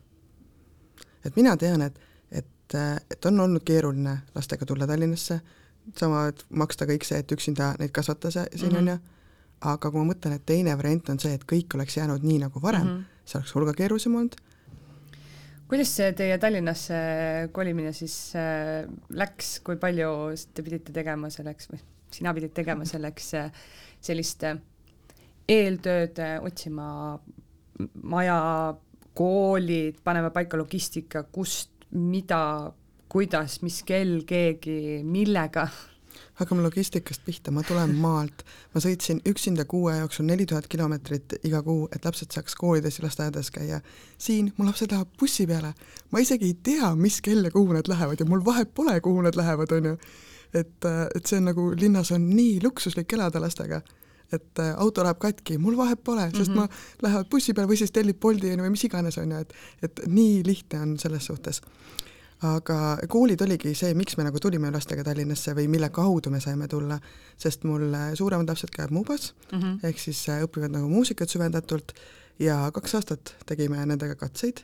et 1.26 1.36
mina 1.36 1.58
tean, 1.58 1.82
et 1.82 2.00
et, 2.32 2.76
et 3.12 3.26
on 3.26 3.40
olnud 3.40 3.64
keeruline 3.66 4.18
lastega 4.36 4.66
tulla 4.66 4.88
Tallinnasse, 4.88 5.40
sama, 5.98 6.28
et 6.28 6.46
maksta 6.50 6.86
kõik 6.90 7.06
see, 7.06 7.20
et 7.22 7.32
üksinda 7.32 7.76
neid 7.80 7.92
kasvatada 7.94 8.48
siin 8.56 8.72
mm, 8.72 8.78
on 8.78 8.88
-hmm. 8.88 8.92
ju, 8.92 9.15
aga 9.74 9.92
kui 9.92 10.02
ma 10.02 10.12
mõtlen, 10.12 10.38
et 10.38 10.46
teine 10.46 10.76
variant 10.78 11.14
on 11.14 11.22
see, 11.22 11.34
et 11.38 11.46
kõik 11.48 11.78
oleks 11.78 11.98
jäänud 11.98 12.26
nii 12.26 12.44
nagu 12.46 12.62
varem 12.62 12.86
mm, 12.86 12.98
-hmm. 12.98 13.26
see 13.26 13.40
oleks 13.40 13.56
hulga 13.56 13.74
keerulisem 13.74 14.16
olnud. 14.16 14.36
kuidas 15.68 15.96
see 15.98 16.12
teie 16.14 16.38
Tallinnasse 16.38 17.02
kolimine 17.52 17.94
siis 17.94 18.36
äh, 18.36 18.86
läks, 19.10 19.60
kui 19.60 19.78
palju 19.82 20.12
te 20.54 20.64
pidite 20.64 20.94
tegema 20.94 21.30
selleks 21.30 21.72
või 21.72 21.82
sina 22.12 22.34
pidid 22.34 22.54
tegema 22.54 22.86
selleks 22.86 23.34
äh, 23.34 23.52
sellist 24.02 24.44
äh, 24.44 24.58
eeltööd, 25.48 26.20
otsima 26.42 27.20
maja, 28.04 28.76
koolid, 29.14 30.00
panema 30.04 30.32
paika 30.34 30.58
logistika, 30.58 31.24
kust 31.24 31.86
mida, 31.96 32.72
kuidas, 33.12 33.62
mis 33.64 33.82
kell 33.88 34.24
keegi, 34.28 35.02
millega? 35.04 35.68
Hakkame 36.40 36.64
logistikast 36.64 37.24
pihta, 37.26 37.52
ma 37.52 37.64
tulen 37.64 37.96
maalt, 38.00 38.44
ma 38.74 38.82
sõitsin 38.84 39.22
üksinda 39.30 39.66
kuu 39.70 39.88
aja 39.92 40.04
jooksul 40.04 40.28
neli 40.28 40.46
tuhat 40.46 40.68
kilomeetrit 40.72 41.38
iga 41.44 41.62
kuu, 41.64 41.88
et 41.96 42.06
lapsed 42.06 42.32
saaks 42.36 42.56
koolides 42.60 43.00
ja 43.00 43.06
lasteaedades 43.06 43.52
käia. 43.52 43.82
siin 44.18 44.54
mu 44.58 44.66
lapsed 44.66 44.92
lähevad 44.92 45.12
bussi 45.20 45.48
peale, 45.48 45.74
ma 46.12 46.20
isegi 46.20 46.52
ei 46.52 46.58
tea, 46.64 46.96
mis 46.96 47.22
kell 47.22 47.44
ja 47.44 47.52
kuhu 47.52 47.74
nad 47.74 47.88
lähevad 47.88 48.20
ja 48.20 48.26
mul 48.26 48.46
vahet 48.46 48.74
pole, 48.74 49.00
kuhu 49.02 49.22
nad 49.22 49.36
lähevad, 49.36 49.72
on 49.72 49.86
ju. 49.86 49.98
et, 50.54 50.90
et 51.16 51.26
see 51.26 51.38
on 51.38 51.52
nagu, 51.52 51.70
linnas 51.80 52.12
on 52.12 52.30
nii 52.30 52.60
luksuslik 52.64 53.14
elada 53.14 53.42
lastega 53.42 53.82
et 54.34 54.60
äh, 54.60 54.74
auto 54.82 55.04
läheb 55.04 55.20
katki, 55.22 55.58
mul 55.62 55.78
vahet 55.78 56.04
pole, 56.04 56.30
sest 56.32 56.52
mm 56.52 56.56
-hmm. 56.56 56.70
ma 57.02 57.08
lähevad 57.08 57.30
bussi 57.30 57.54
peale 57.54 57.70
või 57.70 57.78
siis 57.78 57.92
tellib 57.92 58.20
Bolti 58.20 58.52
on 58.52 58.60
ju 58.60 58.66
või 58.66 58.74
mis 58.74 58.84
iganes 58.84 59.18
on 59.18 59.32
ju, 59.32 59.38
et 59.38 59.54
et 59.82 60.02
nii 60.08 60.42
lihtne 60.46 60.80
on 60.82 61.00
selles 61.00 61.26
suhtes 61.26 61.62
aga 62.46 62.80
koolid 63.12 63.42
oligi 63.46 63.74
see, 63.78 63.94
miks 63.98 64.18
me 64.20 64.26
nagu 64.28 64.40
tulime 64.42 64.72
lastega 64.74 65.04
Tallinnasse 65.06 65.56
või 65.58 65.68
mille 65.72 65.90
kaudu 65.94 66.32
me 66.34 66.42
saime 66.44 66.68
tulla, 66.72 66.98
sest 67.42 67.66
mul 67.68 67.88
suuremad 68.18 68.50
lapsed 68.52 68.74
käivad 68.76 68.94
Mubas 68.96 69.34
mm 69.52 69.60
-hmm. 69.60 69.80
ehk 69.90 70.00
siis 70.00 70.22
äh, 70.30 70.44
õpivad 70.46 70.74
nagu 70.76 70.90
muusikat 70.90 71.30
süvendatult 71.30 71.94
ja 72.40 72.72
kaks 72.74 72.96
aastat 72.96 73.36
tegime 73.46 73.86
nendega 73.86 74.16
katseid. 74.16 74.64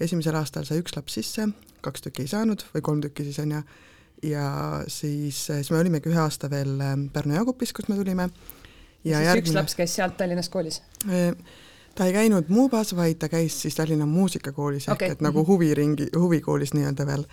esimesel 0.00 0.34
aastal 0.34 0.64
sai 0.64 0.80
üks 0.80 0.96
laps 0.96 1.14
sisse, 1.14 1.48
kaks 1.80 2.00
tükki 2.00 2.22
ei 2.22 2.28
saanud 2.28 2.64
või 2.74 2.80
kolm 2.80 3.00
tükki 3.00 3.24
siis 3.24 3.38
on 3.38 3.50
ju, 3.52 3.62
ja 4.22 4.84
siis, 4.88 5.50
äh, 5.50 5.56
siis 5.56 5.70
me 5.70 5.78
olimegi 5.78 6.08
ühe 6.08 6.20
aasta 6.20 6.50
veel 6.50 6.80
äh, 6.80 6.96
Pärnu 7.12 7.34
Jaagupis, 7.34 7.72
kust 7.72 7.88
me 7.88 7.96
tulime. 7.96 8.30
ja 9.04 9.16
siis 9.16 9.26
järgmine... 9.26 9.48
üks 9.48 9.54
laps 9.54 9.74
käis 9.74 9.94
sealt 9.94 10.16
Tallinnas 10.16 10.48
koolis? 10.48 10.82
Ta 11.94 12.06
ei 12.06 12.12
käinud 12.12 12.48
Muubas, 12.48 12.96
vaid 12.96 13.18
ta 13.18 13.28
käis 13.28 13.62
siis 13.62 13.74
Tallinna 13.74 14.06
Muusikakoolis 14.06 14.88
okay. 14.88 15.08
ehk 15.08 15.18
et 15.18 15.24
nagu 15.24 15.44
huviringi, 15.46 16.08
huvikoolis 16.16 16.74
nii-öelda 16.74 17.06
veel. 17.06 17.24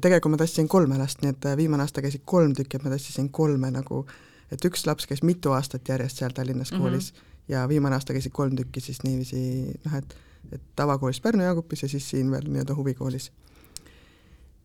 tegelikult 0.00 0.32
ma 0.32 0.40
tassisin 0.40 0.68
kolme 0.68 0.98
last, 0.98 1.22
nii 1.22 1.34
et 1.34 1.46
äh, 1.46 1.56
viimane 1.56 1.84
aasta 1.84 2.02
käisid 2.02 2.22
kolm 2.24 2.54
tükki, 2.56 2.78
et 2.78 2.84
ma 2.86 2.94
tassisin 2.94 3.28
kolme 3.30 3.70
nagu, 3.70 4.06
et 4.52 4.64
üks 4.64 4.86
laps 4.86 5.06
käis 5.06 5.22
mitu 5.22 5.52
aastat 5.52 5.88
järjest 5.88 6.22
seal 6.22 6.32
Tallinnas 6.32 6.72
mhm. 6.72 6.80
koolis 6.80 7.12
mm 7.12 7.18
-hmm. 7.18 7.54
ja 7.54 7.68
viimane 7.68 7.94
aasta 7.94 8.12
käisid 8.12 8.32
kolm 8.32 8.56
tükki 8.56 8.80
siis 8.80 9.02
niiviisi 9.02 9.74
noh, 9.84 9.94
et, 9.98 10.16
et 10.52 10.62
tavakoolis 10.76 11.20
Pärnu 11.20 11.42
Jaagupis 11.42 11.82
ja 11.82 11.88
siis 11.88 12.10
siin 12.10 12.30
veel 12.30 12.48
nii-öelda 12.48 12.74
huvikoolis. 12.74 13.32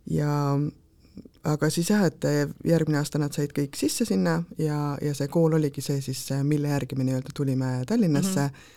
ja 0.09 0.59
aga 1.43 1.69
siis 1.69 1.89
jah, 1.89 2.05
et 2.05 2.23
järgmine 2.63 2.97
aasta 2.97 3.19
nad 3.19 3.33
said 3.33 3.51
kõik 3.59 3.75
sisse 3.75 4.05
sinna 4.05 4.43
ja, 4.57 4.97
ja 5.01 5.13
see 5.13 5.27
kool 5.27 5.53
oligi 5.53 5.81
see 5.81 6.01
siis, 6.01 6.29
mille 6.43 6.67
järgi 6.67 6.95
me 6.95 7.03
nii-öelda 7.03 7.29
tulime 7.33 7.83
Tallinnasse 7.87 8.39
mm. 8.39 8.47
-hmm 8.47 8.76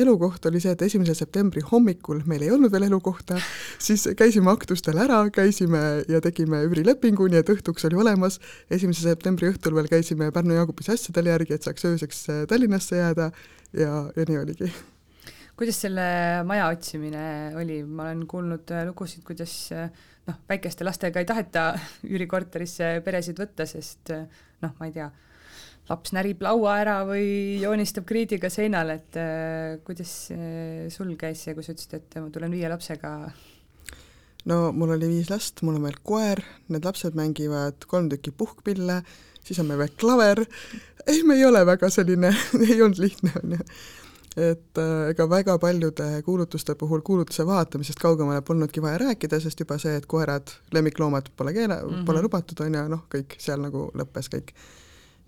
elukoht 0.00 0.46
oli 0.48 0.60
see, 0.62 0.74
et 0.76 0.82
esimese 0.86 1.14
septembri 1.16 1.62
hommikul 1.66 2.22
meil 2.28 2.44
ei 2.46 2.52
olnud 2.54 2.72
veel 2.72 2.86
elukohta, 2.88 3.38
siis 3.82 4.06
käisime 4.18 4.50
aktustel 4.52 4.98
ära, 5.02 5.22
käisime 5.34 5.82
ja 6.12 6.20
tegime 6.24 6.62
üürilepingu, 6.68 7.28
nii 7.32 7.40
et 7.42 7.52
õhtuks 7.56 7.86
oli 7.88 8.00
olemas, 8.02 8.40
esimese 8.72 9.06
septembri 9.06 9.50
õhtul 9.52 9.76
veel 9.78 9.90
käisime 9.90 10.30
Pärnu 10.34 10.56
Jaagupis 10.56 10.90
asjadel 10.94 11.32
järgi, 11.32 11.56
et 11.56 11.66
saaks 11.66 11.88
ööseks 11.88 12.22
äh, 12.32 12.42
Tallinnasse 12.50 13.00
jääda 13.00 13.30
ja, 13.72 13.92
ja 14.16 14.28
nii 14.28 14.40
oligi. 14.42 14.72
kuidas 15.56 15.80
selle 15.86 16.08
maja 16.44 16.68
otsimine 16.72 17.26
oli, 17.56 17.82
ma 17.84 18.10
olen 18.10 18.26
kuulnud 18.28 18.72
äh, 18.76 18.84
lugusid, 18.88 19.24
kuidas 19.26 19.54
äh, 19.72 19.88
noh, 20.28 20.42
väikeste 20.48 20.84
lastega 20.84 21.22
ei 21.22 21.28
taheta 21.28 21.70
üürikorterisse 22.06 22.98
peresid 23.04 23.40
võtta, 23.40 23.68
sest 23.68 24.12
noh, 24.12 24.76
ma 24.76 24.90
ei 24.90 24.96
tea 24.96 25.10
laps 25.90 26.14
närib 26.16 26.42
laua 26.42 26.78
ära 26.82 26.96
või 27.06 27.58
joonistab 27.62 28.06
kriidiga 28.08 28.50
seinale, 28.52 28.98
et 29.00 29.18
äh, 29.20 29.76
kuidas 29.86 30.14
äh, 30.34 30.86
sul 30.92 31.12
käis 31.18 31.44
see, 31.46 31.54
kui 31.54 31.66
sa 31.66 31.74
ütlesid, 31.74 31.98
et 32.00 32.18
ma 32.20 32.30
tulen 32.34 32.54
viie 32.54 32.70
lapsega? 32.70 33.12
no 34.50 34.58
mul 34.74 34.94
oli 34.96 35.10
viis 35.10 35.30
last, 35.30 35.62
mul 35.66 35.78
on 35.78 35.86
veel 35.86 36.00
koer, 36.06 36.42
need 36.72 36.86
lapsed 36.86 37.18
mängivad 37.18 37.86
kolm 37.90 38.10
tükki 38.12 38.34
puhkpille, 38.34 39.00
siis 39.46 39.60
on 39.62 39.70
meil 39.70 39.84
veel 39.84 39.94
klaver, 39.98 40.42
ei, 41.06 41.22
me 41.26 41.38
ei 41.38 41.46
ole 41.46 41.62
väga 41.66 41.90
selline 41.92 42.32
ei 42.66 42.80
olnud 42.80 43.02
lihtne, 43.02 43.34
on 43.42 43.54
ju. 43.56 43.66
et 44.48 44.80
äh, 44.82 45.10
ega 45.12 45.28
väga 45.30 45.54
paljude 45.62 46.08
kuulutuste 46.26 46.74
puhul 46.78 47.04
kuulutuse 47.06 47.46
vaatamisest 47.46 48.02
kaugemale 48.02 48.42
polnudki 48.42 48.82
vaja 48.82 48.98
rääkida, 49.06 49.38
sest 49.42 49.62
juba 49.62 49.78
see, 49.82 49.94
et 49.98 50.10
koerad, 50.10 50.50
lemmikloomad 50.74 51.30
pole 51.36 51.54
keele 51.54 51.78
mm, 51.78 51.92
-hmm. 51.92 52.04
pole 52.10 52.22
lubatud, 52.26 52.60
on 52.66 52.74
ju, 52.74 52.88
noh, 52.90 53.06
kõik 53.14 53.38
seal 53.38 53.62
nagu 53.62 53.86
lõppes 53.94 54.34
kõik 54.34 54.52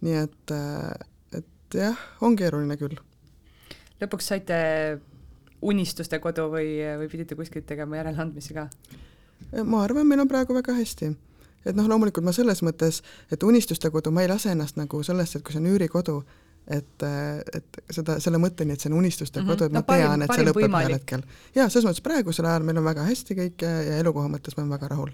nii 0.04 0.16
et, 0.22 0.54
äh, 0.54 1.40
et 1.40 1.78
jah, 1.80 1.98
on 2.20 2.36
keeruline 2.38 2.76
küll. 2.80 2.98
lõpuks 4.00 4.30
saite 4.30 4.58
unistuste 5.62 6.18
kodu 6.22 6.46
või, 6.52 6.76
või 7.00 7.08
pidite 7.10 7.34
kuskilt 7.38 7.66
tegema 7.66 7.98
järeleandmisi 7.98 8.54
ka? 8.54 8.68
ma 9.64 9.82
arvan, 9.82 10.06
meil 10.06 10.22
on 10.22 10.30
praegu 10.30 10.54
väga 10.54 10.74
hästi. 10.76 11.12
et 11.66 11.76
noh, 11.76 11.88
loomulikult 11.88 12.24
ma 12.24 12.32
selles 12.32 12.62
mõttes, 12.62 13.02
et 13.32 13.42
unistuste 13.42 13.90
kodu, 13.90 14.10
ma 14.14 14.22
ei 14.22 14.30
lase 14.30 14.52
ennast 14.54 14.78
nagu 14.78 15.02
sellesse, 15.02 15.38
et 15.38 15.44
kui 15.44 15.52
see 15.52 15.62
on 15.62 15.70
üürikodu, 15.72 16.22
et, 16.68 17.04
et 17.56 17.78
seda, 17.92 18.18
selle 18.20 18.38
mõtteni, 18.40 18.74
et 18.74 18.82
see 18.82 18.90
on 18.90 18.98
unistuste 18.98 19.40
mm 19.40 19.44
-hmm. 19.44 19.56
kodu, 19.56 19.68
et 19.68 19.72
no, 19.72 19.80
ma 19.80 19.86
parim, 19.88 20.04
tean, 20.04 20.22
et 20.22 20.34
see 20.34 20.46
lõpeb 20.48 20.74
ühel 20.76 20.94
hetkel. 20.94 21.22
jaa, 21.54 21.68
selles 21.68 21.86
mõttes 21.88 22.04
praegusel 22.04 22.48
ajal 22.48 22.66
meil 22.68 22.80
on 22.80 22.84
väga 22.84 23.04
hästi 23.06 23.36
kõik 23.38 23.64
ja, 23.64 23.70
ja 23.86 23.98
elukoha 24.02 24.28
mõttes 24.28 24.56
ma 24.56 24.62
olen 24.62 24.72
väga 24.74 24.88
rahul. 24.92 25.12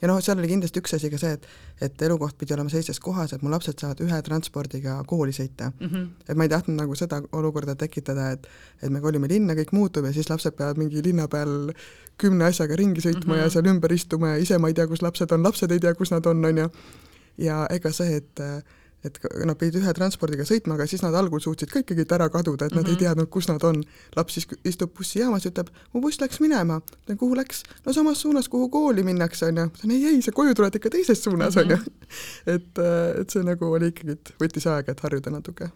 ja 0.00 0.08
noh, 0.08 0.20
seal 0.24 0.38
oli 0.38 0.48
kindlasti 0.48 0.80
üks 0.80 0.94
asi 0.96 1.10
ka 1.10 1.18
see, 1.20 1.32
et 1.32 1.46
et 1.80 2.02
elukoht 2.02 2.38
pidi 2.38 2.54
olema 2.54 2.70
sellises 2.72 3.00
kohas, 3.00 3.32
et 3.32 3.42
mu 3.42 3.50
lapsed 3.50 3.80
saavad 3.80 4.00
ühe 4.00 4.22
transpordiga 4.22 5.02
kooli 5.06 5.32
sõita 5.32 5.72
mm. 5.80 5.88
-hmm. 5.88 6.06
et 6.28 6.36
ma 6.36 6.44
ei 6.44 6.48
tahtnud 6.48 6.80
nagu 6.80 6.94
seda 6.94 7.20
olukorda 7.32 7.74
tekitada, 7.74 8.30
et 8.30 8.48
et 8.82 8.90
me 8.90 9.00
kolime 9.00 9.28
linna, 9.28 9.54
kõik 9.54 9.72
muutub 9.72 10.04
ja 10.04 10.12
siis 10.12 10.30
lapsed 10.30 10.56
peavad 10.56 10.78
mingi 10.78 11.02
linna 11.04 11.28
peal 11.28 11.72
kümne 12.16 12.44
asjaga 12.44 12.76
ringi 12.76 13.00
sõitma 13.00 13.26
mm 13.26 13.32
-hmm. 13.32 13.42
ja 13.42 13.50
seal 13.50 13.66
ümber 13.66 13.92
istuma 13.92 14.28
ja 14.28 14.36
ise 14.36 14.58
ma 14.58 14.68
ei 14.68 14.74
tea, 14.74 14.86
kus 14.86 15.02
lapsed 15.02 15.32
on, 15.32 15.42
lapsed 15.42 15.70
ei 15.70 15.80
tea, 15.80 15.94
kus 15.94 16.10
nad 16.10 16.26
on, 16.26 16.44
on 16.44 16.58
ju. 16.58 16.70
ja 17.38 17.66
ega 17.70 17.92
see, 17.92 18.16
et 18.16 18.40
et 19.04 19.18
nad 19.44 19.58
pidid 19.60 19.80
ühe 19.82 19.92
transpordiga 19.96 20.46
sõitma, 20.48 20.78
aga 20.78 20.86
siis 20.88 21.02
nad 21.04 21.14
algul 21.18 21.42
suutsid 21.42 21.70
ka 21.72 21.82
ikkagi 21.82 22.06
ära 22.16 22.28
kaduda, 22.32 22.66
et 22.66 22.74
nad 22.74 22.82
mm 22.82 22.86
-hmm. 22.86 22.88
ei 22.88 22.94
mhm. 22.94 23.02
teadnud, 23.04 23.30
kus 23.30 23.48
nad 23.48 23.64
on. 23.64 23.82
laps 24.16 24.34
siis 24.34 24.46
istub 24.64 24.94
bussijaamas 24.96 25.44
ja 25.44 25.50
ütleb, 25.50 25.68
mu 25.92 26.00
buss 26.00 26.20
läks 26.20 26.40
minema. 26.40 26.80
ütlen, 27.04 27.18
kuhu 27.18 27.36
läks? 27.36 27.62
no 27.86 27.92
samas 27.92 28.20
suunas, 28.20 28.48
kuhu 28.48 28.68
kooli 28.68 29.02
minnakse, 29.02 29.46
on 29.46 29.56
ju. 29.56 29.64
ütlen, 29.64 29.90
ei, 29.90 30.06
ei, 30.06 30.22
sa 30.22 30.32
koju 30.32 30.54
tuled 30.54 30.74
ikka 30.74 30.90
teises 30.90 31.24
suunas, 31.24 31.56
on 31.56 31.70
ju. 31.70 31.76
Mhm. 31.76 31.86
et, 32.54 32.78
äh, 32.78 33.20
et 33.20 33.30
see 33.30 33.42
nagu 33.42 33.72
oli 33.72 33.92
ikkagi, 33.92 34.12
et 34.12 34.34
võttis 34.40 34.66
aega, 34.66 34.92
et 34.92 35.00
harjuda 35.00 35.30
natuke. 35.30 35.70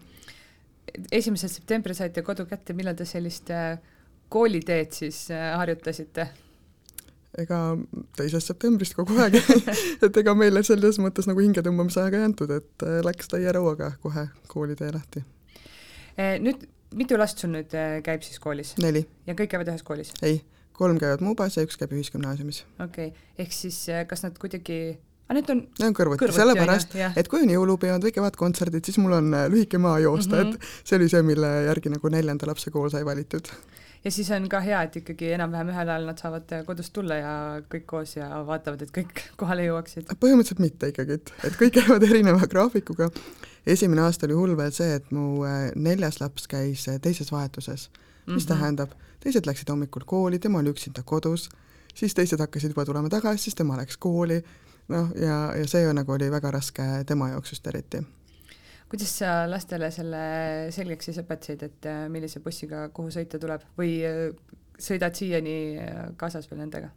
esimesel 1.11 1.49
septembril 1.49 1.95
saite 1.95 2.21
kodu 2.21 2.45
kätte, 2.45 2.73
millal 2.73 2.95
te 2.95 3.05
sellist 3.05 3.49
äh, 3.49 3.77
kooliteed 4.29 4.91
siis 4.91 5.31
äh, 5.31 5.57
harjutasite? 5.57 6.29
Ega 7.43 7.59
teisest 8.17 8.51
septembrist 8.51 8.95
kogu 8.97 9.17
aeg 9.23 9.37
et 10.05 10.21
ega 10.21 10.35
meile 10.37 10.63
selles 10.65 10.99
mõttes 11.01 11.29
nagu 11.29 11.43
hingetõmbamise 11.43 12.03
aega 12.03 12.21
ei 12.21 12.27
antud, 12.29 12.53
et 12.55 12.85
äh, 12.85 12.99
läks 13.05 13.31
täie 13.31 13.53
rõuaga 13.55 13.93
kohe 14.03 14.27
koolitee 14.51 14.91
lahti. 14.95 15.23
Eh, 16.19 16.37
nüüd, 16.43 16.65
mitu 16.99 17.19
last 17.19 17.41
sul 17.41 17.53
nüüd 17.55 17.75
äh, 17.77 17.99
käib 18.05 18.25
siis 18.25 18.41
koolis? 18.43 18.75
neli. 18.83 19.05
ja 19.27 19.35
kõik 19.37 19.53
käivad 19.53 19.73
ühes 19.73 19.85
koolis? 19.87 20.13
ei, 20.25 20.41
kolm 20.77 20.99
käivad 21.01 21.23
Mubas 21.25 21.59
ja 21.59 21.65
üks 21.67 21.79
käib 21.79 21.93
ühisgümnaasiumis. 21.95 22.63
okei 22.79 23.11
okay., 23.11 23.29
ehk 23.45 23.55
siis 23.55 23.83
äh, 23.93 24.05
kas 24.09 24.25
nad 24.25 24.37
kuidagi 24.41 24.97
aga 25.29 25.37
need 25.37 25.51
on 25.53 25.63
Need 25.67 25.87
on 25.91 25.97
kõrvuti, 25.97 26.23
kõrvuti, 26.23 26.41
sellepärast, 26.41 26.95
et 27.21 27.27
kui 27.29 27.43
on 27.45 27.51
jõulupeod 27.53 28.07
või 28.07 28.15
kevadkontserdid, 28.15 28.87
siis 28.87 28.97
mul 29.01 29.19
on 29.19 29.35
lühike 29.53 29.77
maa 29.81 29.99
joosta 30.01 30.39
mm, 30.39 30.55
-hmm. 30.55 30.71
et 30.81 30.87
see 30.89 30.97
oli 30.97 31.09
see, 31.11 31.21
mille 31.25 31.51
järgi 31.69 31.93
nagu 31.93 32.09
neljanda 32.09 32.49
lapse 32.49 32.73
kool 32.73 32.89
sai 32.89 33.05
valitud 33.05 33.51
ja 34.03 34.11
siis 34.11 34.31
on 34.31 34.47
ka 34.49 34.61
hea, 34.63 34.81
et 34.87 34.95
ikkagi 35.01 35.33
enam-vähem 35.35 35.71
ühel 35.73 35.91
ajal 35.91 36.07
nad 36.09 36.21
saavad 36.21 36.53
kodust 36.67 36.93
tulla 36.95 37.19
ja 37.19 37.31
kõik 37.71 37.85
koos 37.89 38.15
ja 38.15 38.29
vaatavad, 38.47 38.83
et 38.85 38.93
kõik 38.95 39.23
kohale 39.39 39.65
jõuaksid. 39.67 40.11
põhimõtteliselt 40.21 40.63
mitte 40.63 40.91
ikkagi, 40.93 41.19
et, 41.19 41.33
et 41.49 41.57
kõik 41.59 41.75
käivad 41.79 42.05
erineva 42.09 42.47
graafikuga. 42.51 43.09
esimene 43.65 44.05
aasta 44.05 44.27
oli 44.27 44.37
hull 44.37 44.57
veel 44.57 44.71
see, 44.75 44.99
et 45.01 45.11
mu 45.15 45.43
äh, 45.47 45.71
neljas 45.75 46.21
laps 46.21 46.47
käis 46.47 46.87
äh, 46.87 46.99
teises 47.01 47.31
vahetuses, 47.31 47.89
mis 47.89 48.27
mm 48.27 48.37
-hmm. 48.37 48.47
tähendab, 48.47 48.95
teised 49.19 49.45
läksid 49.45 49.69
hommikul 49.69 50.05
kooli, 50.05 50.39
tema 50.39 50.59
oli 50.59 50.69
üksinda 50.69 51.03
kodus, 51.05 51.49
siis 51.93 52.13
teised 52.13 52.39
hakkasid 52.39 52.71
juba 52.71 52.85
tulema 52.85 53.09
tagasi, 53.09 53.43
siis 53.43 53.55
tema 53.55 53.77
läks 53.77 53.97
kooli, 53.97 54.43
noh, 54.87 55.11
ja, 55.15 55.55
ja 55.55 55.67
see 55.67 55.93
nagu 55.93 56.11
oli 56.11 56.31
väga 56.31 56.51
raske 56.51 56.83
tema 57.05 57.29
jaoks 57.29 57.51
just 57.51 57.67
eriti 57.67 58.03
kuidas 58.89 59.11
sa 59.21 59.33
lastele 59.49 59.91
selle 59.93 60.21
selgeks 60.73 61.09
siis 61.09 61.19
õpetasid, 61.21 61.65
et 61.67 61.89
äh, 61.89 62.07
millise 62.11 62.41
bussiga 62.43 62.87
kuhu 62.95 63.11
sõita 63.13 63.39
tuleb 63.41 63.65
või 63.77 63.99
äh, 64.07 64.23
sõidad 64.79 65.17
siiani 65.17 65.59
äh, 65.77 66.01
kaasas 66.17 66.49
veel 66.49 66.63
nendega? 66.63 66.91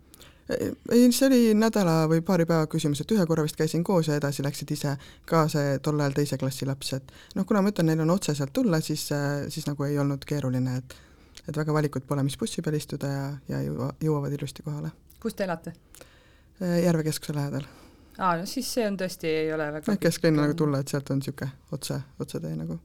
ei, 0.53 1.05
see 1.15 1.29
oli 1.29 1.41
nädala 1.55 2.09
või 2.11 2.21
paari 2.27 2.45
päeva 2.49 2.67
küsimus, 2.69 3.01
et 3.01 3.13
ühe 3.15 3.25
korra 3.29 3.45
vist 3.47 3.57
käisin 3.57 3.85
koos 3.87 4.09
ja 4.11 4.17
edasi 4.19 4.43
läksid 4.45 4.73
ise 4.75 4.97
ka 5.29 5.45
see 5.49 5.77
tol 5.85 6.01
ajal 6.01 6.17
teise 6.17 6.37
klassi 6.41 6.67
laps, 6.69 6.91
et 6.99 7.13
noh, 7.39 7.47
kuna 7.49 7.63
ma 7.63 7.71
ütlen, 7.71 7.89
neil 7.89 8.03
on 8.03 8.11
otse 8.17 8.35
sealt 8.37 8.53
tulla, 8.53 8.81
siis, 8.83 9.07
siis 9.55 9.69
nagu 9.69 9.87
ei 9.87 10.01
olnud 10.03 10.27
keeruline, 10.29 10.77
et 10.83 10.99
et 11.49 11.57
väga 11.57 11.75
valikut 11.75 12.05
pole, 12.07 12.23
mis 12.27 12.37
bussi 12.39 12.63
peal 12.63 12.77
istuda 12.79 13.09
ja, 13.11 13.29
ja 13.51 13.63
jõua, 13.65 13.93
jõuavad 14.03 14.35
ilusti 14.35 14.67
kohale. 14.67 14.91
kus 15.23 15.39
te 15.39 15.47
elate? 15.47 15.77
Järve 16.61 17.07
keskuse 17.07 17.35
lähedal 17.39 17.71
aa, 18.19 18.37
no 18.41 18.49
siis 18.49 18.69
see 18.75 18.87
on 18.89 18.97
tõesti, 19.01 19.31
ei 19.45 19.53
ole 19.55 19.69
väga 19.79 19.97
kesklinna 20.01 20.47
nagu 20.47 20.57
tulla, 20.59 20.83
et 20.83 20.93
sealt 20.93 21.13
on 21.15 21.23
niisugune 21.23 21.53
otse, 21.73 21.99
otsetee 22.21 22.53
nagu. 22.59 22.79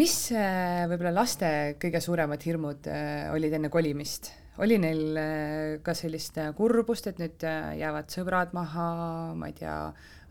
mis 0.00 0.16
äh, 0.32 0.84
võib-olla 0.90 1.14
laste 1.20 1.50
kõige 1.82 2.00
suuremad 2.04 2.46
hirmud 2.46 2.88
äh, 2.90 3.28
olid 3.34 3.58
enne 3.58 3.70
kolimist? 3.72 4.32
oli 4.64 4.78
neil 4.78 5.18
äh, 5.18 5.76
ka 5.84 5.96
sellist 5.98 6.38
kurbust, 6.56 7.10
et 7.10 7.22
nüüd 7.22 7.44
jäävad 7.44 8.12
sõbrad 8.14 8.54
maha, 8.56 8.90
ma 9.36 9.50
ei 9.50 9.56
tea, 9.58 9.78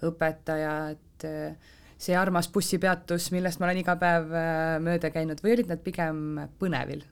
õpetajad, 0.03 1.25
see 2.03 2.15
armas 2.19 2.49
bussipeatus, 2.51 3.29
millest 3.32 3.62
ma 3.62 3.69
olen 3.69 3.79
iga 3.79 3.95
päev 3.99 4.32
mööda 4.84 5.13
käinud 5.13 5.39
või 5.43 5.58
olid 5.58 5.69
nad 5.71 5.84
pigem 5.84 6.47
põnevil? 6.60 7.06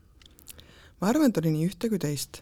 ma 1.02 1.12
arvan, 1.12 1.32
et 1.32 1.39
oli 1.41 1.54
nii 1.54 1.70
ühte 1.70 1.91
kui 1.91 2.02
teist 2.02 2.41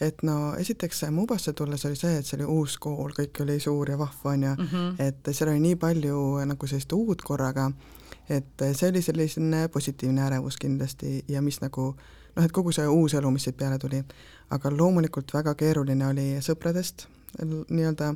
et 0.00 0.22
no 0.22 0.54
esiteks 0.58 1.04
Mubasse 1.10 1.52
tulles 1.52 1.84
oli 1.86 1.96
see, 1.96 2.18
et 2.18 2.26
see 2.26 2.38
oli 2.38 2.48
uus 2.50 2.78
kool, 2.82 3.12
kõik 3.14 3.42
oli 3.44 3.60
suur 3.62 3.90
ja 3.90 3.98
vahva, 3.98 4.30
on 4.30 4.42
ju. 4.42 4.54
-hmm. 4.54 4.94
et 4.98 5.30
seal 5.32 5.50
oli 5.50 5.60
nii 5.60 5.76
palju 5.76 6.44
nagu 6.46 6.66
sellist 6.66 6.92
uut 6.92 7.22
korraga, 7.22 7.70
et 8.28 8.66
see 8.72 8.88
oli 8.90 9.02
selline 9.02 9.68
positiivne 9.68 10.26
ärevus 10.26 10.56
kindlasti 10.56 11.24
ja 11.28 11.42
mis 11.42 11.60
nagu 11.60 11.94
noh, 12.36 12.44
et 12.44 12.52
kogu 12.52 12.72
see 12.72 12.86
uus 12.88 13.14
elu, 13.14 13.30
mis 13.30 13.42
siit 13.42 13.56
peale 13.56 13.78
tuli, 13.78 14.04
aga 14.50 14.70
loomulikult 14.70 15.34
väga 15.34 15.54
keeruline 15.54 16.06
oli 16.06 16.28
sõpradest 16.40 17.06
nii-öelda 17.44 18.14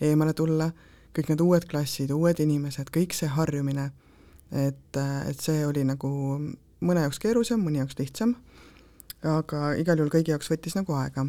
eemale 0.00 0.32
tulla, 0.32 0.70
kõik 1.16 1.28
need 1.28 1.40
uued 1.40 1.64
klassid, 1.70 2.10
uued 2.10 2.40
inimesed, 2.40 2.90
kõik 2.94 3.14
see 3.16 3.28
harjumine, 3.28 3.90
et, 4.52 4.96
et 5.28 5.40
see 5.40 5.66
oli 5.66 5.84
nagu 5.84 6.10
mõne 6.80 7.00
jaoks 7.00 7.18
keerulisem, 7.18 7.60
mõni 7.64 7.82
jaoks 7.82 7.98
lihtsam 7.98 8.36
aga 9.26 9.74
igal 9.80 9.98
juhul 9.98 10.12
kõigi 10.12 10.32
jaoks 10.34 10.50
võttis 10.50 10.76
nagu 10.78 10.94
aega. 10.94 11.26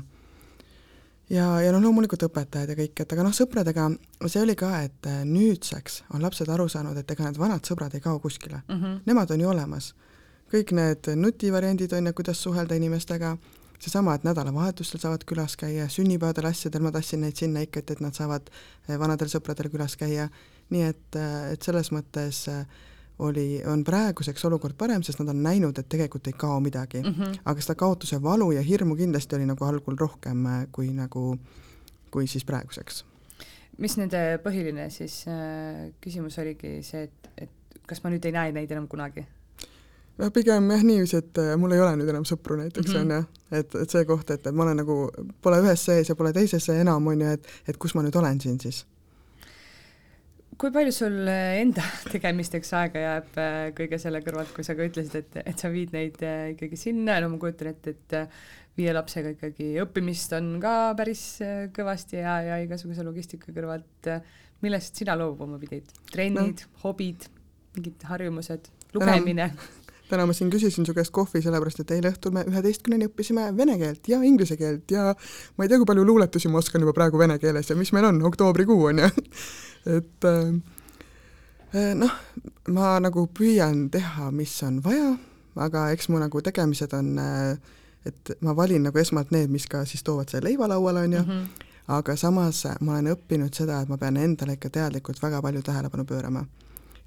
ja, 1.30 1.46
ja 1.62 1.72
noh, 1.72 1.82
loomulikult 1.82 2.24
õpetajad 2.28 2.74
ja 2.74 2.78
kõik, 2.78 3.02
et 3.02 3.14
aga 3.14 3.26
noh, 3.26 3.34
sõpradega 3.36 3.90
see 4.28 4.42
oli 4.42 4.56
ka, 4.56 4.72
et 4.86 5.10
äh, 5.10 5.24
nüüdseks 5.26 6.04
on 6.14 6.22
lapsed 6.22 6.50
aru 6.50 6.68
saanud, 6.70 6.98
et 6.98 7.12
ega 7.12 7.26
need 7.26 7.40
vanad 7.42 7.66
sõbrad 7.66 7.96
ei 7.96 8.02
kao 8.02 8.20
kuskile 8.20 8.62
mm. 8.68 8.76
-hmm. 8.76 9.00
Nemad 9.06 9.32
on 9.32 9.42
ju 9.42 9.50
olemas. 9.50 9.94
kõik 10.52 10.72
need 10.74 11.08
nutivariandid 11.16 11.94
on 11.94 12.06
ju, 12.06 12.14
kuidas 12.14 12.42
suhelda 12.42 12.76
inimestega, 12.76 13.38
seesama, 13.80 14.16
et 14.16 14.24
nädalavahetustel 14.24 15.00
saavad 15.00 15.24
külas 15.24 15.56
käia, 15.58 15.88
sünnipäevadel 15.90 16.46
asjadel 16.46 16.82
ma 16.82 16.92
tassin 16.92 17.22
neid 17.22 17.36
sinna 17.36 17.62
ikka, 17.62 17.80
et, 17.80 17.92
et 17.92 18.00
nad 18.00 18.14
saavad 18.14 18.50
äh, 18.50 19.00
vanadel 19.00 19.28
sõpradel 19.28 19.70
külas 19.70 19.96
käia, 19.96 20.30
nii 20.70 20.82
et, 20.82 21.16
äh, 21.16 21.52
et 21.54 21.62
selles 21.62 21.92
mõttes 21.92 22.48
äh, 22.50 22.66
oli, 23.20 23.62
on 23.68 23.84
praeguseks 23.84 24.46
olukord 24.46 24.78
parem, 24.78 25.04
sest 25.04 25.20
nad 25.20 25.32
on 25.34 25.42
näinud, 25.44 25.78
et 25.80 25.90
tegelikult 25.92 26.28
ei 26.28 26.36
kao 26.38 26.60
midagi 26.60 27.02
mm. 27.02 27.16
-hmm. 27.16 27.40
aga 27.46 27.62
seda 27.62 27.76
kaotuse 27.76 28.22
valu 28.24 28.52
ja 28.52 28.62
hirmu 28.62 28.96
kindlasti 28.96 29.36
oli 29.36 29.46
nagu 29.46 29.66
algul 29.66 29.98
rohkem 30.00 30.46
äh, 30.46 30.68
kui 30.72 30.94
nagu, 30.94 31.38
kui 32.12 32.28
siis 32.28 32.46
praeguseks. 32.46 33.06
mis 33.78 33.98
nende 33.98 34.40
põhiline 34.44 34.90
siis 34.90 35.26
äh, 35.28 35.92
küsimus 36.02 36.40
oligi 36.40 36.84
see, 36.84 37.04
et, 37.04 37.30
et 37.38 37.50
kas 37.88 38.04
ma 38.04 38.10
nüüd 38.10 38.26
ei 38.26 38.32
näe 38.32 38.52
neid 38.52 38.72
enam 38.72 38.88
kunagi? 38.88 39.26
noh, 40.18 40.32
pigem 40.32 40.72
jah 40.72 40.84
niiviisi, 40.84 41.18
et 41.18 41.38
äh, 41.38 41.58
mul 41.58 41.72
ei 41.72 41.82
ole 41.82 41.96
nüüd 41.96 42.10
enam 42.10 42.24
sõpru 42.24 42.56
näiteks, 42.60 42.94
mhm. 42.94 43.02
on 43.02 43.12
ju, 43.12 43.24
et, 43.52 43.76
et 43.76 43.90
see 43.90 44.06
koht, 44.06 44.30
et, 44.30 44.48
et 44.48 44.56
ma 44.56 44.64
olen 44.64 44.80
nagu, 44.84 45.10
pole 45.42 45.60
ühes 45.64 45.86
sees 45.86 46.10
ja 46.10 46.16
pole 46.16 46.34
teises 46.34 46.70
enam, 46.70 47.08
on 47.08 47.22
ju, 47.22 47.36
et, 47.40 47.52
et 47.68 47.78
kus 47.78 47.96
ma 47.96 48.04
nüüd 48.04 48.16
olen 48.16 48.40
siin 48.40 48.60
siis 48.60 48.86
kui 50.60 50.74
palju 50.76 50.92
sul 50.94 51.18
äh, 51.32 51.60
enda 51.62 51.84
tegemisteks 52.14 52.74
aega 52.78 53.04
jääb 53.04 53.38
äh, 53.40 53.60
kõige 53.78 54.00
selle 54.02 54.22
kõrvalt, 54.26 54.52
kui 54.56 54.66
sa 54.68 54.76
ka 54.78 54.88
ütlesid, 54.90 55.16
et, 55.22 55.40
et 55.54 55.62
sa 55.62 55.72
viid 55.72 55.94
neid 55.96 56.20
äh, 56.26 56.52
ikkagi 56.56 56.80
sinna, 56.80 57.20
no 57.24 57.32
ma 57.34 57.40
kujutan 57.42 57.72
ette, 57.72 57.96
et 57.96 58.18
viie 58.80 58.94
lapsega 58.96 59.34
ikkagi 59.36 59.72
õppimist 59.84 60.36
on 60.38 60.54
ka 60.64 60.74
päris 61.00 61.24
kõvasti 61.76 62.22
ja, 62.22 62.38
ja 62.46 62.60
igasuguse 62.64 63.04
logistika 63.08 63.52
kõrvalt. 63.56 64.12
millest 64.64 65.00
sina 65.00 65.16
loobuma 65.20 65.60
pidid? 65.60 65.92
trennid 66.12 66.64
no., 66.64 66.80
hobid, 66.84 67.28
mingid 67.76 68.08
harjumused, 68.12 68.72
lugemine? 68.96 69.52
täna 70.10 70.26
ma 70.26 70.34
siin 70.34 70.50
küsisin 70.50 70.86
su 70.88 70.94
käest 70.98 71.14
kohvi, 71.16 71.42
sellepärast 71.46 71.84
et 71.84 71.92
eile 71.96 72.12
õhtul 72.14 72.34
me 72.36 72.44
üheteistkümneni 72.50 73.10
õppisime 73.10 73.50
vene 73.58 73.78
keelt 73.82 74.10
ja 74.10 74.22
inglise 74.26 74.58
keelt 74.58 74.92
ja 74.92 75.14
ma 75.58 75.66
ei 75.66 75.70
tea, 75.70 75.78
kui 75.78 75.88
palju 75.90 76.06
luuletusi 76.06 76.50
ma 76.50 76.62
oskan 76.64 76.82
juba 76.86 76.96
praegu 76.98 77.22
vene 77.22 77.38
keeles 77.40 77.70
ja 77.70 77.78
mis 77.78 77.94
meil 77.96 78.10
on, 78.10 78.22
oktoobrikuu 78.30 78.90
on 78.92 79.04
ju 79.04 79.10
et 79.98 80.26
äh, 80.26 80.54
äh, 81.74 81.96
noh, 81.96 82.14
ma 82.74 82.98
nagu 83.04 83.28
püüan 83.36 83.88
teha, 83.94 84.32
mis 84.36 84.54
on 84.66 84.82
vaja, 84.86 85.14
aga 85.60 85.90
eks 85.96 86.10
mu 86.10 86.22
nagu 86.22 86.42
tegemised 86.46 86.94
on, 86.98 87.16
äh, 87.22 87.80
et 88.10 88.34
ma 88.46 88.56
valin 88.58 88.88
nagu 88.90 89.02
esmalt 89.02 89.34
need, 89.36 89.52
mis 89.54 89.68
ka 89.70 89.86
siis 89.90 90.04
toovad 90.06 90.32
selle 90.32 90.50
leiva 90.50 90.70
lauale, 90.72 91.06
on 91.08 91.14
ju 91.14 91.22
mm, 91.22 91.30
-hmm. 91.30 91.68
aga 92.00 92.16
samas 92.16 92.64
ma 92.80 92.98
olen 92.98 93.14
õppinud 93.14 93.54
seda, 93.54 93.82
et 93.82 93.90
ma 93.90 93.98
pean 93.98 94.18
endale 94.18 94.58
ikka 94.58 94.70
teadlikult 94.70 95.22
väga 95.22 95.42
palju 95.42 95.62
tähelepanu 95.62 96.06
pöörama. 96.06 96.46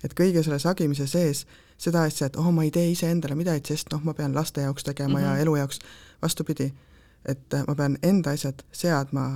et 0.05 0.15
kõige 0.21 0.43
selle 0.43 0.59
sagimise 0.59 1.07
sees 1.07 1.47
seda 1.83 2.05
asja, 2.07 2.29
et 2.31 2.39
oh, 2.39 2.53
ma 2.55 2.63
ei 2.67 2.71
tee 2.75 2.91
iseendale 2.93 3.35
midagi, 3.39 3.73
sest 3.73 3.91
noh, 3.95 4.03
ma 4.07 4.15
pean 4.15 4.35
laste 4.37 4.63
jaoks 4.63 4.87
tegema 4.87 5.19
mm 5.19 5.25
-hmm. 5.25 5.37
ja 5.37 5.45
elu 5.45 5.57
jaoks, 5.57 5.79
vastupidi, 6.23 6.73
et 7.27 7.59
ma 7.67 7.75
pean 7.75 7.99
enda 8.03 8.31
asjad 8.31 8.63
seadma 8.73 9.27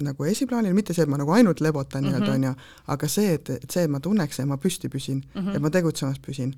nagu 0.00 0.24
esiplaanil, 0.24 0.74
mitte 0.74 0.94
see, 0.96 1.04
et 1.04 1.10
ma 1.10 1.18
nagu 1.20 1.32
ainult 1.36 1.60
lebotan 1.60 2.04
nii-öelda, 2.06 2.30
mhm. 2.30 2.34
on 2.34 2.44
ju, 2.44 2.52
aga 2.94 3.08
see, 3.08 3.32
et, 3.36 3.50
et 3.50 3.70
see, 3.70 3.84
et 3.84 3.90
ma 3.92 4.00
tunneks, 4.00 4.40
et 4.40 4.48
ma 4.48 4.56
püsti 4.56 4.88
püsin 4.88 5.20
mm, 5.20 5.40
-hmm. 5.40 5.56
et 5.56 5.62
ma 5.62 5.70
tegutsemas 5.70 6.20
püsin. 6.26 6.54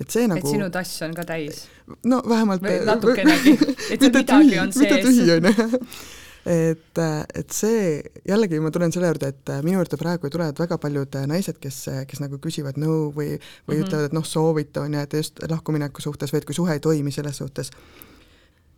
et 0.00 0.10
see 0.10 0.28
nagu 0.28 0.46
et 0.46 0.52
sinu 0.52 0.70
tass 0.70 1.02
on 1.02 1.14
ka 1.14 1.24
täis? 1.24 1.66
no 2.04 2.22
vähemalt 2.28 2.62
või 2.62 2.84
natukenegi, 2.84 3.58
et 3.90 4.00
seal 4.00 4.12
midagi 4.12 4.58
on 4.58 4.72
sees. 4.72 4.80
mitte 4.82 5.02
tühi, 5.02 5.30
on 5.36 5.44
ju. 5.50 5.80
et, 6.46 6.98
et 7.34 7.50
see, 7.54 8.00
jällegi 8.28 8.60
ma 8.62 8.70
tulen 8.74 8.92
selle 8.94 9.10
juurde, 9.10 9.32
et 9.34 9.52
minu 9.66 9.80
juurde 9.80 9.98
praegu 10.00 10.30
tulevad 10.30 10.58
väga 10.62 10.78
paljud 10.82 11.18
naised, 11.26 11.58
kes, 11.62 11.80
kes 12.06 12.22
nagu 12.22 12.38
küsivad 12.42 12.78
nõu 12.78 13.10
või, 13.16 13.34
või 13.34 13.36
mm 13.36 13.72
-hmm. 13.72 13.86
ütlevad, 13.86 14.10
et 14.10 14.14
noh, 14.16 14.26
soovita, 14.26 14.84
on 14.86 14.94
ju, 14.94 15.00
et 15.00 15.16
just 15.18 15.42
lahkumineku 15.50 16.02
suhtes 16.02 16.32
või 16.32 16.42
et 16.42 16.48
kui 16.48 16.54
suhe 16.54 16.78
ei 16.78 16.80
toimi 16.80 17.12
selles 17.12 17.36
suhtes. 17.36 17.70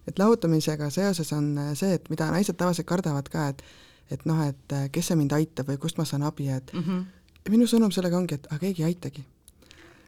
et 0.09 0.19
lahutamisega 0.19 0.91
seoses 0.91 1.33
on 1.33 1.59
see, 1.75 1.93
et 1.95 2.11
mida 2.11 2.31
naised 2.33 2.57
tavaliselt 2.57 2.87
kardavad 2.87 3.29
ka, 3.29 3.49
et 3.49 3.63
et 4.11 4.25
noh, 4.25 4.41
et 4.47 4.75
kes 4.93 5.11
see 5.11 5.17
mind 5.17 5.33
aitab 5.37 5.69
või 5.69 5.77
kust 5.77 5.99
ma 5.99 6.05
saan 6.05 6.23
abi, 6.23 6.49
et 6.49 6.73
mm 6.73 6.81
-hmm. 6.81 7.51
minu 7.51 7.67
sõnum 7.67 7.93
sellega 7.93 8.17
ongi, 8.17 8.35
et 8.35 8.47
aga 8.47 8.59
keegi 8.59 8.83
ei 8.83 8.87
aitagi. 8.87 9.25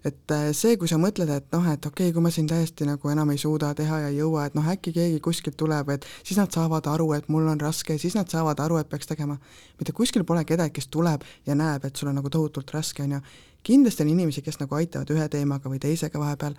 Et 0.04 0.32
äh, 0.34 0.50
see, 0.56 0.76
kui 0.80 0.88
sa 0.88 0.96
mõtled, 1.00 1.30
et 1.34 1.46
noh, 1.54 1.66
et 1.70 1.86
okei 1.86 2.08
okay,, 2.08 2.14
kui 2.14 2.24
ma 2.24 2.32
siin 2.34 2.48
täiesti 2.50 2.86
nagu 2.88 3.12
enam 3.12 3.32
ei 3.34 3.40
suuda 3.40 3.72
teha 3.76 4.02
ja 4.04 4.10
ei 4.12 4.18
jõua, 4.18 4.46
et 4.48 4.56
noh, 4.58 4.66
äkki 4.72 4.94
keegi 4.96 5.20
kuskilt 5.24 5.58
tuleb, 5.60 5.92
et 5.96 6.06
siis 6.22 6.38
nad 6.40 6.52
saavad 6.52 6.86
aru, 6.90 7.10
et 7.16 7.28
mul 7.32 7.48
on 7.52 7.60
raske, 7.60 7.98
siis 8.00 8.16
nad 8.18 8.30
saavad 8.32 8.60
aru, 8.64 8.80
et 8.80 8.88
peaks 8.88 9.10
tegema. 9.10 9.38
mitte 9.78 9.92
kuskil 9.96 10.24
pole 10.24 10.44
kedagi, 10.44 10.74
kes 10.78 10.88
tuleb 10.88 11.24
ja 11.46 11.54
näeb, 11.54 11.84
et 11.84 11.96
sul 11.96 12.08
on 12.08 12.16
nagu 12.20 12.30
tohutult 12.30 12.70
raske, 12.74 13.02
on 13.02 13.18
ju. 13.18 13.20
kindlasti 13.62 14.02
on 14.02 14.14
inimesi, 14.14 14.42
kes 14.42 14.60
nagu 14.60 14.74
aitavad 14.74 15.10
ühe 15.10 15.28
teemaga 15.28 15.68
või 15.68 15.78
teisega 15.78 16.18
vahepeal, 16.18 16.54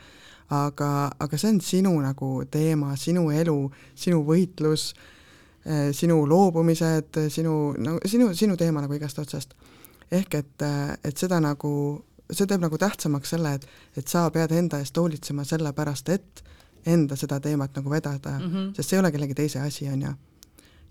aga, 0.50 1.12
aga 1.20 1.38
see 1.38 1.50
on 1.50 1.62
sinu 1.62 1.96
nagu 2.02 2.44
teema, 2.52 2.96
sinu 2.96 3.32
elu, 3.32 3.58
sinu 3.96 4.22
võitlus 4.28 4.92
Eh, 5.62 5.92
sinu 5.94 6.24
loobumised, 6.26 7.20
sinu, 7.30 7.76
no 7.78 8.00
sinu, 8.10 8.32
sinu 8.34 8.56
teema 8.58 8.82
nagu 8.82 8.96
igast 8.98 9.20
otsast. 9.22 9.54
ehk 10.12 10.34
et, 10.34 10.62
eh, 10.62 10.98
et 11.04 11.18
seda 11.18 11.40
nagu, 11.40 12.04
see 12.32 12.48
teeb 12.48 12.62
nagu 12.64 12.78
tähtsamaks 12.78 13.34
selle, 13.36 13.54
et, 13.60 13.68
et 13.98 14.08
sa 14.08 14.30
pead 14.32 14.52
enda 14.56 14.80
eest 14.80 14.98
hoolitsema 14.98 15.44
sellepärast, 15.48 16.10
et 16.10 16.44
enda 16.86 17.16
seda 17.16 17.40
teemat 17.40 17.76
nagu 17.78 17.90
vedada 17.90 18.38
mm, 18.40 18.52
-hmm. 18.52 18.76
sest 18.76 18.90
see 18.90 18.98
ei 18.98 19.00
ole 19.00 19.12
kellegi 19.12 19.34
teise 19.34 19.60
asi, 19.60 19.88
on 19.88 20.02
ju. 20.02 20.14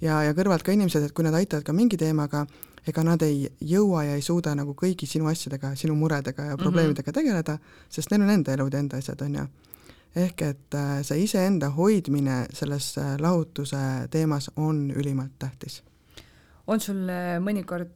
ja, 0.01 0.23
ja 0.23 0.33
kõrvalt 0.33 0.63
ka 0.63 0.73
inimesed, 0.73 1.03
et 1.03 1.13
kui 1.13 1.25
nad 1.25 1.35
aitavad 1.35 1.65
ka 1.65 1.73
mingi 1.73 1.97
teemaga, 1.97 2.47
ega 2.87 3.03
nad 3.05 3.23
ei 3.23 3.49
jõua 3.61 4.05
ja 4.05 4.15
ei 4.15 4.23
suuda 4.23 4.55
nagu 4.55 4.75
kõigi 4.75 5.07
sinu 5.07 5.27
asjadega, 5.27 5.75
sinu 5.75 5.95
muredega 5.95 6.43
ja 6.43 6.55
mhm. 6.55 6.63
probleemidega 6.63 7.11
mm 7.11 7.11
-hmm. 7.11 7.15
tegeleda, 7.15 7.59
sest 7.89 8.11
neil 8.11 8.23
on 8.23 8.31
enda 8.31 8.53
elud 8.53 8.73
ja 8.73 8.79
enda 8.79 8.97
asjad, 8.97 9.21
on 9.23 9.35
ju 9.35 9.47
ehk 10.17 10.43
et 10.43 10.75
äh, 10.75 11.03
see 11.07 11.23
iseenda 11.25 11.71
hoidmine 11.71 12.47
selles 12.55 12.97
äh, 12.99 13.15
lahutuse 13.21 14.09
teemas 14.11 14.51
on 14.57 14.91
ülimalt 14.91 15.39
tähtis. 15.39 15.83
on 16.67 16.81
sul 16.81 17.09
äh, 17.09 17.39
mõnikord, 17.39 17.91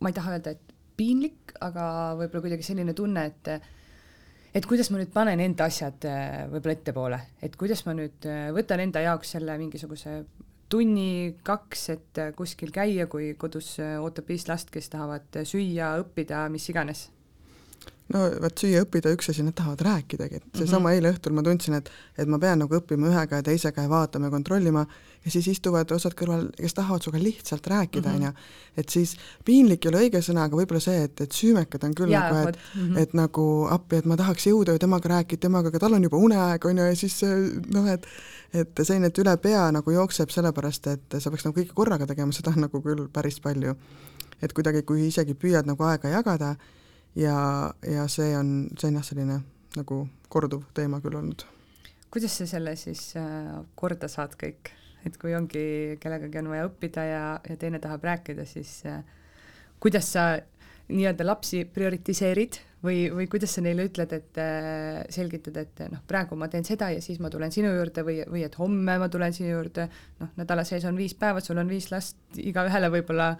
ma 0.00 0.08
ei 0.08 0.16
taha 0.16 0.36
öelda, 0.36 0.50
et 0.50 0.67
piinlik, 0.98 1.54
aga 1.64 2.14
võib-olla 2.18 2.44
kuidagi 2.48 2.66
selline 2.66 2.94
tunne, 2.96 3.26
et 3.30 3.52
et 4.58 4.66
kuidas 4.66 4.90
ma 4.90 4.98
nüüd 4.98 5.12
panen 5.14 5.40
enda 5.44 5.68
asjad 5.68 6.02
võib-olla 6.50 6.74
ettepoole, 6.74 7.18
et 7.44 7.54
kuidas 7.60 7.84
ma 7.86 7.94
nüüd 7.94 8.26
võtan 8.56 8.82
enda 8.82 9.04
jaoks 9.04 9.36
selle 9.36 9.54
mingisuguse 9.60 10.22
tunni-kaks, 10.68 11.84
et 11.94 12.22
kuskil 12.36 12.72
käia, 12.74 13.06
kui 13.08 13.30
kodus 13.40 13.76
ootab 13.80 14.28
viis 14.28 14.48
last, 14.50 14.72
kes 14.74 14.90
tahavad 14.92 15.40
süüa, 15.48 15.94
õppida, 16.02 16.42
mis 16.52 16.66
iganes 16.72 17.06
no 18.14 18.24
vot 18.42 18.62
süüa 18.62 18.84
õppida 18.86 19.12
üks 19.12 19.28
asi, 19.32 19.44
nad 19.44 19.56
tahavad 19.58 19.82
rääkidagi, 19.84 20.40
et 20.40 20.46
seesama 20.56 20.78
mm 20.78 20.86
-hmm. 20.86 20.94
eile 20.96 21.12
õhtul 21.12 21.34
ma 21.36 21.42
tundsin, 21.44 21.74
et 21.74 21.90
et 22.18 22.28
ma 22.28 22.38
pean 22.38 22.58
nagu 22.58 22.74
õppima 22.74 23.10
ühe 23.10 23.26
käe, 23.26 23.42
teise 23.42 23.72
käe 23.72 23.88
vaatama 23.88 24.26
ja 24.26 24.30
kontrollima 24.30 24.86
ja 25.24 25.30
siis 25.30 25.48
istuvad 25.48 25.90
osad 25.92 26.14
kõrval, 26.16 26.46
kes 26.56 26.74
tahavad 26.74 27.02
sinuga 27.02 27.20
lihtsalt 27.22 27.66
rääkida, 27.66 28.14
on 28.16 28.22
ju. 28.22 28.32
et 28.76 28.88
siis 28.88 29.16
piinlik 29.44 29.84
ei 29.84 29.90
ole 29.90 30.02
õige 30.06 30.22
sõna, 30.24 30.46
aga 30.48 30.56
võib-olla 30.56 30.80
see, 30.80 31.02
et, 31.04 31.20
et 31.20 31.32
süümekad 31.32 31.84
on 31.84 31.94
küll 31.94 32.14
ja, 32.14 32.20
nagu, 32.20 32.48
et 32.48 32.58
mm, 32.58 32.80
-hmm. 32.80 32.98
et 33.02 33.14
nagu 33.14 33.44
appi, 33.70 33.96
et 33.96 34.06
ma 34.06 34.16
tahaks 34.16 34.46
jõuda 34.46 34.72
ju 34.72 34.78
temaga 34.78 35.08
rääkida, 35.08 35.40
temaga, 35.40 35.68
aga 35.68 35.78
tal 35.78 35.92
on 35.92 36.02
juba 36.02 36.16
uneaeg, 36.16 36.64
on 36.64 36.78
ju, 36.78 36.84
ja 36.84 36.96
siis 36.96 37.20
noh, 37.74 37.88
et 37.88 38.06
et 38.52 38.80
selline, 38.82 39.06
et 39.06 39.18
üle 39.18 39.36
pea 39.36 39.66
nagu 39.72 39.90
jookseb 39.92 40.30
sellepärast, 40.32 40.86
et 40.86 41.18
sa 41.18 41.30
peaks 41.30 41.44
nagu 41.44 41.60
kõike 41.60 41.74
korraga 41.74 42.06
tegema, 42.06 42.32
seda 42.32 42.54
on 42.56 42.62
nagu 42.64 42.82
küll 42.82 43.08
päris 43.12 43.40
palju. 43.40 43.76
et 44.42 44.52
kuidagi, 44.52 44.82
kui 44.86 45.08
isegi 45.08 45.34
püüad 45.34 45.66
nagu 45.66 45.82
aega 45.82 46.08
jagada, 46.08 46.56
ja, 47.18 47.38
ja 47.82 48.08
see 48.10 48.34
on, 48.38 48.68
see 48.78 48.90
on 48.90 49.00
jah, 49.00 49.06
selline 49.06 49.38
nagu 49.78 50.02
korduv 50.32 50.66
teema 50.76 51.00
küll 51.04 51.18
olnud. 51.18 51.44
kuidas 52.12 52.38
sa 52.40 52.46
selle 52.48 52.74
siis 52.80 53.10
äh, 53.20 53.58
korda 53.76 54.08
saad 54.08 54.36
kõik, 54.40 54.72
et 55.06 55.18
kui 55.20 55.34
ongi 55.36 55.98
kellegagi 56.00 56.40
on 56.40 56.52
vaja 56.54 56.68
õppida 56.68 57.04
ja, 57.04 57.24
ja 57.44 57.58
teine 57.60 57.82
tahab 57.82 58.06
rääkida, 58.08 58.46
siis 58.48 58.80
äh, 58.88 59.02
kuidas 59.80 60.12
sa 60.14 60.30
nii-öelda 60.88 61.26
lapsi 61.26 61.66
prioritiseerid 61.68 62.56
või, 62.84 63.10
või 63.12 63.26
kuidas 63.28 63.52
sa 63.58 63.62
neile 63.64 63.84
ütled, 63.90 64.12
et 64.16 64.40
äh, 64.40 65.02
selgitad, 65.12 65.58
et 65.60 65.82
noh, 65.92 66.00
praegu 66.08 66.38
ma 66.38 66.48
teen 66.48 66.64
seda 66.64 66.88
ja 66.94 67.02
siis 67.04 67.20
ma 67.20 67.28
tulen 67.32 67.52
sinu 67.52 67.74
juurde 67.74 68.04
või, 68.06 68.22
või 68.30 68.46
et 68.46 68.56
homme 68.60 68.96
ma 69.02 69.10
tulen 69.12 69.36
sinu 69.36 69.50
juurde, 69.52 69.88
noh, 70.22 70.32
nädala 70.40 70.64
sees 70.68 70.86
on 70.88 70.96
viis 70.96 71.16
päeva, 71.18 71.44
sul 71.44 71.60
on 71.60 71.68
viis 71.68 71.90
last, 71.92 72.16
igaühele 72.40 72.88
võib-olla 72.94 73.34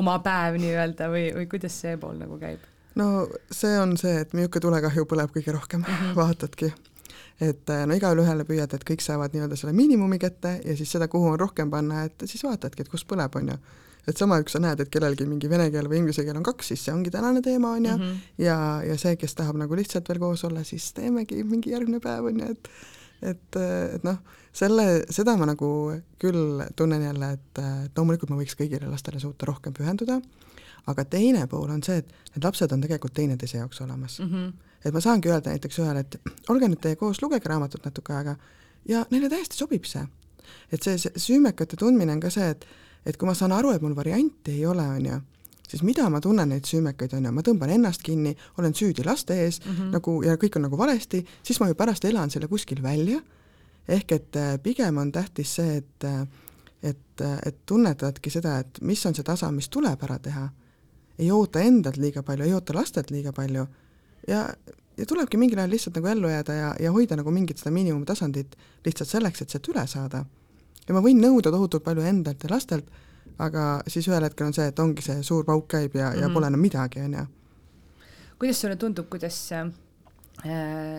oma 0.00 0.16
päev 0.24 0.56
nii-öelda 0.62 1.10
või, 1.12 1.26
või 1.36 1.50
kuidas 1.50 1.76
see 1.84 1.98
pool 2.00 2.16
nagu 2.22 2.40
käib? 2.40 2.64
No 3.00 3.28
see 3.50 3.78
on 3.80 3.96
see, 4.00 4.16
et 4.22 4.34
milline 4.36 4.64
tulekahju 4.66 5.06
põleb 5.10 5.32
kõige 5.34 5.54
rohkem 5.56 5.84
mm, 5.84 5.94
-hmm. 6.00 6.16
vaatadki. 6.20 6.72
et 7.40 7.70
äh, 7.70 7.86
no 7.86 7.94
igale 7.94 8.22
ühele 8.22 8.44
püüad, 8.44 8.74
et 8.74 8.84
kõik 8.84 9.02
saavad 9.02 9.32
nii-öelda 9.34 9.56
selle 9.56 9.72
miinimumi 9.72 10.18
kätte 10.18 10.60
ja 10.64 10.76
siis 10.76 10.92
seda, 10.92 11.08
kuhu 11.08 11.34
on 11.34 11.40
rohkem 11.40 11.70
panna, 11.70 12.04
et 12.04 12.22
siis 12.24 12.44
vaatadki, 12.44 12.82
et 12.82 12.88
kus 12.88 13.04
põleb, 13.04 13.36
on 13.36 13.48
ju 13.48 13.58
et 14.08 14.16
sama, 14.16 14.36
kui 14.42 14.52
sa 14.52 14.60
näed, 14.60 14.80
et 14.80 14.90
kellelgi 14.92 15.26
mingi 15.26 15.48
vene 15.48 15.70
keel 15.72 15.88
või 15.88 16.02
inglise 16.02 16.24
keel 16.24 16.36
on 16.36 16.44
kaks, 16.44 16.68
siis 16.72 16.82
see 16.84 16.92
ongi 16.92 17.10
tänane 17.10 17.40
teema, 17.42 17.70
on 17.78 17.86
ju, 17.88 17.96
mhm. 17.96 18.18
ja, 18.38 18.58
ja 18.84 18.98
see, 19.00 19.16
kes 19.16 19.34
tahab 19.34 19.56
nagu 19.56 19.76
lihtsalt 19.76 20.08
veel 20.08 20.20
koos 20.20 20.44
olla, 20.44 20.64
siis 20.64 20.92
teemegi 20.92 21.42
mingi 21.44 21.72
järgmine 21.72 22.00
päev, 22.04 22.28
on 22.30 22.42
ju, 22.42 22.50
et 22.52 22.70
et, 23.24 23.56
et 23.56 24.02
noh, 24.04 24.18
selle, 24.52 24.84
seda 25.12 25.36
ma 25.40 25.48
nagu 25.48 25.68
küll 26.20 26.64
tunnen 26.76 27.02
jälle, 27.06 27.30
et, 27.38 27.60
et 27.86 27.98
loomulikult 27.98 28.32
ma 28.32 28.40
võiks 28.40 28.56
kõigile 28.58 28.90
lastele 28.90 29.22
suuta 29.22 29.48
rohkem 29.48 29.72
pühenduda, 29.76 30.18
aga 30.86 31.04
teine 31.04 31.46
pool 31.50 31.70
on 31.70 31.82
see, 31.82 32.02
et 32.02 32.12
need 32.34 32.44
lapsed 32.44 32.72
on 32.72 32.82
tegelikult 32.84 33.14
teineteise 33.16 33.58
jaoks 33.58 33.80
olemas 33.80 34.18
mm. 34.20 34.30
-hmm. 34.30 34.52
et 34.84 34.94
ma 34.94 35.00
saangi 35.00 35.28
öelda 35.28 35.50
näiteks 35.50 35.78
ühele, 35.78 36.00
et 36.00 36.20
olge 36.48 36.68
nüüd 36.68 36.80
teie 36.80 36.96
koos, 36.96 37.22
lugege 37.22 37.48
raamatut 37.48 37.84
natuke 37.84 38.12
aega 38.12 38.36
ja 38.88 39.06
neile 39.10 39.28
täiesti 39.28 39.56
sobib 39.56 39.84
see. 39.84 40.06
et 40.72 40.82
see, 40.82 40.98
see 40.98 41.12
süümekate 41.16 41.76
tundmine 41.76 42.12
on 42.12 42.20
ka 42.20 42.30
see, 42.30 42.50
et 42.50 42.66
et 43.06 43.16
kui 43.16 43.28
ma 43.28 43.34
saan 43.34 43.52
aru, 43.52 43.70
et 43.70 43.82
mul 43.82 43.96
varianti 43.96 44.52
ei 44.52 44.66
ole, 44.66 44.82
on 44.88 45.06
ju, 45.06 45.20
siis 45.68 45.82
mida 45.82 46.08
ma 46.10 46.20
tunnen 46.20 46.48
neid 46.48 46.64
süümekaid, 46.64 47.12
on 47.16 47.24
ju, 47.24 47.32
ma 47.32 47.42
tõmban 47.42 47.70
ennast 47.70 48.02
kinni, 48.02 48.36
olen 48.58 48.74
süüdi 48.74 49.04
laste 49.04 49.34
ees 49.44 49.60
mm 49.60 49.72
-hmm. 49.72 49.90
nagu 49.92 50.22
ja 50.22 50.36
kõik 50.36 50.56
on 50.56 50.62
nagu 50.62 50.78
valesti, 50.78 51.24
siis 51.42 51.60
ma 51.60 51.68
ju 51.68 51.74
pärast 51.74 52.04
elan 52.04 52.30
selle 52.30 52.48
kuskil 52.48 52.82
välja, 52.82 53.20
ehk 53.88 54.12
et 54.12 54.36
äh, 54.36 54.58
pigem 54.62 54.96
on 54.96 55.12
tähtis 55.12 55.54
see, 55.54 55.76
et 55.76 56.04
äh, 56.04 56.26
et, 56.84 57.20
äh, 57.20 57.38
et 57.46 57.56
tunnetadki 57.66 58.30
seda, 58.30 58.58
et 58.58 58.80
mis 58.80 59.06
on 59.06 59.14
see 59.16 59.24
tasa, 59.24 59.50
mis 59.54 59.68
tuleb 59.72 60.02
ära 60.04 60.18
teha. 60.18 60.48
Ei 61.18 61.30
oota 61.30 61.60
endalt 61.60 61.96
liiga 61.96 62.22
palju, 62.22 62.44
ei 62.44 62.54
oota 62.54 62.74
lastelt 62.74 63.10
liiga 63.10 63.32
palju 63.32 63.66
ja, 64.28 64.46
ja 64.98 65.06
tulebki 65.06 65.38
mingil 65.40 65.58
ajal 65.58 65.70
lihtsalt 65.70 65.98
nagu 66.00 66.10
ellu 66.10 66.30
jääda 66.30 66.54
ja, 66.54 66.72
ja 66.80 66.92
hoida 66.92 67.16
nagu 67.16 67.30
mingit 67.30 67.58
seda 67.58 67.74
miinimumtasandit 67.74 68.56
lihtsalt 68.86 69.10
selleks, 69.10 69.42
et 69.42 69.54
sealt 69.54 69.70
üle 69.72 69.86
saada 69.90 70.24
ja 70.88 70.96
ma 70.96 71.02
võin 71.04 71.20
nõuda 71.22 71.52
tohutult 71.54 71.84
palju 71.84 72.04
endalt 72.08 72.44
ja 72.44 72.50
lastelt, 72.52 72.90
aga 73.42 73.82
siis 73.90 74.08
ühel 74.10 74.26
hetkel 74.26 74.48
on 74.48 74.56
see, 74.56 74.66
et 74.70 74.82
ongi 74.82 75.04
see 75.04 75.22
suur 75.26 75.46
pauk 75.46 75.66
käib 75.70 75.96
ja 75.96 76.10
mm, 76.10 76.12
-hmm. 76.12 76.20
ja 76.20 76.28
mhm. 76.28 76.34
pole 76.34 76.46
enam 76.46 76.60
midagi, 76.60 77.00
on 77.00 77.14
ju. 77.18 77.26
kuidas 78.38 78.60
sulle 78.60 78.76
tundub, 78.76 79.08
kuidas 79.10 79.52
äh, 79.52 79.70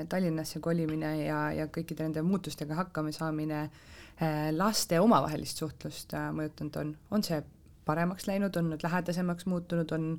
Tallinnasse 0.10 0.60
kolimine 0.60 1.26
ja, 1.26 1.52
ja 1.52 1.68
kõikide 1.68 2.04
nende 2.04 2.22
muutustega 2.22 2.76
hakkama 2.76 3.12
saamine 3.12 3.62
äh, 3.62 4.52
laste 4.52 5.00
omavahelist 5.00 5.58
suhtlust 5.58 6.14
äh, 6.14 6.32
mõjutanud 6.32 6.80
on, 6.82 6.98
on 7.12 7.24
see 7.24 7.44
paremaks 7.86 8.28
läinud, 8.28 8.56
on 8.58 8.74
nad 8.74 8.84
lähedasemaks 8.84 9.46
muutunud, 9.46 9.92
on 9.92 10.10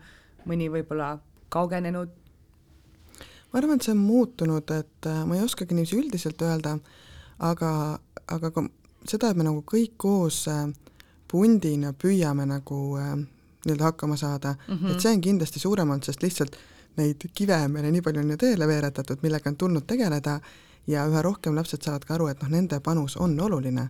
mõni 0.47 0.71
võib-olla 0.73 1.17
kaugenenud? 1.49 2.15
ma 3.53 3.61
arvan, 3.61 3.79
et 3.79 3.87
see 3.87 3.95
on 3.95 4.03
muutunud, 4.03 4.71
et 4.75 5.07
äh, 5.09 5.23
ma 5.27 5.37
ei 5.37 5.45
oskagi 5.45 5.75
niiviisi 5.75 5.97
üldiselt 6.01 6.43
öelda, 6.43 6.77
aga, 7.39 7.71
aga 8.27 8.51
ka 8.53 8.67
seda, 9.07 9.31
et 9.31 9.39
me 9.39 9.47
nagu 9.47 9.63
kõik 9.67 9.95
koos 10.03 10.43
äh, 10.51 10.67
pundina 11.31 11.93
püüame 11.97 12.47
nagu 12.51 12.81
äh, 13.01 13.15
nii-öelda 13.67 13.91
hakkama 13.91 14.17
saada 14.17 14.55
mm, 14.55 14.75
-hmm. 14.75 14.91
et 14.93 15.01
see 15.01 15.13
on 15.15 15.21
kindlasti 15.21 15.63
suurem 15.63 15.91
olnud, 15.91 16.05
sest 16.05 16.23
lihtsalt 16.23 16.59
neid 16.97 17.29
kive 17.35 17.59
meile 17.69 17.91
nii 17.91 18.03
palju 18.03 18.21
on 18.21 18.31
ju 18.31 18.37
teele 18.37 18.69
veeretatud, 18.69 19.23
millega 19.23 19.51
on 19.51 19.57
tulnud 19.57 19.87
tegeleda 19.87 20.41
ja 20.87 21.07
üha 21.07 21.23
rohkem 21.23 21.57
lapsed 21.57 21.83
saavad 21.83 22.05
ka 22.05 22.15
aru, 22.15 22.29
et 22.33 22.43
noh, 22.43 22.51
nende 22.51 22.81
panus 22.81 23.17
on 23.17 23.41
oluline. 23.41 23.89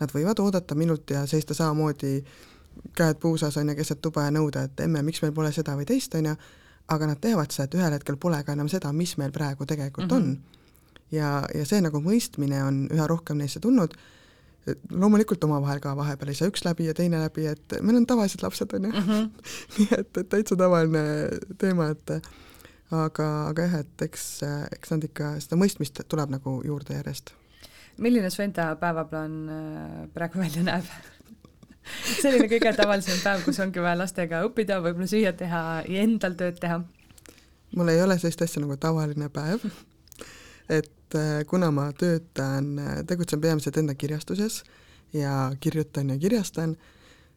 Nad 0.00 0.12
võivad 0.14 0.40
oodata 0.40 0.74
minut 0.74 1.10
ja 1.10 1.26
seista 1.26 1.54
samamoodi 1.54 2.24
käed 2.96 3.18
puusas, 3.20 3.56
on 3.56 3.68
ju, 3.68 3.76
keset 3.76 4.00
tuba 4.02 4.26
ja 4.28 4.34
nõuda, 4.34 4.64
et 4.68 4.80
emme, 4.80 5.02
miks 5.02 5.22
meil 5.22 5.34
pole 5.36 5.52
seda 5.52 5.76
või 5.78 5.88
teist, 5.88 6.14
on 6.14 6.30
ju, 6.30 6.36
aga 6.90 7.06
nad 7.06 7.20
teavad 7.20 7.52
seda, 7.52 7.68
et 7.68 7.74
ühel 7.78 7.92
hetkel 7.98 8.16
pole 8.16 8.40
ka 8.44 8.56
enam 8.56 8.68
seda, 8.68 8.92
mis 8.92 9.16
meil 9.20 9.32
praegu 9.32 9.66
tegelikult 9.66 10.10
mm 10.10 10.16
-hmm. 10.16 10.30
on. 10.30 11.04
ja, 11.10 11.44
ja 11.54 11.66
see 11.66 11.80
nagu 11.80 12.00
mõistmine 12.00 12.64
on 12.64 12.88
üha 12.90 13.06
rohkem 13.06 13.36
neisse 13.36 13.60
tulnud 13.60 13.94
loomulikult 14.90 15.44
omavahel 15.44 15.80
ka 15.80 15.96
vahepeal 15.96 16.28
ei 16.28 16.34
saa 16.34 16.50
üks 16.50 16.64
läbi 16.64 16.86
ja 16.86 16.94
teine 16.94 17.20
läbi, 17.22 17.46
et 17.46 17.76
meil 17.80 17.96
on 17.96 18.06
tavalised 18.06 18.42
lapsed, 18.42 18.72
on 18.74 18.84
ju 18.84 18.90
mm 18.90 19.06
-hmm. 19.08 19.30
nii 19.78 19.88
et, 19.98 20.16
et 20.16 20.28
täitsa 20.28 20.56
tavaline 20.56 21.02
teema, 21.58 21.88
et 21.88 22.10
aga, 22.90 23.28
aga 23.48 23.62
jah, 23.62 23.78
et 23.80 24.02
eks, 24.02 24.26
eks 24.72 24.90
nad 24.90 25.04
ikka, 25.04 25.34
seda 25.44 25.58
mõistmist 25.60 26.02
tuleb 26.08 26.30
nagu 26.30 26.62
juurde 26.64 26.94
järjest. 26.94 27.34
milline 27.96 28.30
su 28.30 28.42
enda 28.42 28.76
päevaplaan 28.76 29.48
äh, 29.48 30.08
praegu 30.14 30.38
välja 30.38 30.62
näeb 30.62 30.84
selline 32.22 32.48
kõige 32.50 32.74
tavalisem 32.76 33.20
päev, 33.24 33.44
kus 33.44 33.60
ongi 33.62 33.82
vaja 33.82 33.98
lastega 33.98 34.44
õppida, 34.46 34.80
võib-olla 34.84 35.10
süüa 35.10 35.34
teha 35.36 35.62
ja 35.88 36.06
endal 36.06 36.38
tööd 36.38 36.60
teha? 36.62 36.82
mul 37.76 37.92
ei 37.92 38.02
ole 38.02 38.18
sellist 38.18 38.42
asja 38.42 38.62
nagu 38.64 38.76
tavaline 38.80 39.28
päev 39.30 39.62
et 40.70 41.14
äh, 41.14 41.44
kuna 41.46 41.70
ma 41.74 41.90
töötan, 41.92 42.78
äh, 42.78 43.02
tegutsen 43.06 43.40
peamiselt 43.40 43.76
enda 43.76 43.94
kirjastuses 43.94 44.62
ja 45.12 45.52
kirjutan 45.60 46.10
ja 46.10 46.18
kirjastan, 46.18 46.76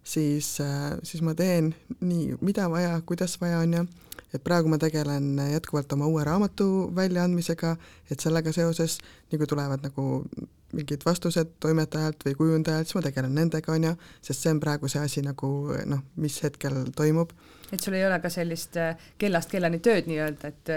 siis, 0.04 0.58
äh, 0.62 0.98
siis 1.04 1.22
ma 1.22 1.36
teen 1.36 1.74
nii, 2.02 2.38
mida 2.42 2.70
vaja, 2.72 3.02
kuidas 3.06 3.38
vaja, 3.42 3.60
on 3.64 3.74
ju, 3.78 3.86
et 4.34 4.44
praegu 4.44 4.72
ma 4.72 4.80
tegelen 4.82 5.38
jätkuvalt 5.52 5.94
oma 5.94 6.10
uue 6.10 6.24
raamatu 6.28 6.68
väljaandmisega, 6.96 7.76
et 8.12 8.20
sellega 8.20 8.52
seoses, 8.56 8.98
nii 9.32 9.42
kui 9.42 9.50
tulevad 9.50 9.86
nagu 9.86 10.24
mingid 10.74 11.04
vastused 11.06 11.52
toimetajalt 11.62 12.26
või 12.26 12.38
kujundajalt, 12.38 12.90
siis 12.90 12.98
ma 12.98 13.04
tegelen 13.06 13.36
nendega, 13.38 13.74
on 13.74 13.90
ju, 13.92 13.96
sest 14.26 14.46
see 14.46 14.54
on 14.54 14.62
praegu 14.64 14.90
see 14.90 15.04
asi 15.06 15.26
nagu 15.26 15.50
noh, 15.90 16.06
mis 16.18 16.40
hetkel 16.44 16.80
toimub. 16.98 17.34
et 17.72 17.82
sul 17.82 17.94
ei 17.98 18.06
ole 18.06 18.20
ka 18.22 18.30
sellist 18.34 18.80
kellast 19.22 19.52
kellani 19.54 19.80
tööd 19.86 20.10
nii-öelda, 20.10 20.50
et 20.50 20.74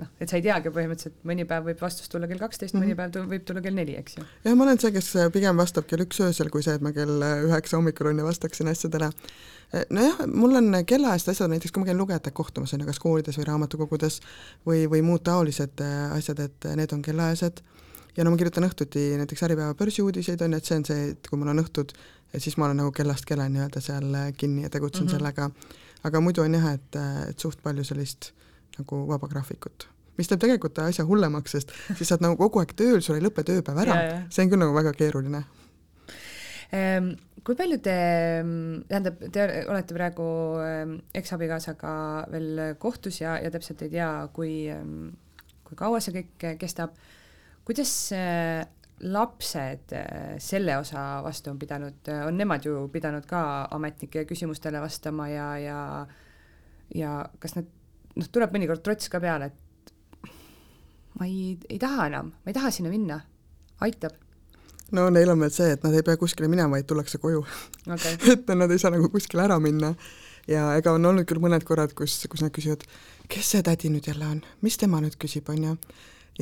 noh, 0.00 0.10
et 0.20 0.30
sa 0.30 0.38
ei 0.38 0.44
teagi 0.44 0.72
põhimõtteliselt, 0.74 1.16
mõni 1.28 1.46
päev 1.48 1.68
võib 1.68 1.82
vastus 1.82 2.10
tulla 2.10 2.28
kell 2.30 2.40
kaksteist 2.40 2.74
mm, 2.74 2.80
-hmm. 2.80 2.94
mõni 2.94 2.94
mhm. 2.94 3.14
päev 3.14 3.34
võib 3.34 3.44
tulla 3.48 3.62
kell 3.64 3.76
neli, 3.78 3.96
eks 4.00 4.16
ju. 4.18 4.24
jah, 4.46 4.56
ma 4.58 4.66
olen 4.66 4.80
see, 4.82 4.92
kes 4.94 5.10
pigem 5.34 5.60
vastab 5.60 5.86
kell 5.90 6.04
üks 6.04 6.20
öösel, 6.24 6.50
kui 6.54 6.64
see, 6.66 6.74
et 6.78 6.84
ma 6.84 6.92
kell 6.96 7.26
üheksa 7.48 7.78
hommikul 7.78 8.10
on 8.10 8.22
ja 8.22 8.26
vastaksin 8.26 8.70
asjadele. 8.72 9.10
nojah, 9.90 10.24
mul 10.30 10.58
on 10.60 10.80
kellaajast 10.86 11.30
asjad, 11.34 11.52
näiteks 11.52 11.74
kui 11.74 11.84
ma 11.84 11.90
käin 11.90 12.00
lugejatega 12.00 12.34
kohtumas, 12.34 12.74
on 12.74 12.82
ju, 12.82 12.90
kas 12.90 13.00
koolides 13.02 13.38
või 13.38 13.48
raamatukogudes 13.50 14.20
või, 14.66 14.84
või 14.90 15.02
muud 15.06 15.22
taolised 15.26 15.80
äh, 15.82 16.18
asjad, 16.18 16.42
et 16.48 16.70
need 16.74 16.92
on 16.94 17.02
kellaajased 17.02 17.64
ja 18.16 18.24
no 18.24 18.34
ma 18.34 18.38
kirjutan 18.38 18.66
õhtuti 18.66 19.08
näiteks 19.18 19.42
Äripäeva 19.46 19.74
börsiuudiseid, 19.78 20.42
on 20.42 20.54
ju, 20.54 20.62
et 20.62 20.68
see 20.68 20.78
on 20.78 20.86
see, 20.90 21.08
et 21.14 21.30
kui 21.30 21.38
mul 21.38 21.50
on 21.50 21.62
õhtud, 21.64 21.94
siis 22.38 22.56
ma 22.58 22.68
olen 22.68 22.82
nagu 22.82 22.94
kellast 22.94 23.26
kella 23.26 23.48
nii-öelda 23.50 23.82
seal 23.82 24.14
kinni 24.38 24.66
ja 24.66 24.70
tegutsen 24.70 25.06
mm 25.06 25.10
-hmm. 25.10 25.18
sellega, 25.18 25.50
aga 26.04 26.20
muidu 26.20 26.42
on 26.42 26.54
jah, 26.54 26.72
et, 26.74 27.02
et 27.30 27.38
suht 27.38 27.62
palju 27.62 27.84
sellist 27.84 28.32
nagu 28.80 29.04
vaba 29.08 29.28
graafikut. 29.30 29.88
mis 30.14 30.28
teeb 30.30 30.38
tegelikult 30.44 30.78
asja 30.78 31.02
hullemaks, 31.08 31.56
sest 31.56 31.72
siis 31.98 32.06
sa 32.06 32.14
oled 32.14 32.28
nagu 32.28 32.36
kogu 32.38 32.60
aeg 32.60 32.74
tööl, 32.78 33.00
sul 33.02 33.16
ei 33.18 33.24
lõpe 33.24 33.42
tööpäev 33.46 33.80
ära, 33.82 33.96
see 34.30 34.44
on 34.44 34.52
küll 34.52 34.62
nagu 34.62 34.76
väga 34.76 34.92
keeruline. 34.94 35.40
Ehm, 36.74 37.08
kui 37.42 37.58
palju 37.58 37.80
te, 37.82 37.96
tähendab, 38.90 39.24
te 39.34 39.48
olete 39.66 39.96
praegu 39.96 40.28
ehm, 40.62 40.94
eksabikaasaga 41.18 41.96
veel 42.30 42.62
kohtus 42.78 43.18
ja, 43.24 43.34
ja 43.42 43.50
täpselt 43.54 43.82
ei 43.82 43.90
tea, 43.96 44.12
kui, 44.36 44.54
ehm, 44.70 45.10
kui 45.66 45.78
kaua 45.78 45.98
see 46.02 46.14
kõik 46.20 46.48
kestab. 46.62 46.94
kuidas 47.66 47.92
lapsed 49.00 49.94
selle 50.38 50.76
osa 50.78 51.22
vastu 51.24 51.50
on 51.50 51.58
pidanud, 51.58 52.10
on 52.28 52.36
nemad 52.38 52.64
ju 52.64 52.86
pidanud 52.92 53.26
ka 53.26 53.40
ametnike 53.74 54.22
küsimustele 54.30 54.78
vastama 54.80 55.26
ja, 55.28 55.48
ja 55.58 55.80
ja 56.94 57.24
kas 57.40 57.56
nad 57.56 57.70
noh, 58.18 58.30
tuleb 58.32 58.54
mõnikord 58.54 58.82
trots 58.84 59.10
ka 59.12 59.20
peale, 59.22 59.50
et 59.50 60.28
ma 61.18 61.28
ei, 61.28 61.54
ei 61.70 61.78
taha 61.82 62.08
enam, 62.10 62.34
ma 62.34 62.52
ei 62.52 62.56
taha 62.56 62.72
sinna 62.74 62.92
minna, 62.92 63.20
aitab. 63.86 64.16
no 64.94 65.08
neil 65.14 65.32
on 65.32 65.42
veel 65.42 65.54
see, 65.54 65.72
et 65.76 65.86
nad 65.86 65.94
ei 65.94 66.06
pea 66.06 66.18
kuskile 66.20 66.50
minema, 66.50 66.76
vaid 66.76 66.88
tullakse 66.90 67.18
koju 67.22 67.42
okay. 67.86 68.18
et 68.34 68.54
nad 68.54 68.70
ei 68.70 68.82
saa 68.82 68.94
nagu 68.94 69.10
kuskile 69.12 69.46
ära 69.46 69.58
minna 69.62 69.94
ja 70.50 70.70
ega 70.78 70.94
on 70.94 71.06
olnud 71.10 71.26
küll 71.28 71.42
mõned 71.42 71.64
korrad, 71.66 71.94
kus, 71.96 72.18
kus 72.30 72.44
nad 72.44 72.52
küsivad, 72.54 72.84
kes 73.30 73.54
see 73.54 73.64
tädi 73.66 73.90
nüüd 73.92 74.08
jälle 74.10 74.28
on, 74.28 74.42
mis 74.64 74.76
tema 74.80 75.00
nüüd 75.02 75.16
küsib, 75.20 75.48
on 75.52 75.70
ju. 75.70 75.76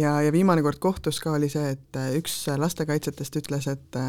ja, 0.01 0.19
ja 0.25 0.33
viimane 0.35 0.65
kord 0.65 0.81
kohtus 0.83 1.21
ka 1.23 1.37
oli 1.37 1.51
see, 1.53 1.77
et 1.77 2.01
üks 2.19 2.45
lastekaitsjatest 2.59 3.39
ütles, 3.43 3.69
et 3.71 4.01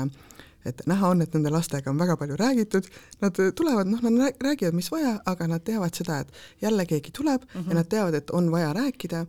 et 0.65 0.83
näha 0.89 1.09
on, 1.09 1.21
et 1.21 1.33
nende 1.33 1.51
lastega 1.53 1.91
on 1.91 1.99
väga 1.99 2.17
palju 2.17 2.37
räägitud, 2.39 2.89
nad 3.21 3.39
tulevad, 3.55 3.87
noh, 3.87 4.03
nad 4.03 4.43
räägivad, 4.43 4.75
mis 4.77 4.91
vaja, 4.91 5.17
aga 5.25 5.47
nad 5.47 5.63
teavad 5.63 5.95
seda, 5.95 6.19
et 6.23 6.61
jälle 6.61 6.85
keegi 6.85 7.11
tuleb 7.11 7.41
mm 7.41 7.61
-hmm. 7.61 7.69
ja 7.69 7.75
nad 7.75 7.89
teavad, 7.89 8.13
et 8.13 8.31
on 8.31 8.51
vaja 8.51 8.73
rääkida, 8.73 9.25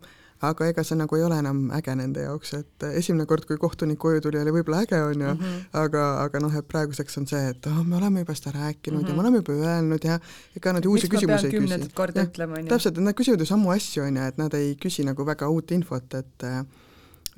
aga 0.49 0.69
ega 0.69 0.85
see 0.85 0.97
nagu 0.99 1.17
ei 1.17 1.23
ole 1.23 1.39
enam 1.39 1.71
äge 1.77 1.95
nende 1.99 2.25
jaoks, 2.27 2.53
et 2.59 2.87
esimene 2.91 3.27
kord, 3.31 3.47
kui 3.49 3.59
kohtunik 3.61 3.99
koju 3.99 4.21
tuli, 4.25 4.41
oli 4.41 4.55
võib-olla 4.59 4.83
äge, 4.85 5.01
on 5.03 5.21
ju 5.21 5.35
mm, 5.35 5.41
-hmm. 5.41 5.65
aga, 5.85 6.05
aga 6.25 6.41
noh, 6.41 6.57
et 6.59 6.69
praeguseks 6.69 7.19
on 7.19 7.27
see, 7.31 7.43
et 7.51 7.67
oh, 7.71 7.83
me 7.87 7.97
oleme 7.97 8.25
juba 8.25 8.35
seda 8.35 8.53
rääkinud 8.59 9.01
mm 9.01 9.05
-hmm. 9.05 9.09
ja 9.09 9.15
me 9.15 9.23
mhm. 9.23 9.27
oleme 9.27 9.37
juba 9.37 9.53
öelnud 9.53 10.05
ja 10.05 10.19
ega 10.57 10.73
nad 10.73 10.87
uusi 10.87 11.09
küsimusi 11.09 11.47
ei 11.47 11.61
küsi. 11.61 12.69
täpselt, 12.69 12.99
et 12.99 13.05
nad 13.05 13.15
küsivad 13.15 13.41
ju 13.41 13.47
samu 13.47 13.71
asju, 13.71 14.03
on 14.03 14.17
ju, 14.17 14.23
et 14.23 14.39
nad 14.39 14.55
ei 14.55 14.77
küsi 14.85 15.05
nagu 15.05 15.27
väga 15.27 15.49
uut 15.49 15.71
infot, 15.71 16.15
et 16.15 16.43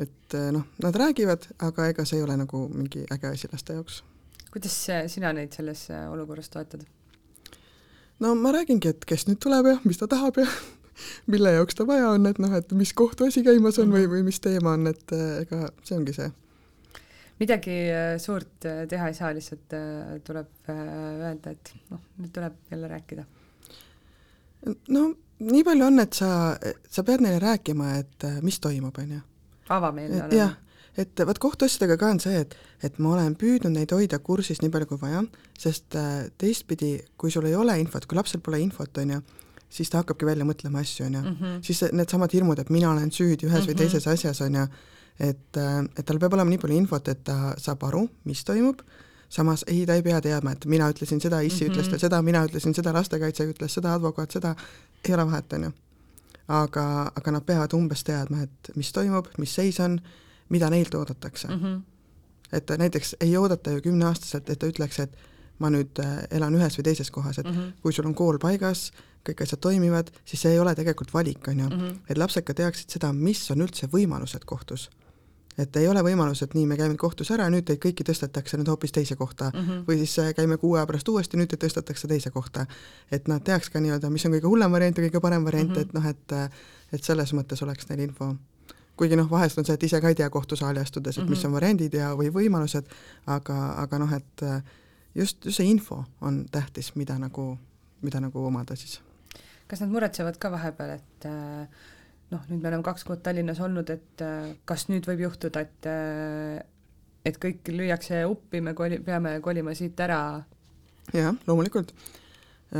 et 0.03 0.37
noh, 0.53 0.67
nad 0.83 0.97
räägivad, 0.97 1.47
aga 1.65 1.89
ega 1.93 2.05
see 2.05 2.21
ei 2.21 2.27
ole 2.27 2.37
nagu 2.37 2.67
mingi 2.69 3.07
äge 3.13 3.33
asi 3.33 3.49
laste 3.53 3.79
jaoks. 3.79 4.03
kuidas 4.53 4.77
sina 5.13 5.33
neid 5.33 5.53
selles 5.57 5.89
olukorras 6.11 6.49
toetad? 6.53 6.85
no 8.21 8.35
ma 8.35 8.53
räägingi, 8.53 8.93
et 8.93 9.05
kes 9.09 9.27
nüüd 9.29 9.41
tuleb 9.43 9.71
ja 9.71 9.77
mis 9.85 10.01
ta 10.01 10.09
tahab 10.11 10.41
ja 10.41 10.47
mille 11.33 11.53
jaoks 11.59 11.79
ta 11.79 11.87
vaja 11.89 12.11
on, 12.15 12.27
et 12.31 12.41
noh, 12.43 12.57
et 12.57 12.73
mis 12.77 12.93
kohtuasi 12.97 13.45
käimas 13.47 13.79
on 13.83 13.93
või, 13.93 14.09
või 14.11 14.25
mis 14.27 14.41
teema 14.41 14.77
on, 14.77 14.89
et 14.93 15.17
ega 15.43 15.69
see 15.85 15.99
ongi 15.99 16.17
see. 16.17 16.31
midagi 17.41 17.77
suurt 18.23 18.69
teha 18.89 19.11
ei 19.11 19.19
saa, 19.19 19.33
lihtsalt 19.37 19.77
tuleb 20.25 20.73
öelda, 20.73 21.53
et 21.53 21.73
noh, 21.93 22.03
nüüd 22.21 22.33
tuleb 22.33 22.59
jälle 22.73 22.91
rääkida. 22.93 23.27
no 24.89 25.07
nii 25.39 25.65
palju 25.65 25.89
on, 25.91 26.01
et 26.01 26.17
sa, 26.17 26.31
sa 26.91 27.05
pead 27.05 27.25
neile 27.25 27.41
rääkima, 27.43 27.97
et 28.01 28.29
mis 28.43 28.61
toimub, 28.61 28.97
on 29.03 29.17
ju. 29.19 29.25
Avameelne 29.69 30.23
olema. 30.25 30.35
jah, 30.35 30.55
et 30.97 31.25
vaat 31.29 31.39
kohtuasjadega 31.43 31.97
ka 32.01 32.11
on 32.15 32.21
see, 32.21 32.41
et, 32.45 32.57
et 32.87 32.99
ma 32.99 33.15
olen 33.15 33.35
püüdnud 33.39 33.75
neid 33.75 33.93
hoida 33.93 34.19
kursis 34.19 34.63
nii 34.63 34.73
palju 34.73 34.91
kui 34.93 35.01
vaja, 35.01 35.25
sest 35.59 35.97
teistpidi, 36.39 36.99
kui 37.17 37.31
sul 37.35 37.49
ei 37.49 37.55
ole 37.55 37.79
infot, 37.81 38.07
kui 38.07 38.19
lapsel 38.19 38.41
pole 38.41 38.61
infot, 38.65 39.03
on 39.03 39.17
ju, 39.17 39.23
siis 39.69 39.91
ta 39.93 40.03
hakkabki 40.03 40.29
välja 40.29 40.47
mõtlema 40.49 40.83
asju, 40.85 41.07
on 41.07 41.19
ju. 41.19 41.23
Mhm. 41.23 41.57
siis 41.63 41.83
needsamad 41.93 42.33
hirmud, 42.33 42.59
et 42.59 42.71
mina 42.71 42.91
olen 42.91 43.11
süüdi 43.11 43.47
ühes 43.47 43.53
mm 43.53 43.59
-hmm. 43.61 43.67
või 43.67 43.75
mhm. 43.75 43.79
teises 43.79 44.07
asjas, 44.07 44.41
on 44.41 44.55
ju, 44.55 44.67
et, 45.19 45.57
äh, 45.57 45.85
et 45.97 46.07
tal 46.07 46.19
peab 46.19 46.33
olema 46.33 46.51
nii 46.51 46.59
palju 46.59 46.77
infot, 46.77 47.09
et 47.09 47.25
ta 47.25 47.55
saab 47.59 47.83
aru, 47.83 48.09
mis 48.25 48.45
toimub, 48.45 48.83
samas 49.29 49.65
ei, 49.67 49.87
ta 49.87 49.95
ei 49.95 50.03
pea 50.03 50.21
teadma, 50.21 50.53
et 50.53 50.67
mina 50.67 50.91
ütlesin 50.91 51.21
seda, 51.21 51.41
issi 51.41 51.65
mm 51.65 51.71
-hmm. 51.71 51.87
ütles 51.87 52.01
seda, 52.01 52.23
mina 52.23 52.45
ütlesin 52.47 52.75
seda, 52.75 52.93
lastekaitse 52.93 53.45
ütles 53.45 53.75
seda, 53.75 53.95
advokaat 53.95 54.31
seda, 54.31 54.55
ei 55.09 55.15
ole 55.15 55.27
vahet, 55.27 55.53
on 55.53 55.63
ju. 55.63 55.73
Aga, 56.49 57.13
aga 57.17 57.33
nad 57.35 57.45
peavad 57.47 57.75
umbes 57.75 58.05
teadma, 58.07 58.43
et 58.47 58.71
mis 58.77 58.93
toimub, 58.93 59.29
mis 59.39 59.55
seis 59.55 59.81
on, 59.81 59.99
mida 60.49 60.71
neilt 60.71 60.95
oodatakse 60.95 61.49
mm. 61.49 61.63
-hmm. 61.63 61.81
et 62.53 62.71
näiteks 62.79 63.17
ei 63.21 63.37
oodata 63.37 63.71
ju 63.71 63.81
kümneaastaselt, 63.81 64.51
et 64.51 64.59
ta 64.59 64.67
ütleks, 64.67 65.01
et 65.03 65.17
ma 65.59 65.71
nüüd 65.71 65.99
äh, 65.99 66.27
elan 66.31 66.55
ühes 66.55 66.79
või 66.79 66.85
teises 66.85 67.11
kohas, 67.11 67.39
et 67.39 67.47
mm 67.47 67.53
-hmm. 67.53 67.73
kui 67.83 67.93
sul 67.93 68.07
on 68.07 68.15
kool 68.15 68.39
paigas, 68.39 68.93
kõik 69.29 69.43
asjad 69.43 69.61
toimivad, 69.61 70.11
siis 70.25 70.43
see 70.43 70.53
ei 70.53 70.59
ole 70.59 70.75
tegelikult 70.75 71.15
valik, 71.15 71.49
on 71.49 71.61
ju 71.61 71.67
mm. 71.67 71.81
-hmm. 71.81 71.99
et 72.09 72.19
lapsed 72.19 72.45
ka 72.45 72.55
teaksid 72.55 72.91
seda, 72.91 73.13
mis 73.13 73.51
on 73.51 73.61
üldse 73.61 73.87
võimalused 73.87 74.45
kohtus. 74.45 74.91
Et 75.59 75.77
ei 75.77 75.89
ole 75.89 76.03
võimalus, 76.05 76.43
et 76.45 76.55
nii, 76.55 76.67
me 76.67 76.77
käime 76.77 76.97
kohtus 77.01 77.31
ära, 77.35 77.49
nüüd 77.53 77.65
teid 77.69 77.81
kõiki 77.83 78.05
tõstetakse 78.05 78.59
nüüd 78.61 78.69
hoopis 78.69 78.93
teise 78.93 79.17
kohta 79.17 79.51
mm 79.55 79.61
-hmm. 79.61 79.85
või 79.89 79.99
siis 80.03 80.19
äh, 80.19 80.35
käime 80.35 80.57
kuu 80.57 80.75
aja 80.75 80.87
pärast 80.87 81.09
uuesti, 81.09 81.37
nüüd 81.37 81.49
teid 81.49 81.65
tõstetakse 81.65 82.09
teise 82.09 82.31
kohta. 82.31 82.67
et 83.11 83.29
nad 83.29 83.43
teaks 83.43 83.71
ka 83.71 83.81
nii-öelda, 83.81 84.11
mis 84.11 84.27
on 84.27 84.33
kõige 84.33 84.47
hullem 84.47 84.73
variant 84.73 84.99
ja 84.99 85.05
kõige 85.05 85.21
parem 85.21 85.45
variant 85.45 85.71
mm, 85.71 85.75
-hmm. 85.75 85.81
et 85.81 85.93
noh, 85.93 86.07
et 86.07 86.33
äh, 86.33 86.51
et 86.93 87.05
selles 87.05 87.33
mõttes 87.33 87.63
oleks 87.63 87.89
neil 87.89 88.01
info 88.01 88.37
kuigi 88.97 89.17
noh, 89.17 89.31
vahest 89.31 89.59
on 89.59 89.65
see, 89.65 89.75
et 89.75 89.83
ise 89.83 90.01
ka 90.01 90.09
ei 90.09 90.15
tea 90.15 90.31
kohtusaali 90.31 90.81
astudes, 90.81 91.19
et 91.19 91.23
mm 91.23 91.27
-hmm. 91.27 91.31
mis 91.31 91.39
mhm. 91.39 91.47
on 91.47 91.53
variandid 91.53 91.95
ja, 91.95 92.15
või 92.15 92.31
võimalused, 92.33 92.85
aga, 93.27 93.73
aga 93.73 93.99
noh, 93.99 94.13
et 94.13 94.43
äh, 94.43 94.63
just, 95.15 95.45
just 95.45 95.57
see 95.57 95.71
info 95.71 96.05
on 96.21 96.47
tähtis, 96.51 96.95
mida 96.95 97.19
nagu, 97.19 97.59
mida 98.03 98.21
nagu 98.21 98.47
omada 98.47 98.77
siis 98.77 99.01
kas 99.67 99.83
nad 99.83 99.91
muretsevad 99.91 100.39
ka 100.39 100.51
vahepeal, 100.51 100.91
et 100.91 101.27
äh, 101.27 101.69
noh, 102.33 102.47
nüüd 102.51 102.63
me 102.63 102.71
oleme 102.71 102.87
kaks 102.87 103.05
kuud 103.07 103.23
Tallinnas 103.25 103.61
olnud, 103.63 103.91
et 103.95 104.25
äh, 104.25 104.53
kas 104.69 104.89
nüüd 104.91 105.07
võib 105.09 105.27
juhtuda, 105.27 105.63
et 105.67 105.91
äh, 105.91 106.65
et 107.27 107.41
kõik 107.43 107.67
lüüakse 107.73 108.23
uppi, 108.31 108.61
me 108.63 108.75
koli-, 108.79 109.01
peame 109.03 109.39
kolima 109.45 109.75
siit 109.75 109.99
ära? 110.03 110.21
jah, 111.15 111.35
loomulikult. 111.47 111.93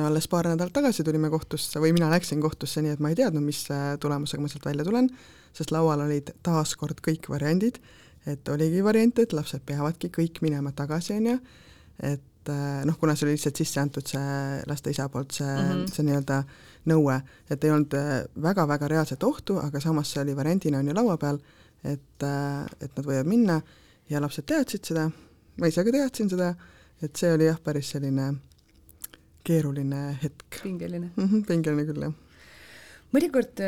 alles 0.03 0.27
paar 0.29 0.49
nädalat 0.51 0.75
tagasi 0.75 1.05
tulime 1.07 1.31
kohtusse 1.31 1.81
või 1.83 1.93
mina 1.95 2.09
läksin 2.11 2.41
kohtusse, 2.43 2.83
nii 2.83 2.97
et 2.97 3.03
ma 3.03 3.13
ei 3.13 3.19
teadnud, 3.19 3.45
mis 3.47 3.65
tulemusega 4.03 4.43
ma 4.43 4.51
sealt 4.51 4.67
välja 4.67 4.87
tulen, 4.87 5.11
sest 5.55 5.71
laual 5.75 6.03
olid 6.05 6.33
taas 6.47 6.75
kord 6.79 7.01
kõik 7.07 7.31
variandid, 7.31 7.79
et 8.27 8.49
oligi 8.51 8.83
variant, 8.83 9.23
et 9.23 9.35
lapsed 9.35 9.63
peavadki 9.67 10.11
kõik 10.15 10.43
minema 10.43 10.75
tagasi, 10.75 11.15
on 11.21 11.31
ju, 11.31 11.37
et 12.11 12.51
noh, 12.87 12.99
kuna 12.99 13.15
see 13.15 13.29
oli 13.29 13.37
lihtsalt 13.37 13.63
sisse 13.63 13.83
antud, 13.83 14.07
see 14.11 14.63
laste 14.71 14.93
isa 14.95 15.09
poolt 15.11 15.39
see 15.39 15.47
mm, 15.47 15.71
-hmm. 15.71 15.95
see 15.95 16.07
nii-öelda 16.07 16.43
nõue, 16.87 17.17
et 17.51 17.65
ei 17.65 17.73
olnud 17.75 17.95
väga-väga 18.43 18.89
reaalset 18.93 19.25
ohtu, 19.27 19.59
aga 19.63 19.81
samas 19.83 20.13
see 20.13 20.23
oli 20.23 20.37
variandina 20.37 20.81
on 20.83 20.91
ju 20.91 20.97
laua 20.97 21.17
peal, 21.21 21.41
et, 21.85 22.23
et 22.23 22.93
nad 22.97 23.07
võivad 23.07 23.31
minna 23.31 23.61
ja 24.11 24.21
lapsed 24.23 24.47
teadsid 24.47 24.93
seda, 24.93 25.09
ma 25.61 25.71
ise 25.71 25.85
ka 25.85 25.95
teadsin 25.95 26.31
seda, 26.33 26.53
et 27.03 27.17
see 27.17 27.33
oli 27.35 27.49
jah, 27.49 27.59
päris 27.63 27.91
selline 27.95 28.31
keeruline 29.47 30.05
hetk. 30.23 30.63
pingeline 30.63 31.11
mm. 31.15 31.27
-hmm, 31.27 31.45
pingeline 31.47 31.87
küll, 31.87 32.07
jah 32.09 32.23
mõnikord 33.15 33.61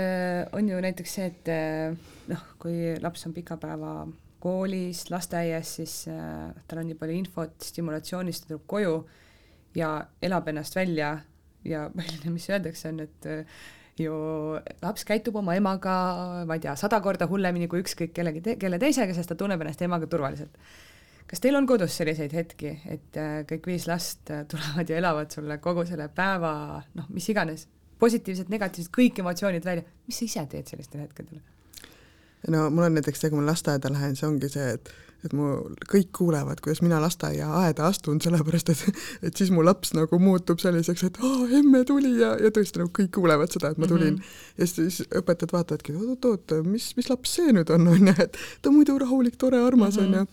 on 0.52 0.68
ju 0.68 0.80
näiteks 0.82 1.12
see, 1.14 1.26
et 1.30 1.52
noh, 2.28 2.48
kui 2.58 2.96
laps 3.00 3.26
on 3.26 3.32
pika 3.32 3.56
päeva 3.56 4.06
koolis, 4.38 5.10
lasteaias, 5.10 5.74
siis 5.80 5.94
äh, 6.08 6.52
tal 6.68 6.82
on 6.82 6.88
nii 6.90 6.98
palju 6.98 7.16
infot, 7.18 7.56
stimulatsioonist, 7.70 8.44
ta 8.44 8.54
tuleb 8.54 8.66
koju 8.70 8.94
ja 9.78 9.90
elab 10.22 10.48
ennast 10.50 10.76
välja 10.78 11.16
ja 11.64 11.88
milline, 11.98 12.34
mis 12.34 12.48
öeldakse, 12.50 12.92
on, 12.92 13.00
et 13.06 13.28
äh, 13.28 13.62
ju 13.98 14.12
laps 14.82 15.06
käitub 15.08 15.38
oma 15.40 15.56
emaga, 15.58 15.94
ma 16.46 16.58
ei 16.58 16.62
tea, 16.62 16.74
sada 16.78 17.00
korda 17.04 17.28
hullemini 17.30 17.68
kui 17.70 17.82
ükskõik 17.82 18.14
kellegi 18.16 18.44
te-, 18.44 18.58
kelle 18.60 18.78
teisega, 18.82 19.16
sest 19.16 19.32
ta 19.32 19.38
tunneb 19.38 19.62
ennast 19.64 19.82
emaga 19.86 20.06
turvaliselt. 20.10 20.54
kas 21.28 21.42
teil 21.44 21.58
on 21.58 21.66
kodus 21.68 21.96
selliseid 21.98 22.32
hetki, 22.32 22.72
et 22.88 23.18
äh, 23.20 23.42
kõik 23.48 23.66
viis 23.68 23.88
last 23.90 24.30
äh, 24.32 24.46
tulevad 24.48 24.88
ja 24.88 25.00
elavad 25.02 25.34
sulle 25.34 25.58
kogu 25.60 25.84
selle 25.88 26.08
päeva, 26.08 26.80
noh, 26.96 27.10
mis 27.12 27.28
iganes, 27.28 27.66
positiivsed, 27.98 28.48
negatiivsed, 28.48 28.92
kõik 28.94 29.20
emotsioonid 29.20 29.66
välja, 29.66 29.84
mis 30.06 30.20
sa 30.20 30.28
ise 30.28 30.46
teed 30.54 30.70
sellistel 30.70 31.04
hetkedel? 31.04 31.42
no 32.48 32.68
mul 32.70 32.86
on 32.86 32.94
näiteks 32.94 33.20
see, 33.20 33.32
kui 33.32 33.40
ma 33.40 33.50
lasteaeda 33.50 33.90
lähen, 33.92 34.16
see 34.16 34.28
ongi 34.28 34.48
see, 34.52 34.72
et 34.78 34.90
et 35.26 35.34
mu 35.34 35.48
kõik 35.90 36.10
kuulevad, 36.14 36.60
kuidas 36.62 36.80
mina 36.84 37.00
lasteaiaaeda 37.02 37.86
astun, 37.90 38.20
sellepärast 38.22 38.70
et 38.74 38.82
et 39.28 39.40
siis 39.40 39.50
mu 39.54 39.64
laps 39.66 39.92
nagu 39.96 40.20
muutub 40.22 40.62
selliseks, 40.62 41.04
et 41.08 41.18
aa, 41.26 41.48
emme 41.58 41.82
tuli 41.88 42.12
ja, 42.20 42.34
ja 42.38 42.52
tõesti 42.54 42.82
nagu 42.82 42.92
kõik 42.94 43.10
kuulevad 43.16 43.54
seda, 43.54 43.72
et 43.74 43.80
ma 43.82 43.88
tulin 43.90 44.14
mm. 44.14 44.20
-hmm. 44.20 44.60
ja 44.62 44.68
siis 44.70 45.00
õpetajad 45.08 45.54
vaatavadki, 45.56 45.96
oot-oot-oot, 45.98 46.68
mis, 46.68 46.92
mis 46.98 47.10
laps 47.10 47.34
see 47.38 47.54
nüüd 47.54 47.72
on, 47.74 47.88
on 47.94 48.12
ju, 48.12 48.14
et 48.26 48.38
ta 48.62 48.74
muidu 48.74 48.98
rahulik, 48.98 49.36
tore, 49.38 49.62
armas 49.62 49.96
mm, 49.96 50.02
-hmm. 50.02 50.06
on 50.06 50.14
ju. 50.14 50.26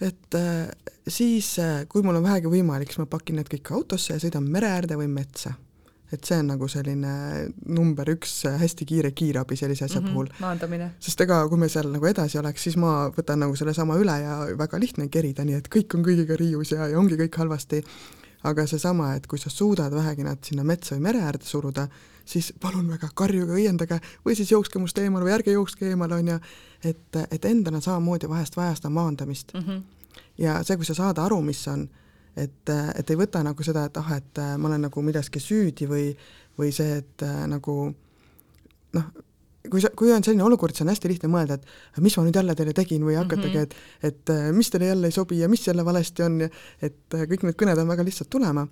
et 0.00 0.34
äh, 0.34 0.68
siis, 1.08 1.58
äh, 1.58 1.86
kui 1.88 2.02
mul 2.02 2.18
on 2.18 2.26
vähegi 2.26 2.50
võimalik, 2.50 2.90
siis 2.90 2.98
ma 2.98 3.06
pakin 3.06 3.36
need 3.36 3.48
kõik 3.52 3.70
autosse 3.70 4.14
ja 4.14 4.20
sõidan 4.20 4.50
mere 4.50 4.66
äärde 4.66 4.98
või 4.98 5.08
metsa 5.08 5.54
et 6.12 6.24
see 6.24 6.38
on 6.38 6.50
nagu 6.52 6.68
selline 6.70 7.12
number 7.66 8.08
üks 8.12 8.34
hästi 8.60 8.86
kiire 8.86 9.10
kiirabi 9.16 9.56
sellise 9.58 9.86
asja 9.86 10.00
mm 10.00 10.06
-hmm, 10.06 10.12
puhul. 10.12 10.28
maandamine. 10.40 10.90
sest 11.00 11.20
ega 11.20 11.40
kui 11.48 11.58
me 11.58 11.68
seal 11.68 11.90
nagu 11.92 12.06
edasi 12.06 12.38
oleks, 12.38 12.62
siis 12.62 12.76
ma 12.76 13.10
võtan 13.16 13.42
nagu 13.42 13.56
sellesama 13.56 13.96
üle 13.98 14.20
ja 14.22 14.38
väga 14.58 14.80
lihtne 14.80 15.08
kerida, 15.08 15.44
nii 15.44 15.54
et 15.54 15.68
kõik 15.68 15.98
on 15.98 16.04
kõigiga 16.04 16.36
riius 16.36 16.70
ja, 16.72 16.86
ja 16.86 16.98
ongi 16.98 17.16
kõik 17.16 17.36
halvasti. 17.36 17.84
aga 18.46 18.66
seesama, 18.66 19.14
et 19.14 19.26
kui 19.26 19.38
sa 19.38 19.50
suudad 19.50 19.90
vähegi 19.90 20.22
nad 20.22 20.38
sinna 20.44 20.62
metsa 20.64 20.94
või 20.94 21.00
mere 21.02 21.18
äärde 21.18 21.44
suruda, 21.44 21.88
siis 22.24 22.52
palun 22.60 22.88
väga, 22.88 23.08
karjuge, 23.14 23.52
õiendage 23.52 23.98
või 24.26 24.36
siis 24.36 24.50
jookske 24.50 24.78
must 24.78 24.98
eemale 24.98 25.24
või 25.24 25.32
ärge 25.32 25.50
jookske 25.50 25.88
eemale, 25.88 26.14
on 26.14 26.28
ju, 26.28 26.38
et, 26.84 27.16
et 27.30 27.44
endana 27.44 27.80
samamoodi 27.80 28.28
vahest 28.28 28.56
vaja 28.56 28.74
seda 28.74 28.90
maandamist 28.90 29.54
mm. 29.54 29.60
-hmm. 29.60 29.82
ja 30.38 30.62
see, 30.62 30.76
kui 30.76 30.84
sa 30.84 30.94
saad 30.94 31.18
aru, 31.18 31.40
mis 31.42 31.68
on 31.68 31.88
et, 32.36 32.72
et 32.72 33.10
ei 33.10 33.18
võta 33.18 33.42
nagu 33.44 33.64
seda, 33.64 33.86
et 33.88 34.00
ah, 34.00 34.10
et 34.16 34.40
äh, 34.42 34.56
ma 34.60 34.70
olen 34.70 34.86
nagu 34.88 35.04
milleski 35.04 35.40
süüdi 35.42 35.88
või, 35.90 36.10
või 36.58 36.72
see, 36.74 36.98
et 37.00 37.24
äh, 37.24 37.44
nagu 37.50 37.76
noh, 38.96 39.06
kui 39.70 39.82
sa, 39.82 39.90
kui 39.98 40.12
on 40.14 40.24
selline 40.24 40.44
olukord, 40.46 40.76
siis 40.76 40.84
on 40.84 40.92
hästi 40.92 41.10
lihtne 41.10 41.30
mõelda, 41.32 41.58
et 41.58 42.02
mis 42.04 42.16
ma 42.18 42.26
nüüd 42.26 42.38
jälle 42.38 42.56
teile 42.58 42.74
tegin 42.76 43.06
või 43.06 43.16
hakatagi, 43.18 43.62
et 43.64 43.78
et 44.10 44.34
äh, 44.34 44.50
mis 44.56 44.70
teile 44.72 44.92
jälle 44.92 45.10
ei 45.10 45.16
sobi 45.16 45.40
ja 45.40 45.48
mis 45.52 45.64
jälle 45.66 45.84
valesti 45.84 46.26
on 46.26 46.42
ja 46.44 46.50
et 46.80 47.00
kõik 47.16 47.48
need 47.48 47.58
kõned 47.62 47.80
on 47.82 47.94
väga 47.94 48.06
lihtsad 48.06 48.30
tulema, 48.32 48.66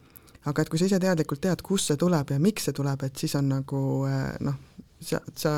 aga 0.45 0.63
et 0.63 0.71
kui 0.71 0.81
sa 0.81 0.91
ise 0.91 1.01
teadlikult 1.01 1.43
tead, 1.47 1.65
kust 1.65 1.91
see 1.91 2.01
tuleb 2.01 2.37
ja 2.37 2.39
miks 2.43 2.69
see 2.69 2.77
tuleb, 2.77 3.09
et 3.09 3.17
siis 3.17 3.35
on 3.41 3.49
nagu 3.57 3.81
noh, 4.45 4.61
sa, 5.01 5.25
sa 5.37 5.57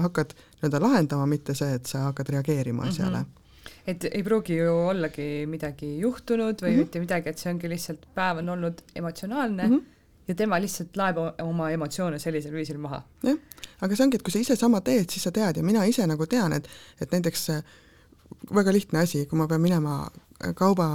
hakkad 0.00 0.34
nii-öelda 0.34 0.80
lahendama, 0.82 1.28
mitte 1.28 1.54
see, 1.58 1.76
et 1.76 1.86
sa 1.88 2.08
hakkad 2.08 2.32
reageerima 2.38 2.88
asjale. 2.88 3.20
mm. 3.20 3.30
-hmm 3.30 3.41
et 3.86 4.04
ei 4.10 4.22
pruugi 4.22 4.56
ju 4.56 4.74
ollagi 4.92 5.46
midagi 5.50 5.96
juhtunud 6.00 6.60
või 6.62 6.70
mm 6.70 6.74
-hmm. 6.74 6.86
mitte 6.86 7.00
midagi, 7.02 7.28
et 7.28 7.38
see 7.38 7.50
ongi 7.50 7.68
lihtsalt 7.68 8.06
päev 8.14 8.42
on 8.42 8.48
olnud 8.48 8.82
emotsionaalne 8.94 9.68
mm 9.68 9.74
-hmm. 9.74 9.82
ja 10.28 10.34
tema 10.34 10.60
lihtsalt 10.60 10.96
laeb 10.96 11.16
oma 11.42 11.70
emotsioone 11.70 12.18
sellisel 12.18 12.52
viisil 12.52 12.78
maha. 12.78 13.02
jah, 13.22 13.38
aga 13.80 13.96
see 13.96 14.04
ongi, 14.04 14.16
et 14.16 14.22
kui 14.22 14.32
sa 14.32 14.38
ise 14.38 14.56
sama 14.56 14.80
teed, 14.80 15.10
siis 15.10 15.22
sa 15.22 15.30
tead 15.30 15.56
ja 15.56 15.62
mina 15.62 15.84
ise 15.84 16.06
nagu 16.06 16.26
tean, 16.26 16.52
et, 16.52 16.68
et 17.00 17.12
näiteks 17.12 17.48
väga 18.54 18.72
lihtne 18.72 18.98
asi, 18.98 19.26
kui 19.26 19.38
ma 19.38 19.48
pean 19.48 19.60
minema 19.60 20.10
kauba, 20.58 20.86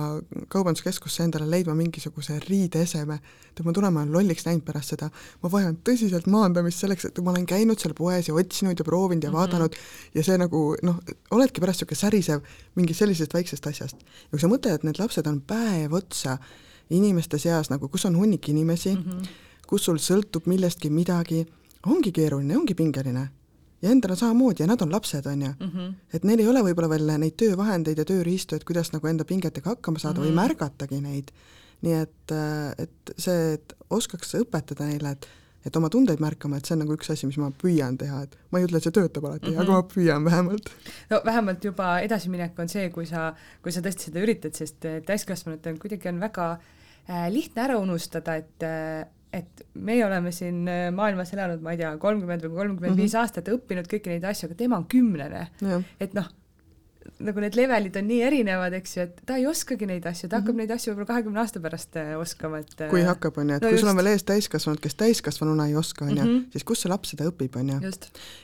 kaubanduskeskusse 0.51 1.23
endale 1.23 1.47
leidma 1.49 1.75
mingisuguse 1.77 2.37
riideeseme, 2.43 3.17
et 3.51 3.61
ma 3.65 3.73
tulen, 3.75 3.93
ma 3.93 4.03
olen 4.03 4.13
lolliks 4.13 4.45
läinud 4.47 4.65
pärast 4.67 4.93
seda, 4.93 5.09
ma 5.43 5.51
vajan 5.51 5.77
tõsiselt 5.87 6.27
maandamist 6.31 6.83
selleks, 6.83 7.07
et 7.09 7.21
ma 7.23 7.33
olen 7.33 7.47
käinud 7.49 7.79
seal 7.81 7.95
poes 7.97 8.29
ja 8.29 8.35
otsinud 8.37 8.79
ja 8.79 8.85
proovinud 8.87 9.23
ja 9.23 9.29
mm 9.29 9.35
-hmm. 9.35 9.39
vaadanud 9.39 9.75
ja 10.15 10.23
see 10.23 10.37
nagu 10.37 10.63
noh, 10.83 10.99
oledki 11.31 11.61
pärast 11.61 11.81
niisugune 11.81 12.01
särisev 12.01 12.41
mingist 12.75 12.99
sellisest 12.99 13.33
väiksest 13.33 13.67
asjast. 13.67 13.97
ja 13.97 14.29
kui 14.31 14.39
sa 14.39 14.47
mõtled, 14.47 14.73
et 14.73 14.83
need 14.83 14.99
lapsed 14.99 15.27
on 15.27 15.41
päev 15.41 15.93
otsa 15.93 16.37
inimeste 16.89 17.37
seas 17.37 17.69
nagu, 17.69 17.87
kus 17.87 18.05
on 18.05 18.17
hunnik 18.17 18.49
inimesi 18.49 18.95
mm, 18.95 19.03
-hmm. 19.03 19.27
kus 19.67 19.85
sul 19.85 19.97
sõltub 19.97 20.45
millestki 20.45 20.89
midagi, 20.89 21.45
ongi 21.85 22.11
keeruline, 22.11 22.57
ongi 22.57 22.73
pingeline 22.73 23.36
ja 23.82 23.91
endal 23.91 24.11
on 24.15 24.17
samamoodi 24.17 24.63
ja 24.63 24.67
nad 24.67 24.82
on 24.82 24.91
lapsed, 24.91 25.25
on 25.25 25.41
ju 25.41 25.51
mm. 25.59 25.71
-hmm. 25.73 25.93
et 26.13 26.23
neil 26.23 26.39
ei 26.39 26.47
ole 26.47 26.63
võib-olla 26.69 26.89
veel 26.89 27.11
neid 27.17 27.38
töövahendeid 27.38 27.97
ja 27.97 28.05
tööriistu, 28.05 28.55
et 28.55 28.63
kuidas 28.63 28.91
nagu 28.93 29.07
enda 29.07 29.25
pingetega 29.25 29.69
hakkama 29.69 29.99
saada 29.99 30.19
mm 30.19 30.23
-hmm. 30.23 30.28
või 30.28 30.34
mhm. 30.34 30.41
märgatagi 30.41 31.01
neid. 31.01 31.32
nii 31.82 31.93
et, 31.93 32.32
äh, 32.32 32.73
et 32.78 33.13
see, 33.17 33.53
et 33.53 33.73
oskaks 33.89 34.34
õpetada 34.36 34.86
neile, 34.86 35.11
et 35.11 35.28
et 35.65 35.75
oma 35.75 35.89
tundeid 35.89 36.21
märkama, 36.23 36.57
et 36.57 36.65
see 36.65 36.75
on 36.75 36.80
nagu 36.86 36.95
üks 36.95 37.11
asi, 37.11 37.28
mis 37.28 37.38
ma 37.38 37.49
püüan 37.63 37.97
teha, 37.97 38.21
et 38.23 38.38
ma 38.51 38.59
ei 38.59 38.67
ütle, 38.67 38.78
et 38.78 38.84
see 38.84 38.95
töötab 38.95 39.25
alati 39.25 39.49
mm, 39.49 39.55
-hmm. 39.55 39.61
aga 39.61 39.71
ma 39.71 39.84
püüan 39.93 40.25
vähemalt. 40.25 40.71
no 41.09 41.21
vähemalt 41.25 41.63
juba 41.63 41.99
edasiminek 41.99 42.59
on 42.59 42.69
see, 42.69 42.89
kui 42.89 43.05
sa, 43.05 43.34
kui 43.61 43.71
sa 43.71 43.82
tõesti 43.82 44.09
seda 44.09 44.23
üritad, 44.23 44.55
sest 44.55 44.88
täiskasvanutel 45.05 45.78
kuidagi 45.78 46.09
on 46.09 46.19
väga 46.19 46.51
äh, 47.09 47.28
lihtne 47.30 47.61
ära 47.61 47.78
unustada, 47.78 48.36
et 48.36 48.63
äh, 48.63 49.07
et 49.34 49.63
meie 49.73 50.05
oleme 50.05 50.32
siin 50.32 50.63
äh, 50.71 50.88
maailmas 50.95 51.34
elanud, 51.36 51.61
ma 51.61 51.75
ei 51.75 51.82
tea, 51.82 51.93
kolmkümmend 52.01 52.47
või 52.47 52.59
kolmkümmend 52.61 52.99
viis 52.99 53.13
mhm. 53.13 53.21
aastat, 53.21 53.51
õppinud 53.53 53.89
kõiki 53.91 54.13
neid 54.13 54.28
asju, 54.28 54.49
aga 54.49 54.59
tema 54.59 54.80
on 54.80 54.88
kümnene. 54.91 55.47
et 55.99 56.15
noh, 56.17 56.30
nagu 57.23 57.41
need 57.41 57.55
levelid 57.57 57.95
on 57.99 58.07
nii 58.07 58.19
erinevad, 58.28 58.73
eks 58.78 58.95
ju, 58.97 59.05
et 59.07 59.21
ta 59.28 59.38
ei 59.39 59.47
oskagi 59.49 59.88
neid 59.89 60.05
asju, 60.09 60.30
ta 60.30 60.39
hakkab 60.39 60.53
mm 60.53 60.59
-hmm. 60.59 60.67
neid 60.67 60.75
asju 60.75 60.91
võib-olla 60.91 61.09
kahekümne 61.11 61.39
aasta 61.41 61.59
pärast 61.63 61.95
äh, 61.97 62.13
oskama, 62.19 62.59
et 62.63 62.75
kui 62.89 63.01
äh, 63.01 63.07
hakkab, 63.07 63.38
on 63.38 63.49
ju, 63.49 63.55
et 63.55 63.61
no 63.61 63.67
kui 63.67 63.78
just. 63.78 63.86
sul 63.86 63.91
on 63.91 63.97
veel 63.99 64.11
ees 64.13 64.23
täiskasvanud, 64.23 64.82
kes 64.84 64.95
täiskasvanuna 64.95 65.67
ei 65.67 65.75
oska, 65.75 66.05
on 66.05 66.17
ju, 66.17 66.23
mhm. 66.23 66.43
siis 66.51 66.63
kus 66.63 66.82
see 66.82 66.91
laps 66.91 67.15
seda 67.15 67.30
õpib, 67.32 67.57
on 67.59 67.69
ju. 67.69 67.80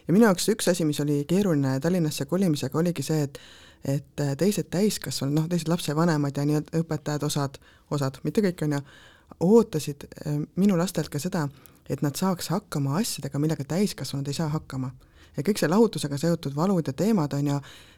ja 0.08 0.14
minu 0.14 0.26
jaoks 0.26 0.50
üks 0.50 0.70
asi, 0.72 0.86
mis 0.86 1.00
oli 1.00 1.24
keeruline 1.28 1.80
Tallinnasse 1.80 2.26
kolimisega, 2.26 2.78
oligi 2.78 3.04
see, 3.04 3.24
et 3.24 3.40
et 3.84 4.22
teised 4.38 4.70
täiskasvanud, 4.72 5.34
noh, 5.36 5.48
teised 5.52 5.68
lapsevanemad 5.68 6.38
ja 6.38 6.46
nii-öelda 6.48 6.80
õpetajad, 6.80 7.24
osad, 7.28 7.58
osad, 7.92 8.20
mitte 8.24 8.42
kõik, 8.42 8.62
on 8.64 8.78
ju, 8.78 8.80
ootasid 9.40 10.04
äh, 10.04 10.40
minu 10.56 10.78
lastelt 10.78 11.10
ka 11.10 11.20
seda, 11.20 11.48
et 11.90 12.02
nad 12.02 12.16
saaks 12.16 12.50
hakkama 12.54 12.98
asjadega, 13.02 13.40
millega 13.40 13.66
täiskasvanud 13.68 14.28
ei 14.28 14.38
saa 14.38 14.50
hakkama. 14.54 14.92
ja 15.34 15.42
kõik 15.42 15.58
see 15.58 15.66
lahutusega 15.66 16.18
seotud 16.22 16.54
valud 16.54 16.86
ja 16.86 16.94
teemad 16.94 17.34
on 17.34 17.48
ju, 17.48 17.56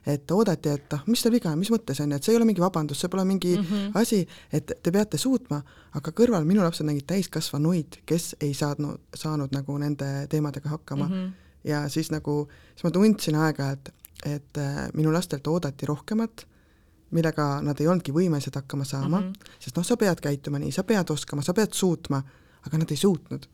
et 0.08 0.32
oodati, 0.32 0.72
et 0.72 0.94
ah, 0.96 1.02
mis 1.06 1.20
seal 1.20 1.34
viga 1.34 1.50
on, 1.52 1.60
mis 1.60 1.72
mõttes 1.74 2.00
on 2.00 2.14
ju, 2.14 2.16
et 2.16 2.24
see 2.24 2.32
ei 2.32 2.38
ole 2.40 2.48
mingi 2.48 2.64
vabandus, 2.64 3.02
see 3.04 3.12
pole 3.12 3.26
mingi 3.28 3.58
mm 3.58 3.66
-hmm. 3.66 3.90
asi, 4.00 4.22
et 4.54 4.72
te 4.84 4.92
peate 4.92 5.18
suutma, 5.18 5.60
aga 6.00 6.12
kõrval 6.12 6.48
minu 6.48 6.64
lapsed 6.64 6.88
nägid 6.88 7.04
täiskasvanuid, 7.12 8.00
kes 8.06 8.36
ei 8.40 8.54
saanud, 8.54 9.02
saanud 9.14 9.52
nagu 9.52 9.78
nende 9.78 10.28
teemadega 10.30 10.70
hakkama 10.70 11.08
mm. 11.08 11.14
-hmm. 11.14 11.32
ja 11.64 11.90
siis 11.90 12.12
nagu, 12.12 12.48
siis 12.76 12.84
ma 12.84 12.92
tundsin 12.92 13.36
aeg-ajalt, 13.36 13.90
et 14.26 14.58
äh, 14.58 14.88
minu 14.94 15.14
lastelt 15.14 15.48
oodati 15.48 15.86
rohkemat 15.86 16.48
millega 17.12 17.62
nad 17.62 17.80
ei 17.80 17.88
olnudki 17.88 18.14
võimelised 18.16 18.56
hakkama 18.56 18.86
saama 18.86 19.20
mm, 19.20 19.28
-hmm. 19.28 19.60
sest 19.60 19.78
noh, 19.78 19.86
sa 19.86 19.98
pead 19.98 20.22
käituma 20.22 20.60
nii, 20.60 20.72
sa 20.72 20.84
pead 20.84 21.10
oskama, 21.10 21.42
sa 21.42 21.54
pead 21.54 21.74
suutma, 21.74 22.22
aga 22.66 22.78
nad 22.78 22.92
ei 22.92 22.98
suutnud 22.98 23.46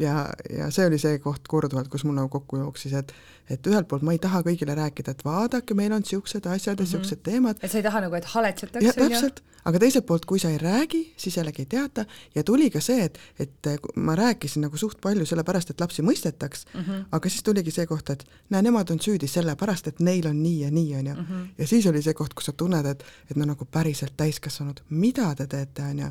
ja, 0.00 0.26
ja 0.50 0.70
see 0.74 0.86
oli 0.88 0.98
see 1.00 1.18
koht 1.22 1.48
korduvalt, 1.48 1.90
kus 1.92 2.04
mul 2.06 2.16
nagu 2.16 2.32
kokku 2.32 2.60
jooksis, 2.62 2.96
et 3.00 3.14
et 3.50 3.66
ühelt 3.66 3.88
poolt 3.90 4.04
ma 4.06 4.14
ei 4.14 4.20
taha 4.22 4.44
kõigile 4.46 4.76
rääkida, 4.78 5.10
et 5.16 5.24
vaadake, 5.26 5.74
meil 5.74 5.92
on 5.92 6.04
niisugused 6.04 6.46
asjad 6.46 6.78
ja 6.78 6.84
niisugused 6.84 7.16
mm 7.16 7.20
-hmm. 7.20 7.30
teemad. 7.30 7.56
et 7.62 7.70
sa 7.70 7.78
ei 7.78 7.82
taha 7.82 8.00
nagu, 8.06 8.14
et 8.14 8.24
haletsetakse? 8.24 8.92
täpselt, 8.92 9.42
aga 9.64 9.78
teiselt 9.78 10.06
poolt, 10.06 10.26
kui 10.26 10.38
sa 10.38 10.50
ei 10.50 10.58
räägi, 10.58 11.02
siis 11.16 11.36
jällegi 11.36 11.62
ei 11.62 11.66
teata 11.66 12.04
ja 12.34 12.44
tuli 12.44 12.70
ka 12.70 12.80
see, 12.80 13.04
et, 13.04 13.18
et 13.38 13.68
ma 13.96 14.14
rääkisin 14.16 14.62
nagu 14.62 14.76
suht 14.76 15.00
palju 15.00 15.26
sellepärast, 15.26 15.70
et 15.70 15.80
lapsi 15.80 16.02
mõistetaks 16.02 16.64
mm, 16.74 16.80
-hmm. 16.80 17.04
aga 17.12 17.28
siis 17.28 17.42
tuligi 17.42 17.70
see 17.70 17.86
koht, 17.86 18.10
et 18.10 18.24
näe, 18.50 18.62
nemad 18.62 18.90
on 18.90 19.00
süüdi 19.00 19.26
sellepärast, 19.26 19.86
et 19.86 20.00
neil 20.00 20.26
on 20.26 20.42
nii 20.42 20.60
ja 20.60 20.70
nii, 20.70 20.96
on 20.96 21.06
ju. 21.06 21.14
Mhm. 21.14 21.44
ja 21.58 21.66
siis 21.66 21.86
oli 21.86 22.02
see 22.02 22.14
koht, 22.14 22.34
kus 22.34 22.44
sa 22.44 22.52
tunned, 22.52 22.86
et, 22.86 23.04
et 23.30 23.36
no 23.36 23.44
nagu 23.44 23.64
päriselt 23.64 24.16
täiskasvanud, 24.16 24.80
mida 24.90 25.34
te 25.34 25.46
teete, 25.46 25.82
on 25.82 25.98
ju 25.98 26.10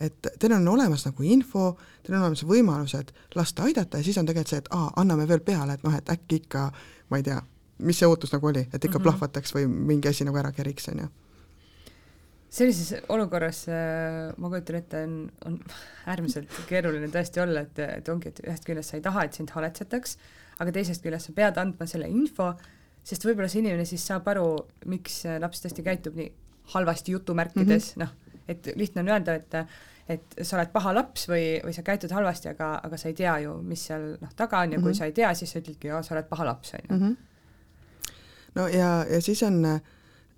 et 0.00 0.28
teil 0.38 0.54
on 0.54 0.68
olemas 0.68 1.04
nagu 1.06 1.22
info, 1.26 1.76
teil 2.06 2.16
on 2.16 2.26
olemas 2.26 2.44
võimalused 2.46 3.12
lasta 3.34 3.66
aidata 3.66 3.98
ja 3.98 4.06
siis 4.06 4.18
on 4.20 4.26
tegelikult 4.26 4.54
see, 4.54 4.62
et 4.62 4.68
aa, 4.74 4.90
anname 5.02 5.28
veel 5.28 5.42
peale, 5.44 5.74
et 5.74 5.86
noh, 5.86 5.94
et 5.94 6.12
äkki 6.12 6.42
ikka, 6.44 6.68
ma 7.10 7.20
ei 7.20 7.26
tea, 7.26 7.38
mis 7.86 7.98
see 7.98 8.10
ootus 8.10 8.32
nagu 8.34 8.50
oli, 8.50 8.66
et 8.66 8.84
ikka 8.84 8.88
mm 8.88 8.92
-hmm. 8.98 9.08
plahvataks 9.08 9.54
või 9.54 9.66
mingi 9.66 10.08
asi 10.08 10.24
nagu 10.24 10.38
ära 10.38 10.52
keriks, 10.52 10.88
on 10.88 11.02
ju 11.04 11.08
sellises 12.50 13.02
olukorras 13.08 13.66
äh, 13.68 14.32
ma 14.36 14.48
kujutan 14.48 14.76
ette, 14.76 15.02
on, 15.04 15.30
on 15.44 15.58
äärmiselt 16.06 16.60
keeruline 16.68 17.10
tõesti 17.12 17.42
olla, 17.42 17.60
et, 17.60 17.78
et 17.78 18.08
ongi, 18.08 18.28
et 18.28 18.40
ühest 18.46 18.64
küljest 18.64 18.90
sa 18.90 18.96
ei 18.96 19.04
taha, 19.04 19.24
et 19.24 19.36
sind 19.36 19.52
haletsetaks, 19.52 20.16
aga 20.58 20.72
teisest 20.72 21.04
küljest 21.04 21.28
sa 21.28 21.32
pead 21.36 21.60
andma 21.60 21.86
selle 21.86 22.08
info, 22.08 22.54
sest 23.04 23.24
võib-olla 23.24 23.50
see 23.52 23.60
inimene 23.60 23.84
siis 23.88 24.06
saab 24.06 24.28
aru, 24.32 24.48
miks 24.86 25.24
laps 25.40 25.60
tõesti 25.64 25.84
käitub 25.84 26.16
nii 26.18 26.32
halvasti 26.72 27.12
jutumärkides 27.12 27.96
mm, 27.96 28.02
-hmm. 28.02 28.04
noh, 28.04 28.27
et 28.48 28.72
lihtne 28.76 29.04
on 29.04 29.08
öelda, 29.08 29.34
et 29.34 29.54
et 30.08 30.38
sa 30.40 30.56
oled 30.56 30.70
paha 30.72 30.94
laps 30.96 31.26
või, 31.28 31.58
või 31.64 31.74
sa 31.76 31.82
käitud 31.84 32.12
halvasti, 32.16 32.48
aga, 32.54 32.70
aga 32.84 32.96
sa 33.00 33.10
ei 33.10 33.16
tea 33.16 33.34
ju, 33.44 33.58
mis 33.64 33.82
seal 33.90 34.14
noh, 34.22 34.30
taga 34.36 34.62
on 34.64 34.72
ja 34.72 34.78
mm 34.78 34.80
-hmm. 34.80 34.82
kui 34.82 34.92
mhm. 34.92 34.98
sa 34.98 35.04
ei 35.04 35.12
tea, 35.12 35.34
siis 35.34 35.52
sa 35.52 35.58
ütledki, 35.58 35.92
sa 36.02 36.14
oled 36.14 36.28
paha 36.28 36.44
laps, 36.44 36.74
on 36.74 36.80
ju. 36.88 36.96
Mhm. 36.96 37.16
no 38.54 38.68
ja, 38.68 39.04
ja 39.10 39.20
siis 39.22 39.42
on 39.42 39.64
äh, 39.64 39.80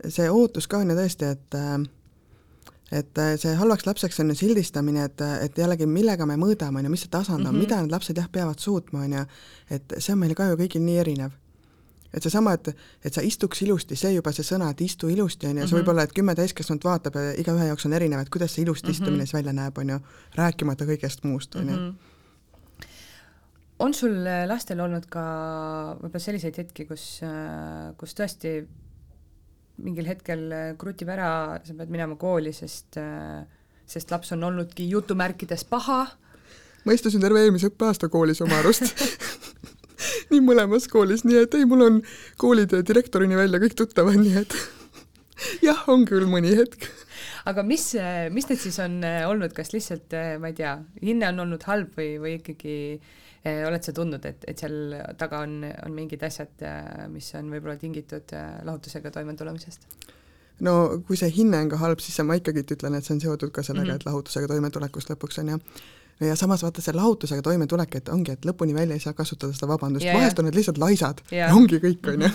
see 0.09 0.31
ootus 0.31 0.67
ka 0.67 0.79
on 0.79 0.91
ju 0.91 0.97
tõesti, 0.97 1.25
et 1.25 1.55
äh, 1.55 1.89
et 2.93 3.19
äh, 3.19 3.37
see 3.39 3.55
halvaks 3.55 3.87
lapseks 3.87 4.21
on 4.21 4.29
ju 4.29 4.35
sildistamine, 4.35 5.05
et, 5.05 5.21
et 5.21 5.59
jällegi, 5.59 5.87
millega 5.87 6.27
me 6.27 6.37
mõõdame, 6.37 6.79
on 6.79 6.85
ju, 6.85 6.91
mis 6.91 7.01
see 7.01 7.11
tasand 7.11 7.47
on 7.47 7.47
mm, 7.47 7.57
-hmm. 7.57 7.61
mida 7.61 7.81
need 7.81 7.93
lapsed 7.93 8.17
jah, 8.17 8.29
peavad 8.33 8.59
suutma, 8.59 9.05
on 9.05 9.13
ju, 9.13 9.25
et 9.71 9.95
see 9.99 10.13
on 10.13 10.19
meil 10.19 10.35
ka 10.35 10.51
ju 10.51 10.57
kõigil 10.57 10.83
nii 10.83 10.99
erinev 10.99 11.31
et 12.15 12.23
seesama, 12.25 12.55
et, 12.59 12.71
et 13.05 13.15
sa 13.15 13.23
istuks 13.25 13.63
ilusti, 13.65 13.97
see 13.99 14.15
juba 14.17 14.33
see 14.35 14.47
sõna, 14.47 14.71
et 14.73 14.83
istu 14.85 15.11
ilusti, 15.13 15.49
on 15.51 15.61
ju, 15.61 15.67
see 15.67 15.77
mhm. 15.77 15.81
võib 15.81 15.93
olla, 15.95 16.07
et 16.07 16.15
kümme 16.17 16.35
täiskasvanut 16.39 16.87
vaatab 16.87 17.19
ja 17.21 17.35
igaühe 17.41 17.71
jaoks 17.71 17.87
on 17.87 17.97
erinev, 17.97 18.25
et 18.25 18.33
kuidas 18.33 18.55
see 18.57 18.65
ilusti 18.65 18.89
mm 18.89 18.91
-hmm. 18.91 19.03
istumine 19.03 19.27
siis 19.27 19.39
välja 19.39 19.53
näeb, 19.57 19.79
on 19.79 19.95
ju, 19.95 19.99
rääkimata 20.35 20.89
kõigest 20.89 21.25
muust, 21.25 21.55
on 21.57 21.69
ju. 21.69 21.77
Mhm. 21.77 21.95
on 23.79 23.95
sul 23.95 24.27
äh, 24.27 24.47
lastel 24.49 24.81
olnud 24.81 25.07
ka 25.09 25.23
võib-olla 26.03 26.21
selliseid 26.21 26.57
hetki, 26.57 26.85
kus, 26.85 27.21
äh, 27.23 27.97
kus 27.97 28.15
tõesti 28.15 28.67
mingil 29.77 30.07
hetkel 30.07 30.53
äh, 30.53 30.77
krutib 30.77 31.09
ära, 31.09 31.61
sa 31.65 31.75
pead 31.75 31.89
minema 31.89 32.17
kooli, 32.17 32.53
sest, 32.53 32.99
sest 33.87 34.11
laps 34.11 34.33
on 34.33 34.45
olnudki 34.45 34.91
jutumärkides 34.91 35.65
paha? 35.65 36.07
ma 36.85 36.93
istusin 36.93 37.21
terve 37.21 37.43
eelmise 37.45 37.69
õppeaasta 37.71 38.09
koolis 38.09 38.41
oma 38.41 38.59
arust 38.59 38.83
nii 40.33 40.43
mõlemas 40.45 40.89
koolis, 40.91 41.24
nii 41.26 41.43
et 41.45 41.57
ei, 41.59 41.66
mul 41.68 41.87
on 41.87 42.03
koolide 42.41 42.83
direktorini 42.87 43.39
välja 43.39 43.61
kõik 43.62 43.76
tuttavad, 43.78 44.18
nii 44.20 44.37
et 44.43 44.57
jah, 45.68 45.87
on 45.93 46.05
küll 46.09 46.28
mõni 46.31 46.53
hetk. 46.57 46.89
aga 47.51 47.64
mis, 47.66 47.93
mis 48.35 48.49
need 48.51 48.61
siis 48.61 48.78
on 48.83 49.01
eh, 49.07 49.22
olnud, 49.28 49.55
kas 49.57 49.72
lihtsalt, 49.74 50.12
eh, 50.16 50.37
ma 50.43 50.53
ei 50.53 50.59
tea, 50.59 50.76
hinne 51.03 51.31
on 51.33 51.47
olnud 51.47 51.66
halb 51.68 51.97
või, 51.99 52.12
või 52.22 52.37
ikkagi 52.39 52.76
eh, 52.97 53.62
oled 53.68 53.85
sa 53.87 53.95
tundnud, 53.97 54.24
et, 54.28 54.47
et 54.51 54.62
seal 54.62 54.97
taga 55.20 55.45
on, 55.47 55.61
on 55.87 55.97
mingid 55.97 56.24
asjad, 56.26 56.55
mis 57.12 57.33
on 57.39 57.53
võib-olla 57.53 57.78
tingitud 57.81 58.35
lahutusega 58.68 59.12
toimetulemisest? 59.14 59.89
no 60.64 60.74
kui 61.09 61.16
see 61.16 61.31
hinne 61.33 61.62
on 61.64 61.70
ka 61.72 61.78
halb, 61.81 62.03
siis 62.05 62.20
ma 62.26 62.37
ikkagi 62.37 62.66
ütlen, 62.66 62.99
et 62.99 63.07
see 63.07 63.16
on 63.16 63.22
seotud 63.22 63.53
ka 63.55 63.64
sellega 63.64 63.87
mm, 63.87 63.97
-hmm. 63.97 64.03
et 64.03 64.09
lahutusega 64.11 64.51
toimetulekust 64.51 65.12
lõpuks 65.12 65.41
on 65.41 65.55
ju 65.55 65.61
ja 66.21 66.37
samas 66.37 66.62
vaata 66.62 66.83
see 66.85 66.95
lahutusega 66.95 67.43
toimetulek, 67.43 67.97
et 68.01 68.09
ongi, 68.12 68.35
et 68.37 68.47
lõpuni 68.47 68.75
välja 68.77 68.97
ei 68.97 69.03
saa 69.03 69.16
kasutada 69.16 69.57
seda 69.57 69.68
vabandust 69.71 70.05
yeah,, 70.05 70.16
vahest 70.18 70.39
on 70.39 70.49
need 70.49 70.57
lihtsalt 70.59 70.81
laisad 70.81 71.21
yeah. 71.33 71.49
ja 71.49 71.57
ongi 71.57 71.81
kõik, 71.83 72.09
on 72.12 72.27
ju. 72.27 72.31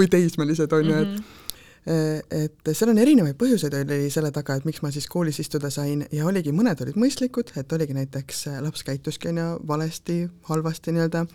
või 0.00 0.08
teismelised, 0.12 0.72
on 0.72 0.90
ju, 0.90 1.00
et 1.04 1.12
mhm. 1.12 1.42
eh, 1.94 2.44
et 2.44 2.72
seal 2.72 2.90
on 2.92 3.02
erinevaid 3.02 3.38
põhjuseid 3.38 3.76
oli 3.78 4.10
selle 4.12 4.32
taga, 4.34 4.58
et 4.58 4.66
miks 4.68 4.82
ma 4.82 4.90
siis 4.94 5.06
koolis 5.10 5.38
istuda 5.42 5.70
sain 5.70 6.06
ja 6.12 6.26
oligi, 6.26 6.54
mõned 6.54 6.82
olid 6.82 6.98
mõistlikud, 7.00 7.54
et 7.60 7.76
oligi 7.78 7.96
näiteks 7.96 8.46
eh, 8.50 8.60
laps 8.64 8.82
käituski 8.86 9.30
on 9.30 9.42
ju 9.42 9.50
valesti, 9.68 10.20
halvasti 10.50 10.96
nii-öelda, 10.96 11.26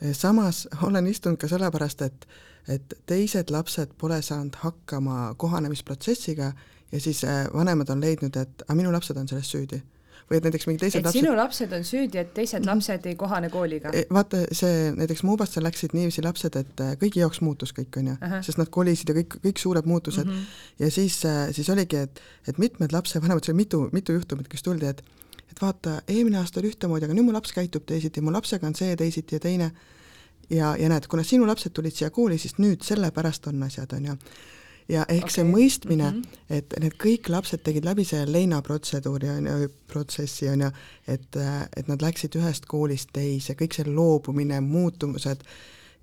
eh, 0.00 0.14
samas 0.14 0.68
olen 0.86 1.10
istunud 1.10 1.40
ka 1.40 1.50
sellepärast, 1.50 2.06
et 2.06 2.28
et 2.64 2.94
teised 3.04 3.50
lapsed 3.52 3.90
pole 4.00 4.16
saanud 4.24 4.54
hakkama 4.56 5.34
kohanemisprotsessiga 5.36 6.46
ja 6.92 7.00
siis 7.00 7.18
vanemad 7.52 7.90
on 7.92 8.00
leidnud, 8.00 8.38
et 8.40 8.62
aga 8.64 8.76
minu 8.78 8.92
lapsed 8.92 9.18
on 9.20 9.28
selles 9.28 9.50
süüdi 9.52 9.82
või 10.30 10.38
et 10.38 10.46
näiteks 10.46 10.66
mingid 10.68 10.84
teised 10.84 11.00
et 11.00 11.06
lapsed 11.06 11.20
sinu 11.20 11.34
lapsed 11.36 11.72
on 11.76 11.86
süüdi, 11.86 12.20
et 12.20 12.30
teised 12.36 12.66
lapsed 12.68 13.08
ei 13.10 13.16
kohane 13.20 13.50
kooliga? 13.52 13.92
E, 13.94 14.04
vaata, 14.12 14.44
see 14.56 14.92
näiteks 14.96 15.24
Muubasse 15.26 15.62
läksid 15.64 15.96
niiviisi 15.96 16.24
lapsed, 16.24 16.56
et 16.60 16.84
äh, 16.84 16.94
kõigi 17.00 17.22
jaoks 17.22 17.42
muutus 17.44 17.74
kõik, 17.76 17.98
on 18.00 18.12
ju, 18.12 18.16
sest 18.46 18.60
nad 18.60 18.70
kolisid 18.74 19.12
ja 19.12 19.18
kõik, 19.18 19.38
kõik 19.44 19.60
suured 19.60 19.88
muutused 19.90 20.24
mm. 20.24 20.38
-hmm. 20.38 20.86
ja 20.86 20.90
siis, 20.94 21.20
äh, 21.28 21.48
siis 21.56 21.68
oligi, 21.72 22.04
et, 22.08 22.22
et 22.48 22.58
mitmed 22.58 22.92
lapsevanemad, 22.92 23.44
see 23.44 23.52
oli 23.52 23.64
mitu, 23.64 23.84
mitu 23.92 24.16
juhtumit, 24.16 24.48
kes 24.48 24.64
tuldi, 24.64 24.92
et 24.94 25.04
et 25.54 25.60
vaata, 25.62 26.00
eelmine 26.08 26.40
aasta 26.40 26.58
oli 26.58 26.72
ühtemoodi, 26.72 27.06
aga 27.06 27.14
nüüd 27.14 27.28
mu 27.28 27.32
laps 27.34 27.52
käitub 27.54 27.84
teisiti, 27.86 28.22
mu 28.24 28.32
lapsega 28.34 28.66
on 28.66 28.74
see 28.74 28.96
teisiti 28.98 29.36
ja 29.36 29.40
teine 29.40 29.70
ja, 30.50 30.74
ja 30.76 30.88
näed, 30.90 31.06
kuna 31.10 31.22
sinu 31.22 31.46
lapsed 31.46 31.70
tulid 31.76 31.94
siia 31.94 32.10
kooli, 32.10 32.38
siis 32.38 32.56
nüüd 32.58 32.82
sellepärast 32.82 33.46
on 33.52 33.62
asjad, 33.62 33.92
on 33.94 34.08
ju 34.10 34.16
ja 34.88 35.04
ehk 35.08 35.24
okay. 35.24 35.34
see 35.36 35.44
mõistmine 35.48 36.10
mm, 36.10 36.22
-hmm. 36.22 36.56
et 36.56 36.74
need 36.80 36.96
kõik 37.00 37.28
lapsed 37.32 37.62
tegid 37.64 37.84
läbi 37.84 38.04
selle 38.04 38.32
leinaprotseduuri 38.32 39.30
on 39.36 39.46
ju, 39.46 39.68
protsessi 39.88 40.48
on 40.48 40.66
ju, 40.66 40.70
et, 41.08 41.38
et 41.76 41.88
nad 41.88 42.02
läksid 42.02 42.36
ühest 42.36 42.66
koolist 42.66 43.12
teise, 43.12 43.56
kõik 43.56 43.76
see 43.76 43.88
loobumine, 43.88 44.60
muutumused 44.60 45.44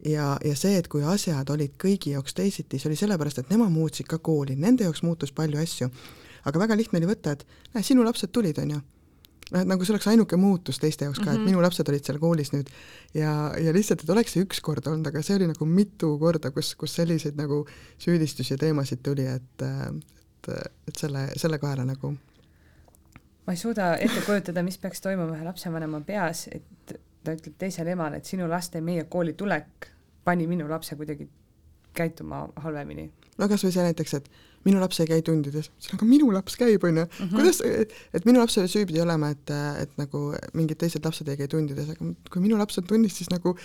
ja, 0.05 0.37
ja 0.45 0.55
see, 0.55 0.77
et 0.77 0.87
kui 0.87 1.03
asjad 1.03 1.49
olid 1.49 1.77
kõigi 1.81 2.15
jaoks 2.15 2.33
teisiti, 2.33 2.79
see 2.79 2.89
oli 2.89 2.97
sellepärast, 2.97 3.43
et 3.43 3.53
nemad 3.53 3.71
muutsid 3.71 4.09
ka 4.09 4.17
kooli, 4.17 4.55
nende 4.55 4.83
jaoks 4.83 5.03
muutus 5.03 5.31
palju 5.31 5.61
asju. 5.61 5.91
aga 6.45 6.59
väga 6.59 6.75
lihtne 6.75 6.97
oli 6.97 7.13
võtta, 7.13 7.31
et 7.31 7.45
näe, 7.73 7.83
sinu 7.83 8.03
lapsed 8.03 8.31
tulid, 8.33 8.57
on 8.57 8.71
ju 8.77 8.81
noh, 9.51 9.61
et 9.61 9.69
nagu 9.69 9.85
see 9.85 9.93
oleks 9.95 10.07
ainuke 10.11 10.39
muutus 10.39 10.79
teiste 10.81 11.05
jaoks 11.05 11.19
ka 11.19 11.25
mm, 11.25 11.29
-hmm. 11.29 11.35
et 11.35 11.41
mhm. 11.41 11.49
minu 11.51 11.61
lapsed 11.61 11.89
olid 11.91 12.07
seal 12.07 12.19
koolis 12.19 12.53
nüüd 12.55 12.71
ja, 13.13 13.33
ja 13.59 13.73
lihtsalt, 13.75 14.03
et 14.03 14.09
oleks 14.15 14.35
see 14.35 14.45
üks 14.45 14.61
kord 14.63 14.87
olnud, 14.87 15.07
aga 15.07 15.23
see 15.25 15.37
oli 15.39 15.51
nagu 15.51 15.65
mitu 15.65 16.15
korda, 16.19 16.51
kus, 16.55 16.73
kus 16.75 16.95
selliseid 16.95 17.39
nagu 17.39 17.65
süüdistusi 17.99 18.53
ja 18.53 18.57
teemasid 18.57 19.03
tuli, 19.03 19.27
et, 19.27 19.65
et, 19.67 20.51
et 20.87 20.95
selle, 20.95 21.27
selle 21.35 21.59
kaela 21.59 21.85
nagu 21.85 22.15
ma 23.45 23.55
ei 23.55 23.57
suuda 23.57 23.95
ette 23.97 24.21
kujutada, 24.25 24.63
mis 24.63 24.77
peaks 24.77 25.01
toimuma 25.01 25.35
ühe 25.35 25.45
lapsevanema 25.45 26.01
peas, 26.07 26.47
et 26.51 26.95
ta 27.23 27.33
ütleb 27.35 27.57
teisele 27.57 27.95
emale, 27.95 28.21
et 28.21 28.29
sinu 28.29 28.47
laste 28.49 28.81
meie 28.81 29.03
kooli 29.09 29.33
tulek 29.37 29.89
pani 30.23 30.47
minu 30.47 30.69
lapse 30.69 30.95
kuidagi 30.95 31.27
käituma 31.97 32.47
halvemini. 32.63 33.11
no 33.37 33.49
kas 33.49 33.65
või 33.65 33.73
see 33.75 33.85
näiteks, 33.85 34.13
et 34.13 34.29
minu 34.65 34.81
laps 34.81 34.99
ei 35.01 35.09
käi 35.09 35.23
tundides, 35.25 35.69
aga 35.95 36.05
minu 36.07 36.29
laps 36.33 36.57
käib, 36.59 36.83
on 36.87 37.01
ju, 37.01 37.05
mhm. 37.07 37.31
kuidas, 37.35 37.61
et 38.13 38.27
minu 38.27 38.41
lapsele 38.41 38.69
süüpidi 38.71 39.01
olema, 39.03 39.31
et, 39.33 39.53
et 39.81 39.93
nagu 39.99 40.23
mingid 40.57 40.79
teised 40.81 41.05
lapsed 41.05 41.29
ei 41.31 41.39
käi 41.39 41.49
tundides, 41.51 41.91
aga 41.95 42.11
kui 42.33 42.43
minu 42.43 42.59
laps 42.59 42.79
on 42.81 42.87
tunnis, 42.89 43.15
siis 43.17 43.31
nagu 43.33 43.55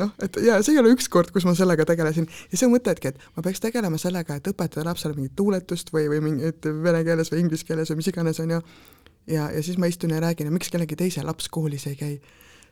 noh, 0.00 0.12
et 0.24 0.40
ja 0.46 0.58
see 0.64 0.76
ei 0.76 0.82
ole 0.82 0.94
üks 0.96 1.10
kord, 1.12 1.32
kus 1.34 1.46
ma 1.48 1.54
sellega 1.58 1.86
tegelesin. 1.88 2.28
Ja 2.52 2.60
see 2.60 2.70
mõtledki, 2.72 3.12
et 3.12 3.28
ma 3.36 3.44
peaks 3.46 3.62
tegelema 3.64 4.00
sellega, 4.00 4.38
et 4.40 4.52
õpetada 4.52 4.86
lapsele 4.88 5.16
mingit 5.18 5.40
luuletust 5.40 5.92
või, 5.94 6.08
või 6.12 6.22
mingit 6.30 6.68
vene 6.86 7.04
keeles 7.06 7.32
või 7.32 7.44
inglise 7.44 7.68
keeles 7.68 7.92
või 7.92 8.00
mis 8.00 8.10
iganes, 8.12 8.40
on 8.44 8.56
ju, 8.56 8.64
ja, 9.32 9.50
ja 9.52 9.62
siis 9.62 9.78
ma 9.80 9.90
istun 9.90 10.14
ja 10.14 10.22
räägin, 10.24 10.52
miks 10.54 10.72
kellegi 10.72 10.98
teise 10.98 11.24
laps 11.26 11.50
koolis 11.52 11.86
ei 11.90 12.00
käi 12.00 12.16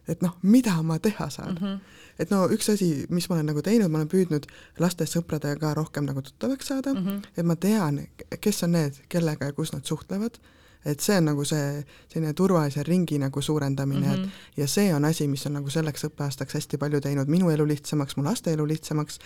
et 0.08 0.22
noh, 0.22 0.36
mida 0.42 0.74
ma 0.82 0.98
teha 0.98 1.28
saan 1.30 1.54
mm. 1.54 1.66
-hmm. 1.66 1.78
et 2.18 2.30
no 2.30 2.46
üks 2.48 2.72
asi, 2.72 3.06
mis 3.08 3.28
ma 3.28 3.36
olen 3.36 3.46
nagu 3.52 3.62
teinud, 3.62 3.90
ma 3.90 3.98
olen 3.98 4.08
püüdnud 4.08 4.46
laste 4.78 5.06
sõpradega 5.08 5.74
rohkem 5.74 6.04
nagu 6.04 6.22
tuttavaks 6.22 6.66
saada 6.66 6.94
mm, 6.94 7.06
-hmm. 7.06 7.22
et 7.36 7.46
ma 7.46 7.56
tean, 7.56 8.00
kes 8.40 8.62
on 8.62 8.72
need, 8.72 9.00
kellega 9.08 9.44
ja 9.44 9.52
kus 9.52 9.72
nad 9.72 9.84
suhtlevad, 9.84 10.38
et 10.84 11.00
see 11.00 11.16
on 11.18 11.24
nagu 11.24 11.44
see 11.44 11.84
selline 12.12 12.34
turvalise 12.34 12.82
ringi 12.82 13.18
nagu 13.18 13.40
suurendamine 13.40 14.06
mm, 14.06 14.12
-hmm. 14.12 14.14
et 14.14 14.20
mhm. 14.20 14.30
ja 14.56 14.68
see 14.68 14.94
on 14.94 15.04
asi, 15.04 15.28
mis 15.28 15.46
on 15.46 15.52
nagu 15.52 15.70
selleks 15.70 16.04
õppeaastaks 16.04 16.54
hästi 16.54 16.78
palju 16.78 17.00
teinud 17.00 17.28
minu 17.28 17.50
elu 17.50 17.66
lihtsamaks, 17.66 18.16
mu 18.16 18.24
laste 18.24 18.52
elu 18.52 18.66
lihtsamaks, 18.66 19.18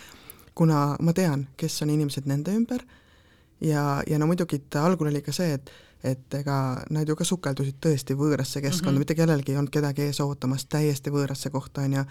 kuna 0.55 0.95
ma 0.99 1.13
tean, 1.13 1.47
kes 1.57 1.81
on 1.81 1.89
inimesed 1.89 2.25
nende 2.25 2.55
ümber 2.55 2.83
ja, 3.61 4.03
ja 4.07 4.19
no 4.19 4.27
muidugi 4.27 4.61
algul 4.75 5.07
oli 5.07 5.21
ka 5.21 5.31
see, 5.31 5.53
et 5.53 5.71
et 6.03 6.33
ega 6.33 6.55
nad 6.89 7.07
ju 7.07 7.15
ka 7.19 7.25
sukeldusid 7.27 7.79
tõesti 7.83 8.15
võõrasse 8.15 8.61
keskkonda 8.63 8.91
mm, 8.91 8.95
-hmm. 8.95 8.99
mitte 8.99 9.15
kellelgi 9.15 9.51
ei 9.51 9.57
olnud 9.59 9.71
kedagi 9.73 10.05
ees 10.07 10.19
ootamas 10.23 10.65
täiesti 10.65 11.11
võõrasse 11.11 11.51
kohta, 11.51 11.81
on 11.81 11.97
ju, 11.97 12.03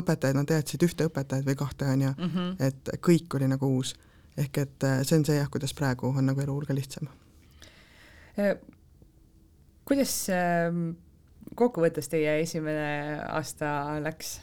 õpetajaid 0.00 0.36
nad 0.36 0.48
teadsid 0.50 0.82
ühte 0.82 1.06
õpetajat 1.06 1.46
või 1.46 1.54
kahte, 1.54 1.86
on 1.86 2.02
ju 2.02 2.10
-hmm. 2.10 2.56
et 2.58 2.90
kõik 3.08 3.38
oli 3.38 3.48
nagu 3.48 3.66
uus. 3.66 3.94
ehk 4.36 4.58
et 4.58 4.84
äh, 4.84 5.02
see 5.02 5.18
on 5.18 5.24
see 5.24 5.36
jah, 5.36 5.48
kuidas 5.50 5.74
praegu 5.74 6.08
on 6.08 6.26
nagu 6.26 6.40
elu 6.40 6.52
hulga 6.52 6.74
lihtsam. 6.74 7.08
Äh, 8.38 8.56
kuidas 9.84 10.28
ähm, 10.28 10.90
kokkuvõttes 11.54 12.08
teie 12.08 12.40
esimene 12.40 13.22
aasta 13.28 14.00
läks? 14.02 14.40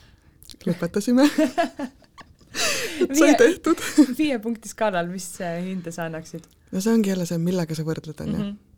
lõpetasime 0.66 1.28
sai 3.20 3.36
tehtud 3.36 3.78
viie 4.18 4.39
punkti 4.39 4.70
skaalal, 4.70 5.08
mis 5.08 5.41
äh, 5.41 5.62
hinde 5.64 5.91
sa 5.91 6.06
annaksid? 6.06 6.47
no 6.72 6.82
see 6.82 6.93
ongi 6.93 7.10
jälle 7.10 7.26
see, 7.26 7.38
millega 7.38 7.76
sa 7.76 7.84
võrdled, 7.84 8.22
on 8.22 8.32
ju 8.32 8.38
mhm 8.38 8.73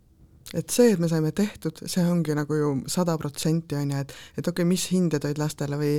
et 0.53 0.69
see, 0.69 0.91
et 0.93 0.99
me 1.01 1.07
saime 1.09 1.31
tehtud, 1.35 1.79
see 1.89 2.03
ongi 2.05 2.35
nagu 2.37 2.57
ju 2.57 2.69
sada 2.91 3.15
protsenti, 3.17 3.75
on 3.79 3.91
ju, 3.91 4.01
et 4.03 4.13
et 4.37 4.47
okei 4.47 4.61
okay,, 4.61 4.67
mis 4.69 4.85
hinded 4.93 5.25
olid 5.25 5.39
lastele 5.41 5.77
või 5.79 5.93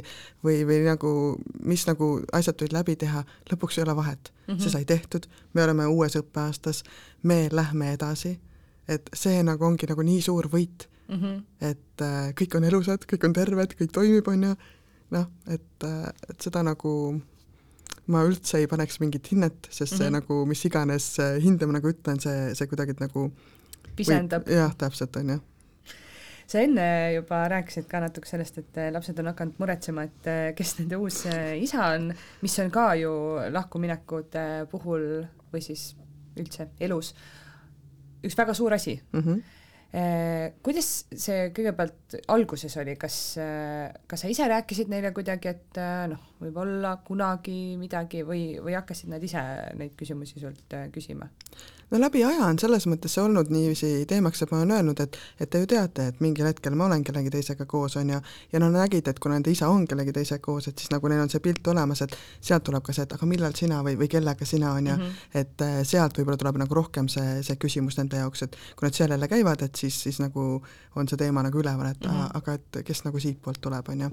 või, 0.45 0.61
või 0.69 0.79
nagu 0.87 1.13
mis 1.67 1.87
nagu 1.89 2.11
asjad 2.37 2.59
tulid 2.59 2.77
läbi 2.77 2.97
teha, 3.01 3.25
lõpuks 3.51 3.79
ei 3.79 3.87
ole 3.87 3.97
vahet 3.99 4.31
mm. 4.31 4.55
-hmm. 4.55 4.63
see 4.63 4.71
sai 4.71 4.85
tehtud, 4.85 5.27
me 5.55 5.65
oleme 5.65 5.87
uues 5.91 6.17
õppeaastas, 6.21 6.85
me 7.23 7.49
lähme 7.53 7.93
edasi, 7.97 8.37
et 8.89 9.11
see 9.15 9.43
nagu 9.43 9.65
ongi 9.67 9.89
nagu 9.91 10.03
nii 10.03 10.23
suur 10.23 10.49
võit 10.53 10.87
mm, 11.09 11.17
-hmm. 11.17 11.43
et 11.61 12.03
äh, 12.03 12.33
kõik 12.41 12.57
on 12.57 12.65
elusad, 12.65 13.07
kõik 13.13 13.27
on 13.27 13.33
terved, 13.33 13.75
kõik 13.81 13.93
toimib, 13.93 14.29
on 14.29 14.51
ju, 14.51 14.55
noh, 15.11 15.27
et 15.47 15.85
äh,, 15.85 16.13
et 16.31 16.41
seda 16.41 16.63
nagu 16.63 17.21
ma 18.07 18.23
üldse 18.23 18.63
ei 18.63 18.71
paneks 18.71 19.01
mingit 19.03 19.27
hinnet, 19.27 19.67
sest 19.71 19.97
see 19.97 20.07
mm 20.07 20.15
-hmm. 20.15 20.21
nagu 20.21 20.47
mis 20.47 20.65
iganes 20.65 21.17
hinde 21.43 21.67
ma 21.67 21.81
nagu 21.81 21.91
ütlen, 21.91 22.23
see, 22.23 22.55
see 22.55 22.67
kuidagi 22.71 22.95
nagu 23.01 23.27
äh, 23.27 23.56
pisendab. 23.97 24.49
jah, 24.49 24.75
täpselt, 24.79 25.17
on 25.17 25.37
ju 25.37 25.43
sa 26.47 26.63
enne 26.63 26.87
juba 27.17 27.43
rääkisid 27.51 27.89
ka 27.91 28.01
natuke 28.05 28.31
sellest, 28.31 28.61
et 28.63 28.79
eh, 28.81 28.93
lapsed 28.95 29.19
on 29.23 29.33
hakanud 29.33 29.59
muretsema, 29.63 30.07
et 30.07 30.31
eh, 30.31 30.45
kes 30.59 30.77
nende 30.81 31.01
uus 31.03 31.25
eh, 31.31 31.57
isa 31.63 31.91
on, 31.97 32.13
mis 32.45 32.57
on 32.63 32.71
ka 32.75 32.93
ju 33.01 33.13
lahkuminekute 33.55 34.47
puhul 34.71 35.27
või 35.53 35.65
siis 35.65 35.91
üldse 36.37 36.71
elus 36.83 37.15
üks 38.27 38.37
väga 38.39 38.55
suur 38.57 38.75
asi 38.77 38.97
mm. 38.99 39.21
-hmm. 39.23 40.57
kuidas 40.67 40.89
see 41.15 41.51
kõigepealt 41.57 42.17
alguses 42.35 42.75
oli, 42.83 42.97
kas, 43.01 43.39
kas 44.07 44.21
sa 44.21 44.29
ise 44.29 44.49
rääkisid 44.51 44.91
neile 44.93 45.13
kuidagi, 45.17 45.49
et 45.49 45.81
noh, 46.11 46.21
võib-olla 46.43 46.97
kunagi 47.07 47.77
midagi 47.81 48.21
või, 48.27 48.59
või 48.61 48.77
hakkasid 48.77 49.09
nad 49.15 49.23
ise 49.25 49.41
neid 49.79 49.95
küsimusi 49.97 50.43
sult 50.43 50.77
küsima? 50.93 51.31
No 51.91 52.01
läbi 52.01 52.22
aja 52.26 52.47
on 52.47 52.59
selles 52.59 52.87
mõttes 52.91 53.14
see 53.14 53.22
olnud 53.22 53.51
niiviisi 53.53 53.91
teemaks, 54.11 54.43
et 54.43 54.53
ma 54.53 54.59
olen 54.59 54.74
öelnud, 54.78 55.01
et 55.05 55.18
et 55.41 55.51
te 55.51 55.61
ju 55.62 55.68
teate, 55.70 56.09
et 56.11 56.20
mingil 56.24 56.49
hetkel 56.49 56.74
ma 56.78 56.89
olen 56.89 57.05
kellegi 57.07 57.30
teisega 57.30 57.66
koos, 57.70 57.97
on 58.01 58.11
ju, 58.11 58.20
ja 58.53 58.62
nad 58.62 58.74
nägid, 58.74 59.09
et 59.09 59.20
kuna 59.22 59.37
nende 59.37 59.53
isa 59.55 59.68
on 59.70 59.87
kellegi 59.87 60.14
teisega 60.16 60.43
koos, 60.43 60.68
et 60.68 60.78
siis 60.78 60.91
nagu 60.91 61.09
neil 61.09 61.22
on 61.22 61.30
see 61.32 61.43
pilt 61.45 61.66
olemas, 61.72 62.03
et 62.03 62.16
sealt 62.41 62.66
tuleb 62.66 62.84
ka 62.87 62.95
see, 62.97 63.07
et 63.07 63.14
aga 63.16 63.28
millal 63.30 63.55
sina 63.59 63.82
või, 63.87 63.99
või 64.01 64.11
kellega 64.12 64.49
sina, 64.49 64.72
on 64.72 64.91
ju 64.91 64.97
-hmm. 64.97 65.26
et 65.43 65.66
äh, 65.66 65.76
sealt 65.84 66.18
võib-olla 66.18 66.41
tuleb 66.43 66.59
nagu 66.64 66.74
rohkem 66.74 67.09
see, 67.09 67.43
see 67.47 67.57
küsimus 67.57 67.99
nende 68.01 68.22
jaoks, 68.22 68.43
et 68.43 68.57
kui 68.76 68.89
nad 68.89 68.95
seal 68.95 69.11
jälle 69.11 69.28
käivad, 69.28 69.62
et 69.62 69.74
siis, 69.74 70.01
siis 70.03 70.20
nagu 70.20 70.62
on 70.97 71.09
see 71.09 71.16
teema 71.16 71.43
nagu 71.43 71.59
üleval, 71.59 71.87
et 71.91 72.01
mm 72.01 72.11
-hmm. 72.11 72.30
aga 72.34 72.53
et 72.53 72.82
kes 72.84 73.05
nagu 73.05 73.20
siitpoolt 73.20 73.61
tuleb, 73.61 73.89
on 73.89 74.01
ju. 74.01 74.11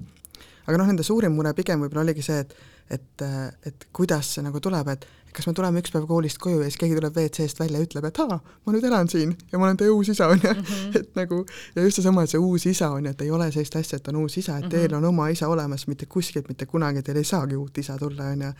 aga 0.66 0.78
noh, 0.78 0.86
nende 0.86 1.02
suurim 1.02 1.32
mure 1.32 1.52
pigem 1.54 1.80
võib-olla 1.80 2.00
oligi 2.06 2.22
see, 2.22 2.38
et 2.38 2.54
et, 2.92 3.22
et 3.66 3.86
kuidas 3.96 4.34
see 4.34 4.44
nagu 4.44 4.60
tuleb, 4.60 4.88
et 4.92 5.06
kas 5.34 5.48
me 5.48 5.54
tuleme 5.56 5.80
üks 5.82 5.90
päev 5.90 6.06
koolist 6.06 6.38
koju 6.42 6.60
ja 6.62 6.68
siis 6.68 6.78
keegi 6.78 6.96
tuleb 6.98 7.16
WC-st 7.18 7.58
välja 7.58 7.80
ja 7.80 7.86
ütleb, 7.88 8.06
et 8.06 8.18
aa, 8.22 8.36
ma 8.38 8.74
nüüd 8.74 8.86
elan 8.86 9.10
siin 9.10 9.32
ja 9.50 9.58
ma 9.58 9.66
olen 9.66 9.80
teie 9.80 9.90
uus 9.90 10.10
isa, 10.12 10.28
on 10.30 10.38
ju, 10.38 10.52
mhm. 10.52 10.92
et 11.00 11.18
nagu 11.18 11.40
ja 11.74 11.86
just 11.86 11.98
seesama, 11.98 12.24
et 12.24 12.34
see 12.34 12.42
uus 12.42 12.66
isa 12.70 12.92
on 12.94 13.08
ju, 13.08 13.14
et 13.14 13.24
ei 13.26 13.32
ole 13.34 13.48
sellist 13.54 13.78
asja, 13.80 13.98
et 13.98 14.10
on 14.12 14.20
uus 14.22 14.38
isa, 14.38 14.60
et 14.60 14.68
teil 14.70 14.86
mhm. 14.86 14.98
on 15.00 15.10
oma 15.10 15.28
isa 15.34 15.50
olemas, 15.50 15.88
mitte 15.90 16.06
kuskilt 16.10 16.50
mitte 16.50 16.68
kunagi 16.70 17.02
teil 17.06 17.18
ei 17.20 17.28
saagi 17.28 17.58
uut 17.58 17.82
isa 17.82 17.98
tulla, 18.00 18.30
on 18.34 18.46
ju. 18.46 18.52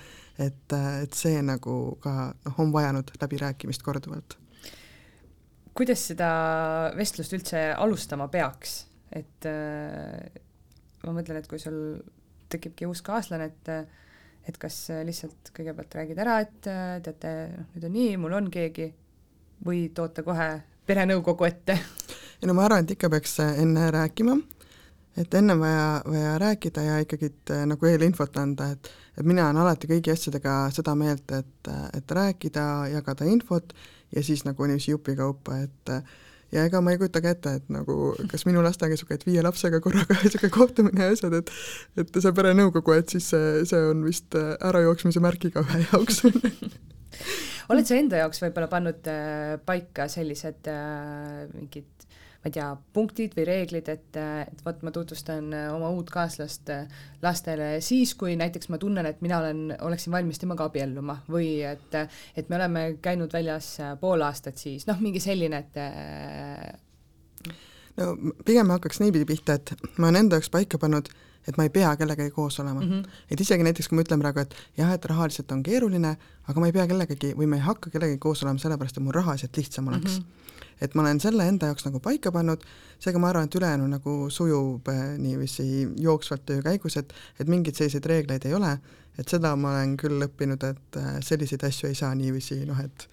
et, 0.49 0.79
et 1.05 1.19
see 1.19 1.43
nagu 1.47 1.77
ka 2.03 2.17
noh, 2.33 2.59
on 2.65 2.73
vajanud 2.75 3.15
läbirääkimist 3.21 3.87
korduvalt. 3.87 4.39
kuidas 5.75 6.09
seda 6.11 6.31
vestlust 6.97 7.39
üldse 7.39 7.69
alustama 7.77 8.27
peaks, 8.33 8.81
et 9.15 9.47
äh, 9.47 10.43
ma 11.07 11.21
mõtlen, 11.21 11.39
et 11.39 11.51
kui 11.51 11.63
sul 11.63 12.01
tekibki 12.51 12.87
uus 12.87 13.03
kaaslane, 13.03 13.53
et 13.53 14.03
et 14.49 14.59
kas 14.61 14.77
äh, 14.93 15.03
lihtsalt 15.07 15.53
kõigepealt 15.57 15.97
räägid 15.99 16.21
ära, 16.21 16.39
et 16.45 16.69
äh, 16.71 16.97
teate, 17.05 17.35
nüüd 17.75 17.87
on 17.89 17.95
nii, 17.97 18.17
mul 18.21 18.37
on 18.41 18.51
keegi, 18.53 18.91
või 19.65 19.87
toote 19.97 20.25
kohe 20.27 20.49
perenõukogu 20.87 21.49
ette? 21.49 21.79
ei 22.41 22.51
no 22.51 22.57
ma 22.57 22.67
arvan, 22.67 22.85
et 22.85 22.97
ikka 22.97 23.11
peaks 23.13 23.39
äh, 23.45 23.55
enne 23.63 23.89
rääkima, 23.95 24.37
et 25.21 25.35
enne 25.39 25.57
vaja, 25.61 25.89
vaja 26.09 26.37
rääkida 26.43 26.85
ja 26.85 27.01
ikkagi 27.05 27.31
nagu 27.71 27.89
eelinfot 27.89 28.37
anda, 28.43 28.73
et 28.75 28.93
et 29.15 29.23
mina 29.23 29.45
olen 29.47 29.61
alati 29.63 29.87
kõigi 29.87 30.11
asjadega 30.11 30.53
seda 30.75 30.97
meelt, 30.99 31.31
et, 31.31 31.69
et 31.95 32.15
rääkida, 32.19 32.65
jagada 32.91 33.29
infot 33.31 33.71
ja 34.11 34.25
siis 34.27 34.43
nagu 34.43 34.67
niiviisi 34.67 34.91
jupikaupa, 34.91 35.61
et 35.63 35.93
ja 36.55 36.65
ega 36.69 36.81
ma 36.85 36.95
ei 36.95 37.01
kujuta 37.01 37.23
ka 37.25 37.33
ette, 37.35 37.55
et 37.59 37.73
nagu 37.73 38.15
kas 38.31 38.47
minu 38.49 38.63
lastega 38.65 38.95
niisugune, 38.95 39.19
et 39.19 39.27
viie 39.29 39.45
lapsega 39.45 39.81
korraga 39.85 40.19
niisugune 40.23 40.53
kohtumine 40.55 41.09
ja 41.09 41.17
asjad, 41.17 41.37
et 41.41 41.53
et 42.01 42.21
see 42.23 42.35
perenõukogu, 42.37 42.97
et 42.99 43.15
siis 43.17 43.31
see, 43.35 43.65
see 43.69 43.83
on 43.91 44.05
vist 44.07 44.39
äh, 44.39 44.55
ärajooksmise 44.71 45.23
märgiga 45.25 45.65
ühe 45.67 45.85
jaoks. 45.89 46.23
Oled 47.73 47.89
sa 47.89 47.97
enda 47.97 48.21
jaoks 48.21 48.43
võib-olla 48.45 48.69
pannud 48.71 49.11
äh, 49.11 49.57
paika 49.67 50.07
sellised 50.13 50.69
äh, 50.71 51.45
mingid 51.55 52.09
ma 52.45 52.51
ei 52.51 52.53
tea, 52.59 52.67
punktid 52.93 53.33
või 53.39 53.47
reeglid, 53.49 53.87
et, 53.89 54.17
et 54.21 54.59
vot 54.67 54.83
ma 54.85 54.91
tutvustan 54.93 55.47
äh, 55.57 55.69
oma 55.73 55.89
uut 55.97 56.11
kaaslast 56.13 56.69
äh, 56.69 56.83
lastele 57.25 57.81
siis, 57.81 58.13
kui 58.21 58.35
näiteks 58.37 58.69
ma 58.69 58.77
tunnen, 58.83 59.09
et 59.09 59.23
mina 59.25 59.39
olen, 59.41 59.71
oleksin 59.81 60.13
valmis 60.13 60.43
temaga 60.43 60.67
abielluma 60.69 61.23
või 61.33 61.63
et, 61.65 61.97
et 62.37 62.53
me 62.53 62.59
oleme 62.59 62.83
käinud 63.01 63.33
väljas 63.33 63.71
äh, 63.81 63.95
pool 64.01 64.21
aastat 64.29 64.61
siis, 64.61 64.85
noh, 64.91 65.01
mingi 65.01 65.25
selline, 65.25 65.63
et 65.65 65.73
no 67.97 68.35
pigem 68.45 68.77
hakkaks 68.77 69.01
niipidi 69.01 69.25
pihta, 69.33 69.57
et 69.57 69.73
ma 69.97 70.11
olen 70.11 70.27
enda 70.27 70.37
jaoks 70.37 70.53
paika 70.53 70.77
pannud, 70.83 71.09
et 71.49 71.57
ma 71.59 71.67
ei 71.67 71.73
pea 71.73 71.97
kellegagi 71.97 72.31
koos 72.31 72.61
olema 72.61 72.81
mm. 72.81 72.91
-hmm. 72.91 73.19
et 73.31 73.41
isegi 73.41 73.67
näiteks, 73.67 73.89
kui 73.89 73.97
ma 73.97 74.05
ütlen 74.07 74.21
praegu, 74.21 74.41
et 74.41 74.55
jah, 74.77 74.93
et 74.93 75.05
rahaliselt 75.05 75.53
on 75.53 75.63
keeruline, 75.63 76.17
aga 76.49 76.61
ma 76.61 76.67
ei 76.67 76.73
pea 76.73 76.87
kellegagi 76.87 77.35
või 77.35 77.47
ma 77.47 77.57
ei 77.57 77.67
hakka 77.67 77.91
kellegagi 77.91 78.19
koos 78.19 78.43
olema 78.43 78.59
sellepärast, 78.59 78.97
et 78.97 79.05
mul 79.05 79.13
rahaliselt 79.13 79.57
lihtsam 79.57 79.89
oleks 79.89 80.19
mm. 80.19 80.25
-hmm 80.25 80.43
et 80.81 80.95
ma 80.95 81.03
olen 81.05 81.21
selle 81.21 81.47
enda 81.49 81.71
jaoks 81.71 81.87
nagu 81.87 82.01
paika 82.03 82.33
pannud, 82.33 82.63
seega 83.03 83.21
ma 83.23 83.31
arvan, 83.31 83.49
et 83.49 83.55
ülejäänu 83.55 83.87
nagu 83.89 84.15
sujub 84.31 84.89
äh, 84.89 85.17
niiviisi 85.19 85.89
jooksvalt 86.01 86.47
töö 86.47 86.63
käigus, 86.63 86.97
et 86.97 87.13
et 87.41 87.49
mingeid 87.49 87.79
selliseid 87.79 88.07
reegleid 88.11 88.47
ei 88.49 88.55
ole, 88.55 88.79
et 89.19 89.29
seda 89.29 89.55
ma 89.57 89.75
olen 89.75 89.97
küll 90.01 90.27
õppinud, 90.27 90.67
et 90.71 91.01
äh, 91.01 91.19
selliseid 91.23 91.65
asju 91.65 91.89
ei 91.89 91.99
saa 91.99 92.15
niiviisi 92.15 92.65
noh, 92.67 92.81
et 92.81 93.09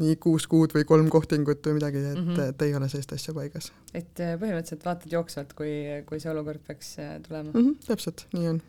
nii 0.00 0.16
kuus 0.22 0.46
kuud 0.48 0.72
või 0.76 0.86
kolm 0.88 1.08
kohtingut 1.12 1.66
või 1.68 1.76
midagi, 1.76 2.00
et 2.00 2.16
mm, 2.16 2.28
-hmm. 2.28 2.52
et 2.54 2.62
ei 2.66 2.74
ole 2.74 2.88
sellist 2.88 3.12
asja 3.12 3.34
paigas. 3.36 3.72
et 3.92 4.20
äh, 4.20 4.36
põhimõtteliselt 4.40 4.84
vaatad 4.88 5.12
jooksvalt, 5.12 5.52
kui, 5.58 5.72
kui 6.08 6.20
see 6.20 6.30
olukord 6.32 6.62
peaks 6.66 6.96
tulema 7.26 7.50
mm? 7.50 7.58
-hmm, 7.58 7.88
täpselt, 7.88 8.26
nii 8.32 8.54
on 8.54 8.62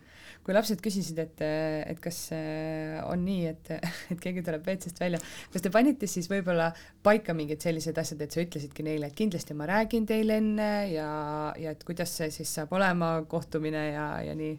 kui 0.44 0.54
lapsed 0.54 0.80
küsisid, 0.84 1.18
et, 1.22 1.40
et 1.88 2.00
kas 2.04 2.18
on 3.08 3.24
nii, 3.24 3.46
et, 3.48 3.70
et 4.12 4.20
keegi 4.20 4.44
tuleb 4.44 4.66
WC-st 4.66 5.00
välja, 5.00 5.20
kas 5.52 5.64
te 5.64 5.72
panite 5.72 6.08
siis 6.10 6.28
võib-olla 6.30 6.70
paika 7.04 7.36
mingid 7.36 7.64
sellised 7.64 7.98
asjad, 8.00 8.20
et 8.24 8.34
sa 8.34 8.44
ütlesidki 8.44 8.84
neile, 8.86 9.08
et 9.08 9.16
kindlasti 9.16 9.56
ma 9.56 9.68
räägin 9.70 10.06
teile 10.08 10.38
enne 10.42 10.70
ja, 10.92 11.08
ja 11.60 11.72
et 11.72 11.84
kuidas 11.88 12.12
see 12.18 12.30
siis 12.34 12.52
saab 12.58 12.74
olema, 12.76 13.16
kohtumine 13.28 13.88
ja, 13.94 14.08
ja 14.28 14.36
nii? 14.38 14.54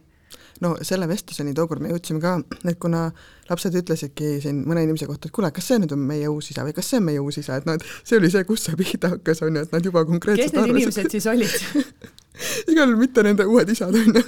No 0.64 0.72
selle 0.86 1.08
vestluseni 1.08 1.54
tookord 1.56 1.82
me 1.84 1.90
jõudsime 1.92 2.20
ka, 2.22 2.36
et 2.64 2.78
kuna 2.80 3.06
lapsed 3.50 3.76
ütlesidki 3.80 4.36
siin 4.44 4.62
mõne 4.68 4.86
inimese 4.86 5.08
kohta, 5.08 5.28
et 5.28 5.34
kuule, 5.36 5.50
kas 5.54 5.68
see 5.70 5.80
nüüd 5.82 5.92
on 5.96 6.04
meie 6.08 6.28
uus 6.32 6.50
isa 6.52 6.64
või 6.66 6.76
kas 6.76 6.88
see 6.90 7.00
on 7.00 7.08
meie 7.08 7.22
uus 7.22 7.40
isa, 7.42 7.58
et 7.60 7.68
et 7.76 7.84
see 8.02 8.18
oli 8.20 8.30
see, 8.32 8.46
kust 8.48 8.70
see 8.70 8.78
pihta 8.80 9.12
hakkas, 9.16 9.42
on 9.46 9.58
ju, 9.58 9.66
et 9.66 9.76
nad 9.76 9.90
juba 9.90 10.04
konkreetselt 10.08 10.48
kes 10.48 10.56
need 10.56 10.64
arvasid. 10.64 10.80
inimesed 10.80 11.12
siis 11.12 11.28
olid 11.32 11.52
igal 12.72 12.88
juhul 12.88 13.02
mitte 13.02 13.26
nende 13.26 13.46
uued 13.48 13.74
isad, 13.76 13.94
on 13.94 14.20
ju 14.20 14.24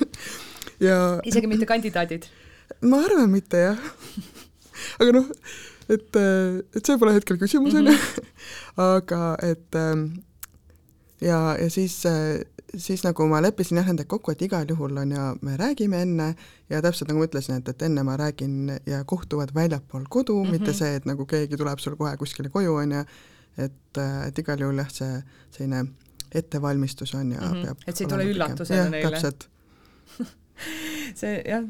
ja 0.84 0.98
isegi 1.26 1.50
mitte 1.50 1.66
kandidaadid? 1.68 2.28
ma 2.84 3.02
arvan 3.06 3.32
mitte 3.32 3.64
jah. 3.64 3.90
aga 5.00 5.16
noh, 5.16 5.32
et, 5.88 6.20
et 6.20 6.82
see 6.84 7.00
pole 7.00 7.16
hetkel 7.16 7.40
küsimus, 7.40 7.76
on 7.78 7.90
ju, 7.90 7.96
mhm. 7.96 8.32
aga 8.92 9.32
et 9.48 9.80
ähm, 9.80 10.08
ja, 11.24 11.56
ja 11.58 11.68
siis, 11.72 12.02
siis 12.76 13.02
nagu 13.04 13.26
ma 13.30 13.40
leppisin 13.42 13.80
jah 13.80 13.86
nendega 13.88 14.08
kokku, 14.08 14.32
et 14.34 14.42
igal 14.42 14.66
juhul 14.68 14.96
on 15.02 15.12
ju, 15.14 15.26
me 15.46 15.56
räägime 15.56 16.02
enne 16.04 16.28
ja 16.70 16.82
täpselt 16.84 17.10
nagu 17.10 17.22
ma 17.22 17.28
ütlesin, 17.28 17.62
et, 17.62 17.68
et 17.68 17.82
enne 17.88 18.04
ma 18.06 18.16
räägin 18.20 18.72
ja 18.86 19.04
kohtuvad 19.04 19.54
väljapool 19.54 20.04
kodu 20.08 20.36
mm, 20.36 20.48
-hmm. 20.48 20.58
mitte 20.58 20.72
see, 20.72 20.94
et 21.00 21.06
nagu 21.06 21.26
keegi 21.26 21.56
tuleb 21.56 21.78
sul 21.78 21.96
kohe 21.96 22.16
kuskile 22.16 22.48
koju, 22.48 22.74
on 22.74 22.92
ju, 22.92 23.04
et, 23.58 24.02
et 24.26 24.38
igal 24.38 24.60
juhul 24.60 24.84
jah, 24.84 24.90
see 24.90 25.22
selline 25.50 25.86
ettevalmistus 26.34 27.14
on 27.14 27.32
ja 27.32 27.40
mm 27.40 27.52
-hmm. 27.52 27.62
peab 27.64 27.78
et 27.86 27.96
see 27.96 28.04
ei 28.04 28.10
tule 28.10 28.24
üllatusena 28.24 28.90
neile? 28.90 29.10
täpselt 29.10 29.48
see 31.18 31.38
jah, 31.46 31.64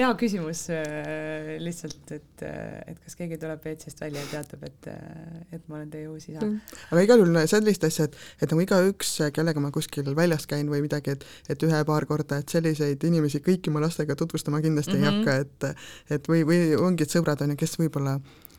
hea 0.00 0.10
küsimus 0.20 0.64
äh, 0.74 1.56
lihtsalt, 1.62 2.12
et, 2.14 2.44
äh, 2.46 2.80
et 2.92 2.98
kas 3.02 3.16
keegi 3.18 3.38
tuleb 3.40 3.64
WC-st 3.64 4.04
välja 4.04 4.22
ja 4.22 4.30
teatab, 4.30 4.66
et, 4.68 4.90
äh, 4.92 5.56
et 5.56 5.64
ma 5.68 5.78
olen 5.80 5.90
teie 5.92 6.08
uus 6.10 6.28
isa 6.28 6.42
mm.. 6.42 6.76
aga 6.90 7.04
igal 7.06 7.22
juhul 7.22 7.40
sellist 7.50 7.86
asja, 7.86 8.08
et, 8.08 8.18
et 8.40 8.52
nagu 8.52 8.64
igaüks, 8.64 9.16
kellega 9.36 9.62
ma 9.62 9.72
kuskil 9.74 10.12
väljas 10.16 10.46
käin 10.50 10.70
või 10.72 10.84
midagi, 10.86 11.16
et, 11.16 11.26
et 11.52 11.66
ühe-paar 11.66 12.06
korda, 12.10 12.40
et 12.42 12.52
selliseid 12.52 13.02
inimesi 13.08 13.42
kõiki 13.44 13.72
ma 13.74 13.82
lastega 13.84 14.16
tutvustama 14.18 14.62
kindlasti 14.64 14.96
mm 14.96 15.02
-hmm. 15.02 15.08
ei 15.08 15.16
mhm. 15.16 15.48
hakka, 15.48 15.72
et, 15.74 16.16
et 16.18 16.30
või, 16.30 16.44
või 16.46 16.76
ongi, 16.78 17.06
et 17.06 17.18
sõbrad 17.18 17.42
on 17.44 17.54
ju, 17.54 17.60
kes 17.60 17.78
võib-olla 17.80 18.18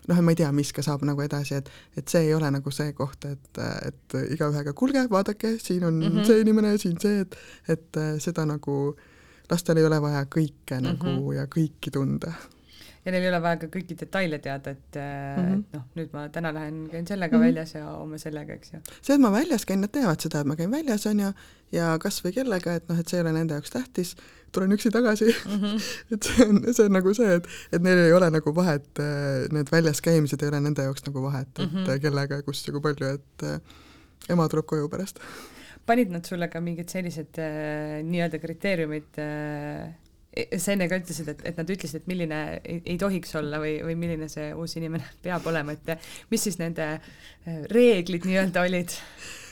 noh, 0.09 0.19
ma 0.25 0.33
ei 0.33 0.39
tea, 0.39 0.49
mis 0.51 0.71
ka 0.73 0.81
saab 0.81 1.05
nagu 1.05 1.21
edasi, 1.21 1.61
et 1.61 1.69
et 1.97 2.07
see 2.09 2.25
ei 2.27 2.33
ole 2.33 2.49
nagu 2.51 2.71
see 2.73 2.93
koht, 2.97 3.25
et, 3.25 3.59
et 3.85 4.17
igaühega, 4.33 4.73
kuulge, 4.73 5.05
vaadake, 5.09 5.57
siin 5.59 5.83
on 5.85 5.99
mm 5.99 6.09
-hmm. 6.09 6.27
see 6.27 6.41
inimene, 6.41 6.77
siin 6.77 6.99
see, 6.99 7.21
et 7.21 7.37
et 7.69 7.99
seda 8.19 8.45
nagu 8.45 8.95
äh, 8.97 9.10
lastel 9.51 9.81
ei 9.81 9.85
ole 9.85 10.01
vaja 10.01 10.23
kõike 10.25 10.79
mm 10.79 10.87
-hmm. 10.87 11.05
nagu 11.05 11.37
ja 11.37 11.45
kõiki 11.45 11.93
tunda. 11.93 12.33
ja 13.05 13.11
neil 13.11 13.23
ei 13.23 13.29
ole 13.29 13.41
vaja 13.41 13.57
ka 13.63 13.67
kõiki 13.73 13.95
detaile 13.99 14.39
teada, 14.39 14.71
et 14.71 14.97
mm 14.97 15.45
-hmm. 15.45 15.63
noh, 15.73 15.85
nüüd 15.95 16.11
ma 16.13 16.27
täna 16.29 16.53
lähen, 16.53 16.89
käin 16.91 17.07
sellega 17.07 17.37
mm 17.37 17.43
-hmm. 17.43 17.47
väljas 17.47 17.73
ja 17.73 17.85
homme 17.85 18.17
sellega, 18.17 18.53
eks 18.53 18.73
ju. 18.73 18.79
see, 19.01 19.15
et 19.15 19.21
ma 19.21 19.31
väljas 19.31 19.65
käin, 19.65 19.81
nad 19.81 19.91
teavad 19.91 20.21
seda, 20.21 20.41
et 20.41 20.47
ma 20.47 20.55
käin 20.55 20.71
väljas, 20.71 21.05
on 21.05 21.19
ju, 21.19 21.31
ja 21.71 21.97
kas 21.99 22.21
või 22.25 22.33
kellega, 22.33 22.75
et 22.75 22.89
noh, 22.89 22.99
et 22.99 23.07
see 23.07 23.17
ei 23.17 23.21
ole 23.21 23.33
nende 23.33 23.53
jaoks 23.53 23.69
tähtis, 23.69 24.15
tulen 24.51 24.71
üksi 24.71 24.91
tagasi 24.91 25.25
mm. 25.25 25.61
-hmm. 25.61 25.81
et 26.13 26.23
see 26.23 26.45
on, 26.45 26.73
see 26.73 26.85
on 26.85 26.91
nagu 26.91 27.13
see, 27.13 27.35
et, 27.35 27.47
et 27.71 27.81
neil 27.81 27.97
ei 27.97 28.13
ole 28.13 28.29
nagu 28.29 28.55
vahet, 28.55 28.99
need 29.51 29.71
väljas 29.71 30.01
käimised 30.01 30.43
ei 30.43 30.49
ole 30.49 30.59
nende 30.61 30.83
jaoks 30.83 31.07
nagu 31.07 31.21
vahet, 31.21 31.47
et 31.59 31.71
mm 31.71 31.77
-hmm. 31.77 31.99
kellega, 31.99 32.41
kus 32.41 32.67
ja 32.67 32.73
kui 32.73 32.81
palju, 32.81 33.07
et 33.07 34.29
ema 34.29 34.49
tuleb 34.49 34.65
koju 34.65 34.89
pärast 34.89 35.19
panid 35.87 36.13
nad 36.13 36.27
sulle 36.27 36.47
ka 36.51 36.61
mingid 36.63 36.91
sellised 36.91 37.39
äh, 37.41 37.99
nii-öelda 38.05 38.39
kriteeriumid 38.41 39.19
äh, 39.21 39.91
sa 40.31 40.71
enne 40.73 40.87
ka 40.87 40.99
ütlesid, 41.01 41.27
et, 41.33 41.43
et 41.49 41.59
nad 41.59 41.71
ütlesid, 41.73 42.01
et 42.01 42.07
milline 42.09 42.39
ei, 42.61 42.79
ei 42.93 42.97
tohiks 42.99 43.35
olla 43.39 43.59
või, 43.61 43.75
või 43.83 43.97
milline 43.99 44.29
see 44.31 44.51
uus 44.55 44.77
inimene 44.79 45.07
peab 45.25 45.45
olema, 45.51 45.75
et 45.75 46.07
mis 46.31 46.47
siis 46.47 46.59
nende 46.61 46.87
äh, 46.95 47.61
reeglid 47.71 48.27
nii-öelda 48.29 48.65
olid? 48.67 48.95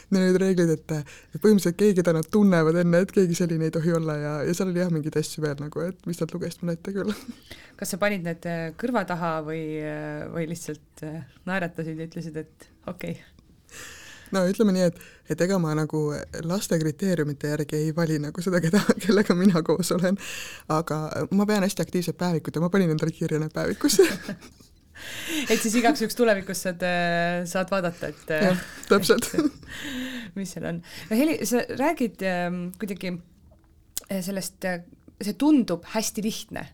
Need 0.09 0.23
olid 0.25 0.39
reeglid, 0.41 0.71
et 0.73 0.93
põhimõtteliselt 1.35 1.75
keegi, 1.77 1.99
keda 1.99 2.15
nad 2.15 2.29
tunnevad 2.33 2.79
enne, 2.81 3.03
et 3.05 3.11
keegi 3.13 3.35
selline 3.37 3.67
ei 3.67 3.73
tohi 3.75 3.91
olla 3.93 4.15
ja, 4.17 4.31
ja 4.47 4.55
seal 4.57 4.71
oli 4.71 4.81
jah, 4.81 4.89
mingeid 4.93 5.19
asju 5.21 5.43
veel 5.45 5.59
nagu, 5.61 5.83
et 5.85 6.07
mis 6.09 6.21
nad 6.23 6.33
lugesid 6.33 6.63
mulle 6.63 6.79
ette 6.79 6.93
küll. 6.95 7.11
kas 7.79 7.93
sa 7.93 7.99
panid 8.01 8.25
need 8.25 8.47
äh, 8.49 8.69
kõrva 8.79 9.03
taha 9.09 9.35
või, 9.45 9.65
äh, 9.83 10.23
või 10.33 10.47
lihtsalt 10.53 11.05
naeratasid 11.49 11.99
ja 11.99 12.09
ütlesid, 12.09 12.39
et 12.41 12.71
okei 12.87 13.19
okay.? 13.19 13.38
No 14.35 14.45
ütleme 14.49 14.75
nii, 14.75 14.87
et, 14.91 15.01
et 15.33 15.41
ega 15.45 15.59
ma 15.61 15.73
nagu 15.77 16.05
laste 16.47 16.79
kriteeriumite 16.81 17.53
järgi 17.55 17.83
ei 17.83 17.91
vali 17.95 18.19
nagu 18.21 18.43
seda, 18.45 18.61
keda, 18.63 18.81
kellega 19.05 19.35
mina 19.37 19.63
koos 19.65 19.91
olen, 19.95 20.17
aga 20.73 21.01
ma 21.35 21.47
pean 21.49 21.65
hästi 21.67 21.85
aktiivset 21.85 22.17
päevikut 22.19 22.55
ja 22.55 22.63
ma 22.63 22.71
panin 22.73 22.95
endale 22.95 23.15
kirja 23.15 23.41
need 23.41 23.53
päevikusse 23.55 24.07
et 25.51 25.59
siis 25.61 25.75
igaks 25.79 26.03
juhuks 26.03 26.17
tulevikus 26.17 26.63
saad, 26.65 26.83
saad 27.49 27.71
vaadata, 27.71 28.11
et 28.11 28.33
jah, 28.49 28.63
täpselt. 28.89 29.29
mis 30.37 30.55
seal 30.55 30.69
on. 30.71 30.81
no 31.09 31.19
Heli, 31.19 31.39
sa 31.49 31.63
räägid 31.79 32.25
äh, 32.25 32.49
kuidagi 32.81 33.13
äh, 33.15 34.19
sellest 34.25 34.65
äh,, 34.67 34.81
see 35.19 35.35
tundub 35.39 35.87
hästi 35.93 36.23
lihtne, 36.23 36.65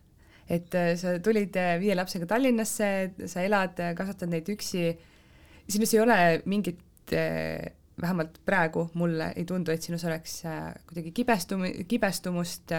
et 0.50 0.76
äh, 0.78 0.94
sa 1.00 1.18
tulid 1.24 1.58
äh, 1.60 1.76
viie 1.82 1.98
lapsega 1.98 2.28
Tallinnasse, 2.30 2.90
sa 3.32 3.46
elad, 3.46 3.80
kasvatad 3.98 4.32
neid 4.32 4.50
üksi, 4.54 4.92
sinus 5.70 5.96
ei 5.96 6.04
ole 6.04 6.20
mingit 6.50 6.82
et 7.14 7.76
vähemalt 8.02 8.42
praegu 8.46 8.90
mulle 8.94 9.32
ei 9.36 9.46
tundu, 9.46 9.72
et 9.72 9.82
sinus 9.82 10.04
oleks 10.06 10.42
äh, 10.50 10.74
kuidagi 10.88 11.14
kibestum-, 11.16 11.86
kibestumust. 11.88 12.72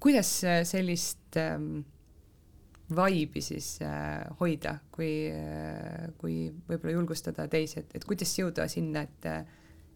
kuidas 0.00 0.40
sellist 0.64 1.36
ähm, 1.36 1.82
vaibi 2.96 3.40
siis 3.44 3.78
hoida, 4.40 4.78
kui, 4.90 5.30
kui 6.18 6.36
võib-olla 6.68 6.94
julgustada 6.94 7.46
teisi, 7.48 7.82
et, 7.82 7.92
et 7.94 8.04
kuidas 8.04 8.32
jõuda 8.38 8.66
sinna, 8.68 9.04
et, 9.04 9.28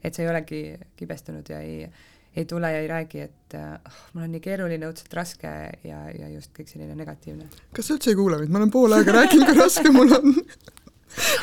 et 0.05 0.15
sa 0.15 0.23
ei 0.23 0.29
olegi 0.31 0.61
kibestunud 0.97 1.49
ja 1.51 1.59
ei, 1.65 1.89
ei 2.37 2.45
tule 2.45 2.71
ja 2.71 2.85
ei 2.85 2.89
räägi, 2.89 3.25
et 3.25 3.57
oh, 3.59 3.99
mul 4.15 4.29
on 4.29 4.35
nii 4.37 4.45
keeruline, 4.45 4.87
õudselt 4.87 5.17
raske 5.17 5.51
ja, 5.89 6.05
ja 6.15 6.31
just 6.35 6.55
kõik 6.57 6.71
selline 6.71 6.95
negatiivne. 6.99 7.49
kas 7.75 7.89
sa 7.89 7.97
üldse 7.97 8.13
ei 8.13 8.19
kuula 8.19 8.39
mind, 8.43 8.55
ma 8.55 8.63
olen 8.63 8.75
pool 8.75 8.97
aega 8.99 9.19
rääkinud, 9.23 9.51
kui 9.51 9.61
raske 9.63 9.95
mul 9.95 10.15
on 10.21 10.39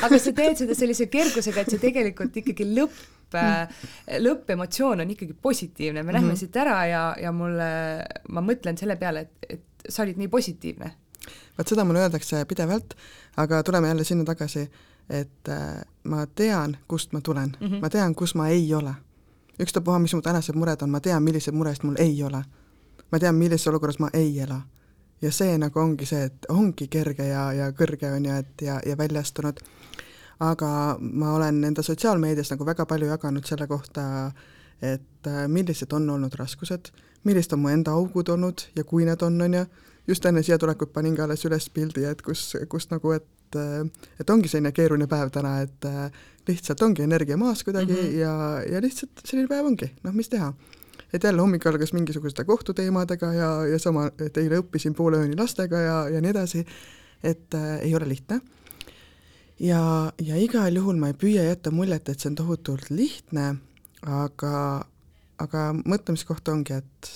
aga 0.06 0.20
sa 0.20 0.34
teed 0.36 0.62
seda 0.62 0.76
sellise 0.78 1.08
kergusega, 1.12 1.64
et 1.64 1.74
see 1.74 1.82
tegelikult 1.82 2.38
ikkagi 2.42 2.68
lõpp 2.72 3.38
äh, 3.40 3.84
lõppemotsioon 4.20 5.04
on 5.04 5.14
ikkagi 5.16 5.36
positiivne, 5.42 6.04
me 6.04 6.14
lähme 6.14 6.28
mm 6.28 6.34
-hmm. 6.34 6.40
siit 6.40 6.56
ära 6.56 6.86
ja, 6.86 7.04
ja 7.22 7.32
mulle, 7.32 7.70
ma 8.30 8.42
mõtlen 8.42 8.78
selle 8.78 8.96
peale, 8.96 9.20
et, 9.20 9.46
et 9.50 9.90
sa 9.90 10.04
olid 10.04 10.18
nii 10.18 10.28
positiivne. 10.28 10.92
vot 11.58 11.68
seda 11.68 11.86
mulle 11.86 12.00
öeldakse 12.00 12.46
pidevalt, 12.46 12.94
aga 13.38 13.64
tuleme 13.64 13.88
jälle 13.88 14.04
sinna 14.04 14.24
tagasi, 14.24 14.70
et 15.10 15.50
äh, 15.50 15.82
ma 16.04 16.26
tean, 16.26 16.78
kust 16.88 17.14
ma 17.14 17.22
tulen 17.22 17.56
mm, 17.60 17.68
-hmm. 17.68 17.82
ma 17.82 17.90
tean, 17.90 18.16
kus 18.16 18.36
ma 18.36 18.48
ei 18.48 18.74
ole. 18.74 18.94
ükstapuha, 19.60 20.00
mis 20.00 20.14
mu 20.14 20.22
tänased 20.22 20.56
mured 20.56 20.82
on, 20.82 20.90
ma 20.90 21.00
tean, 21.00 21.24
millised 21.24 21.54
mured 21.54 21.84
mul 21.84 21.96
ei 21.98 22.24
ole. 22.24 22.44
ma 23.12 23.20
tean, 23.20 23.36
millises 23.36 23.68
olukorras 23.68 24.00
ma 24.00 24.10
ei 24.14 24.40
ela 24.40 24.62
ja 25.22 25.32
see 25.32 25.58
nagu 25.62 25.80
ongi 25.80 26.08
see, 26.10 26.26
et 26.30 26.48
ongi 26.50 26.88
kerge 26.92 27.28
ja, 27.28 27.52
ja 27.54 27.70
kõrge 27.78 28.10
on 28.16 28.26
ju, 28.26 28.40
et 28.42 28.66
ja, 28.66 28.80
ja 28.86 28.98
väljastunud, 28.98 29.62
aga 30.42 30.72
ma 31.00 31.36
olen 31.36 31.64
enda 31.70 31.86
sotsiaalmeedias 31.86 32.52
nagu 32.54 32.66
väga 32.66 32.88
palju 32.90 33.12
jaganud 33.12 33.46
selle 33.48 33.68
kohta, 33.70 34.04
et 34.82 35.30
äh, 35.30 35.46
millised 35.48 35.94
on 35.94 36.10
olnud 36.10 36.36
raskused, 36.40 36.90
millised 37.28 37.54
on 37.54 37.62
mu 37.62 37.70
enda 37.70 37.94
augud 37.94 38.32
olnud 38.34 38.66
ja 38.76 38.86
kui 38.88 39.06
need 39.06 39.22
on, 39.22 39.38
on 39.46 39.60
ju, 39.60 39.66
just 40.10 40.26
enne 40.26 40.42
siia 40.44 40.58
tulekut 40.58 40.94
panin 40.94 41.16
ka 41.16 41.28
alles 41.28 41.46
üles 41.46 41.70
pildi, 41.70 42.08
et 42.10 42.26
kus, 42.26 42.56
kus 42.70 42.90
nagu, 42.90 43.14
et 43.14 43.60
äh, 43.60 43.86
et 44.20 44.30
ongi 44.30 44.50
selline 44.50 44.74
keeruline 44.74 45.10
päev 45.12 45.30
täna, 45.34 45.60
et 45.68 45.90
äh, 45.90 46.10
lihtsalt 46.50 46.82
ongi 46.82 47.06
energia 47.06 47.38
maas 47.38 47.64
kuidagi 47.64 47.94
mm 47.94 48.08
-hmm. 48.08 48.18
ja, 48.18 48.64
ja 48.74 48.82
lihtsalt 48.82 49.22
selline 49.26 49.48
päev 49.48 49.70
ongi, 49.70 49.92
noh, 50.04 50.14
mis 50.18 50.30
teha 50.30 50.54
et 51.14 51.24
jälle 51.24 51.42
hommik 51.42 51.66
algas 51.68 51.94
mingisuguste 51.94 52.44
kohtuteemadega 52.44 53.34
ja, 53.34 53.52
ja 53.68 53.80
sama, 53.80 54.08
et 54.20 54.38
eile 54.38 54.62
õppisin 54.62 54.96
poole 54.96 55.20
ööni 55.22 55.38
lastega 55.38 55.80
ja, 55.80 55.98
ja 56.10 56.22
nii 56.22 56.32
edasi, 56.32 56.66
et 57.24 57.56
äh, 57.58 57.80
ei 57.82 57.96
ole 57.96 58.08
lihtne. 58.10 58.42
ja, 59.60 60.12
ja 60.22 60.38
igal 60.38 60.76
juhul 60.76 61.00
ma 61.00 61.12
ei 61.12 61.18
püüa 61.18 61.44
jätta 61.50 61.72
muljet, 61.72 62.10
et 62.10 62.20
see 62.20 62.32
on 62.32 62.38
tohutult 62.40 62.90
lihtne, 62.90 63.56
aga, 64.02 64.56
aga 65.38 65.66
mõtlemiskoht 65.84 66.48
ongi, 66.54 66.80
et 66.80 67.12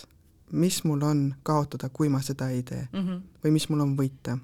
mis 0.51 0.83
mul 0.83 1.01
on 1.01 1.23
kaotada, 1.43 1.89
kui 1.89 2.09
ma 2.09 2.21
seda 2.21 2.49
ei 2.49 2.63
tee 2.63 2.87
mm 2.91 2.99
-hmm. 2.99 3.21
või 3.43 3.51
mis 3.51 3.69
mul 3.69 3.79
on 3.79 3.97
võita. 3.97 4.37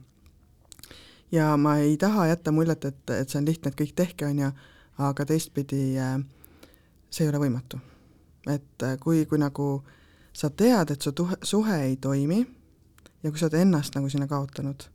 ja 1.31 1.57
ma 1.57 1.77
ei 1.77 1.97
taha 1.97 2.27
jätta 2.27 2.51
muljet, 2.51 2.85
et, 2.85 3.09
et 3.09 3.29
see 3.29 3.39
on 3.39 3.45
lihtne, 3.45 3.69
et 3.69 3.81
kõik 3.81 3.93
tehke, 3.95 4.25
on 4.25 4.39
ju, 4.39 4.51
aga 4.97 5.25
teistpidi 5.25 5.95
see 7.09 7.25
ei 7.25 7.29
ole 7.29 7.39
võimatu. 7.47 7.90
Et 8.49 8.85
kui, 8.99 9.25
kui 9.25 9.37
nagu 9.37 9.83
sa 10.33 10.49
tead, 10.49 10.91
et 10.91 11.01
su 11.01 11.11
tuhe, 11.11 11.37
suhe 11.43 11.77
ei 11.83 11.97
toimi 11.97 12.39
ja 13.23 13.29
kui 13.29 13.39
sa 13.39 13.45
oled 13.45 13.59
ennast 13.61 13.95
nagu 13.95 14.09
sinna 14.09 14.27
kaotanud, 14.27 14.87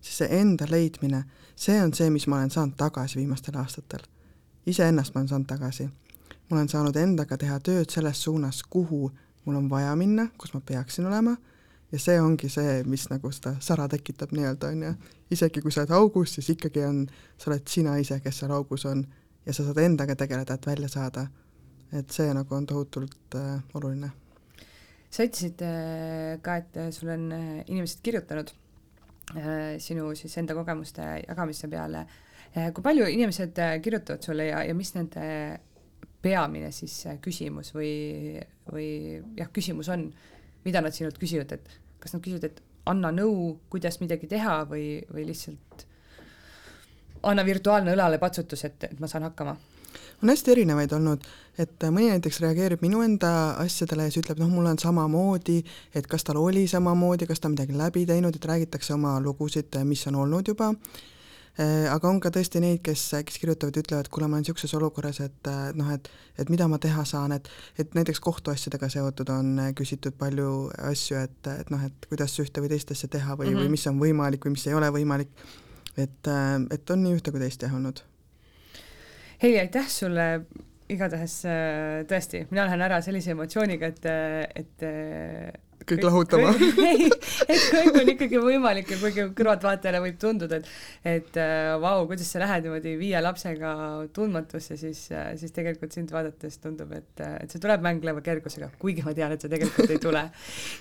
siis 0.00 0.18
see 0.22 0.40
enda 0.40 0.66
leidmine, 0.70 1.24
see 1.56 1.78
on 1.82 1.94
see, 1.94 2.10
mis 2.10 2.26
ma 2.26 2.40
olen 2.40 2.50
saanud 2.50 2.76
tagasi 2.76 3.20
viimastel 3.20 3.56
aastatel. 3.56 4.04
iseennast 4.66 5.14
ma 5.14 5.20
olen 5.20 5.28
saanud 5.28 5.46
tagasi. 5.46 5.88
ma 6.50 6.56
olen 6.56 6.68
saanud 6.68 6.96
endaga 6.96 7.38
teha 7.38 7.60
tööd 7.60 7.90
selles 7.90 8.22
suunas, 8.22 8.62
kuhu 8.62 9.10
mul 9.44 9.56
on 9.56 9.70
vaja 9.70 9.96
minna, 9.96 10.28
kus 10.38 10.54
ma 10.54 10.60
peaksin 10.60 11.06
olema, 11.06 11.36
ja 11.92 11.98
see 11.98 12.20
ongi 12.20 12.48
see, 12.48 12.82
mis 12.88 13.08
nagu 13.10 13.30
seda 13.32 13.54
sära 13.60 13.88
tekitab 13.88 14.32
nii-öelda, 14.32 14.68
on 14.68 14.82
ju. 14.82 14.92
isegi 15.30 15.62
kui 15.62 15.72
sa 15.72 15.82
oled 15.82 15.94
augus, 15.96 16.34
siis 16.34 16.50
ikkagi 16.54 16.84
on, 16.86 17.06
sa 17.38 17.50
oled 17.50 17.66
sina 17.68 17.96
ise, 18.00 18.20
kes 18.20 18.42
seal 18.42 18.52
augus 18.52 18.86
on 18.86 19.04
ja 19.46 19.52
sa 19.52 19.64
saad 19.66 19.80
endaga 19.82 20.16
tegeleda, 20.16 20.54
et 20.54 20.66
välja 20.66 20.88
saada. 20.88 21.26
Et 21.92 22.10
see 22.10 22.32
nagu 22.34 22.54
on 22.56 22.66
tohutult 22.66 23.36
äh, 23.38 23.60
oluline 23.74 24.12
sa 25.12 25.26
ütlesid 25.26 25.60
äh, 25.66 26.40
ka, 26.44 26.56
et 26.62 26.76
äh, 26.80 26.90
sul 26.94 27.12
on 27.12 27.28
äh, 27.36 27.62
inimesed 27.68 28.02
kirjutanud 28.04 28.54
sinu 29.80 30.10
siis 30.18 30.34
enda 30.36 30.52
kogemuste 30.52 31.04
jagamise 31.22 31.68
peale. 31.70 32.02
kui 32.52 32.84
palju 32.84 33.06
inimesed 33.08 33.56
kirjutavad 33.80 34.26
sulle 34.26 34.48
ja, 34.50 34.58
ja 34.66 34.74
mis 34.76 34.90
nende 34.92 35.22
peamine 36.20 36.68
siis 36.74 36.96
küsimus 37.22 37.70
või, 37.72 38.42
või 38.66 38.88
jah, 39.38 39.48
küsimus 39.54 39.88
on, 39.94 40.04
mida 40.66 40.82
nad 40.84 40.92
sinult 40.92 41.16
küsivad, 41.22 41.54
et 41.54 41.70
kas 42.02 42.12
nad 42.12 42.20
küsivad, 42.26 42.44
et 42.50 42.60
anna 42.92 43.08
nõu, 43.14 43.54
kuidas 43.72 44.02
midagi 44.02 44.28
teha 44.28 44.58
või, 44.68 44.98
või 45.14 45.24
lihtsalt 45.30 45.86
anna 47.30 47.46
virtuaalne 47.46 47.94
õlalepatsutus, 47.94 48.66
et, 48.68 48.90
et 48.90 49.00
ma 49.00 49.08
saan 49.08 49.30
hakkama 49.30 49.56
on 50.22 50.32
hästi 50.32 50.54
erinevaid 50.54 50.92
olnud, 50.96 51.24
et 51.60 51.86
mõni 51.92 52.08
näiteks 52.12 52.40
reageerib 52.44 52.82
minu 52.84 53.02
enda 53.04 53.30
asjadele 53.60 54.06
ja 54.06 54.12
siis 54.12 54.24
ütleb, 54.24 54.40
noh, 54.40 54.50
mul 54.52 54.70
on 54.70 54.80
samamoodi, 54.80 55.60
et 55.94 56.08
kas 56.10 56.24
tal 56.24 56.40
oli 56.40 56.66
samamoodi, 56.70 57.28
kas 57.28 57.40
ta 57.40 57.50
on 57.50 57.56
midagi 57.56 57.76
läbi 57.76 58.04
teinud, 58.08 58.36
et 58.36 58.52
räägitakse 58.52 58.94
oma 58.96 59.18
lugusid, 59.20 59.74
mis 59.88 60.04
on 60.08 60.20
olnud 60.22 60.48
juba, 60.48 60.70
äh, 60.72 61.90
aga 61.92 62.08
on 62.08 62.20
ka 62.24 62.32
tõesti 62.32 62.62
neid, 62.64 62.80
kes, 62.86 63.04
kes 63.28 63.40
kirjutavad, 63.42 63.80
ütlevad, 63.82 64.08
kuule, 64.12 64.28
ma 64.28 64.38
olen 64.38 64.46
niisuguses 64.46 64.72
olukorras, 64.78 65.20
et 65.24 65.50
noh, 65.78 65.90
et 65.92 66.08
et 66.40 66.48
mida 66.48 66.64
ma 66.64 66.78
teha 66.80 67.04
saan, 67.04 67.34
et 67.36 67.50
et 67.78 67.92
näiteks 67.94 68.20
kohtuasjadega 68.24 68.88
seotud 68.88 69.28
on 69.34 69.58
küsitud 69.76 70.16
palju 70.18 70.70
asju, 70.88 71.18
et, 71.26 71.50
et 71.60 71.74
noh, 71.74 71.82
et 71.84 72.08
kuidas 72.08 72.38
ühte 72.40 72.64
või 72.64 72.72
teist 72.72 72.94
asja 72.94 73.10
teha 73.12 73.36
või 73.36 73.50
mm, 73.50 73.52
-hmm. 73.52 73.58
või 73.58 73.68
mhm. 73.68 73.76
mis 73.76 73.86
on 73.90 74.00
võimalik 74.00 74.46
või 74.46 74.56
mis 74.56 74.66
ei 74.66 74.78
ole 74.78 74.88
võimalik, 74.88 75.44
et, 75.96 76.32
et 76.70 76.90
on 76.96 77.04
nii 77.04 77.18
ühte 77.18 77.34
kui 77.34 77.44
teist 77.44 77.62
jah 77.62 77.76
olnud 77.76 78.00
Heli, 79.42 79.58
aitäh 79.58 79.88
sulle, 79.90 80.24
igatahes 80.92 81.40
äh, 81.50 82.04
tõesti, 82.06 82.44
mina 82.52 82.68
lähen 82.68 82.84
ära 82.86 83.00
sellise 83.02 83.32
emotsiooniga, 83.34 83.88
et, 83.90 84.04
et 84.60 84.84
äh, 84.86 85.48
kõik 85.82 86.04
lahutama. 86.06 86.52
ei, 86.92 87.08
et 87.50 87.64
kõik 87.72 87.98
on 87.98 88.10
ikkagi 88.12 88.42
võimalik 88.44 88.92
ja 88.94 88.98
kuigi 89.00 89.24
kõrvaltvaatajale 89.40 90.02
võib 90.04 90.20
tunduda, 90.22 90.60
et 90.60 90.70
et 91.12 91.40
äh, 91.42 91.72
vau, 91.82 92.04
kuidas 92.06 92.30
sa 92.30 92.44
lähed 92.44 92.68
niimoodi 92.68 92.92
viie 93.00 93.24
lapsega 93.24 93.72
tundmatusse, 94.14 94.78
siis, 94.78 95.00
siis 95.10 95.56
tegelikult 95.58 95.98
sind 95.98 96.14
vaadates 96.14 96.60
tundub, 96.62 96.94
et, 96.94 97.24
et 97.42 97.50
see 97.50 97.64
tuleb 97.66 97.82
mängleva 97.82 98.22
kergusega, 98.22 98.70
kuigi 98.78 99.02
ma 99.02 99.16
tean, 99.18 99.34
et 99.34 99.42
see 99.42 99.50
tegelikult 99.50 99.90
ei 99.90 100.00
tule. 100.06 100.22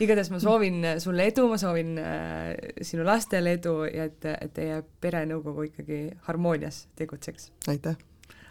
igatahes 0.05 0.29
ma 0.35 0.43
soovin 0.43 0.85
sulle 1.01 1.25
edu, 1.33 1.47
ma 1.49 1.57
soovin 1.61 1.97
äh, 1.97 2.53
sinu 2.85 3.09
lastele 3.09 3.57
edu 3.57 3.79
ja 3.89 4.05
et, 4.11 4.29
et 4.37 4.55
teie 4.61 4.79
perenõukogu 5.01 5.71
ikkagi 5.71 6.03
harmoonias 6.29 6.85
tegutseks. 7.01 7.49
aitäh! 7.73 7.97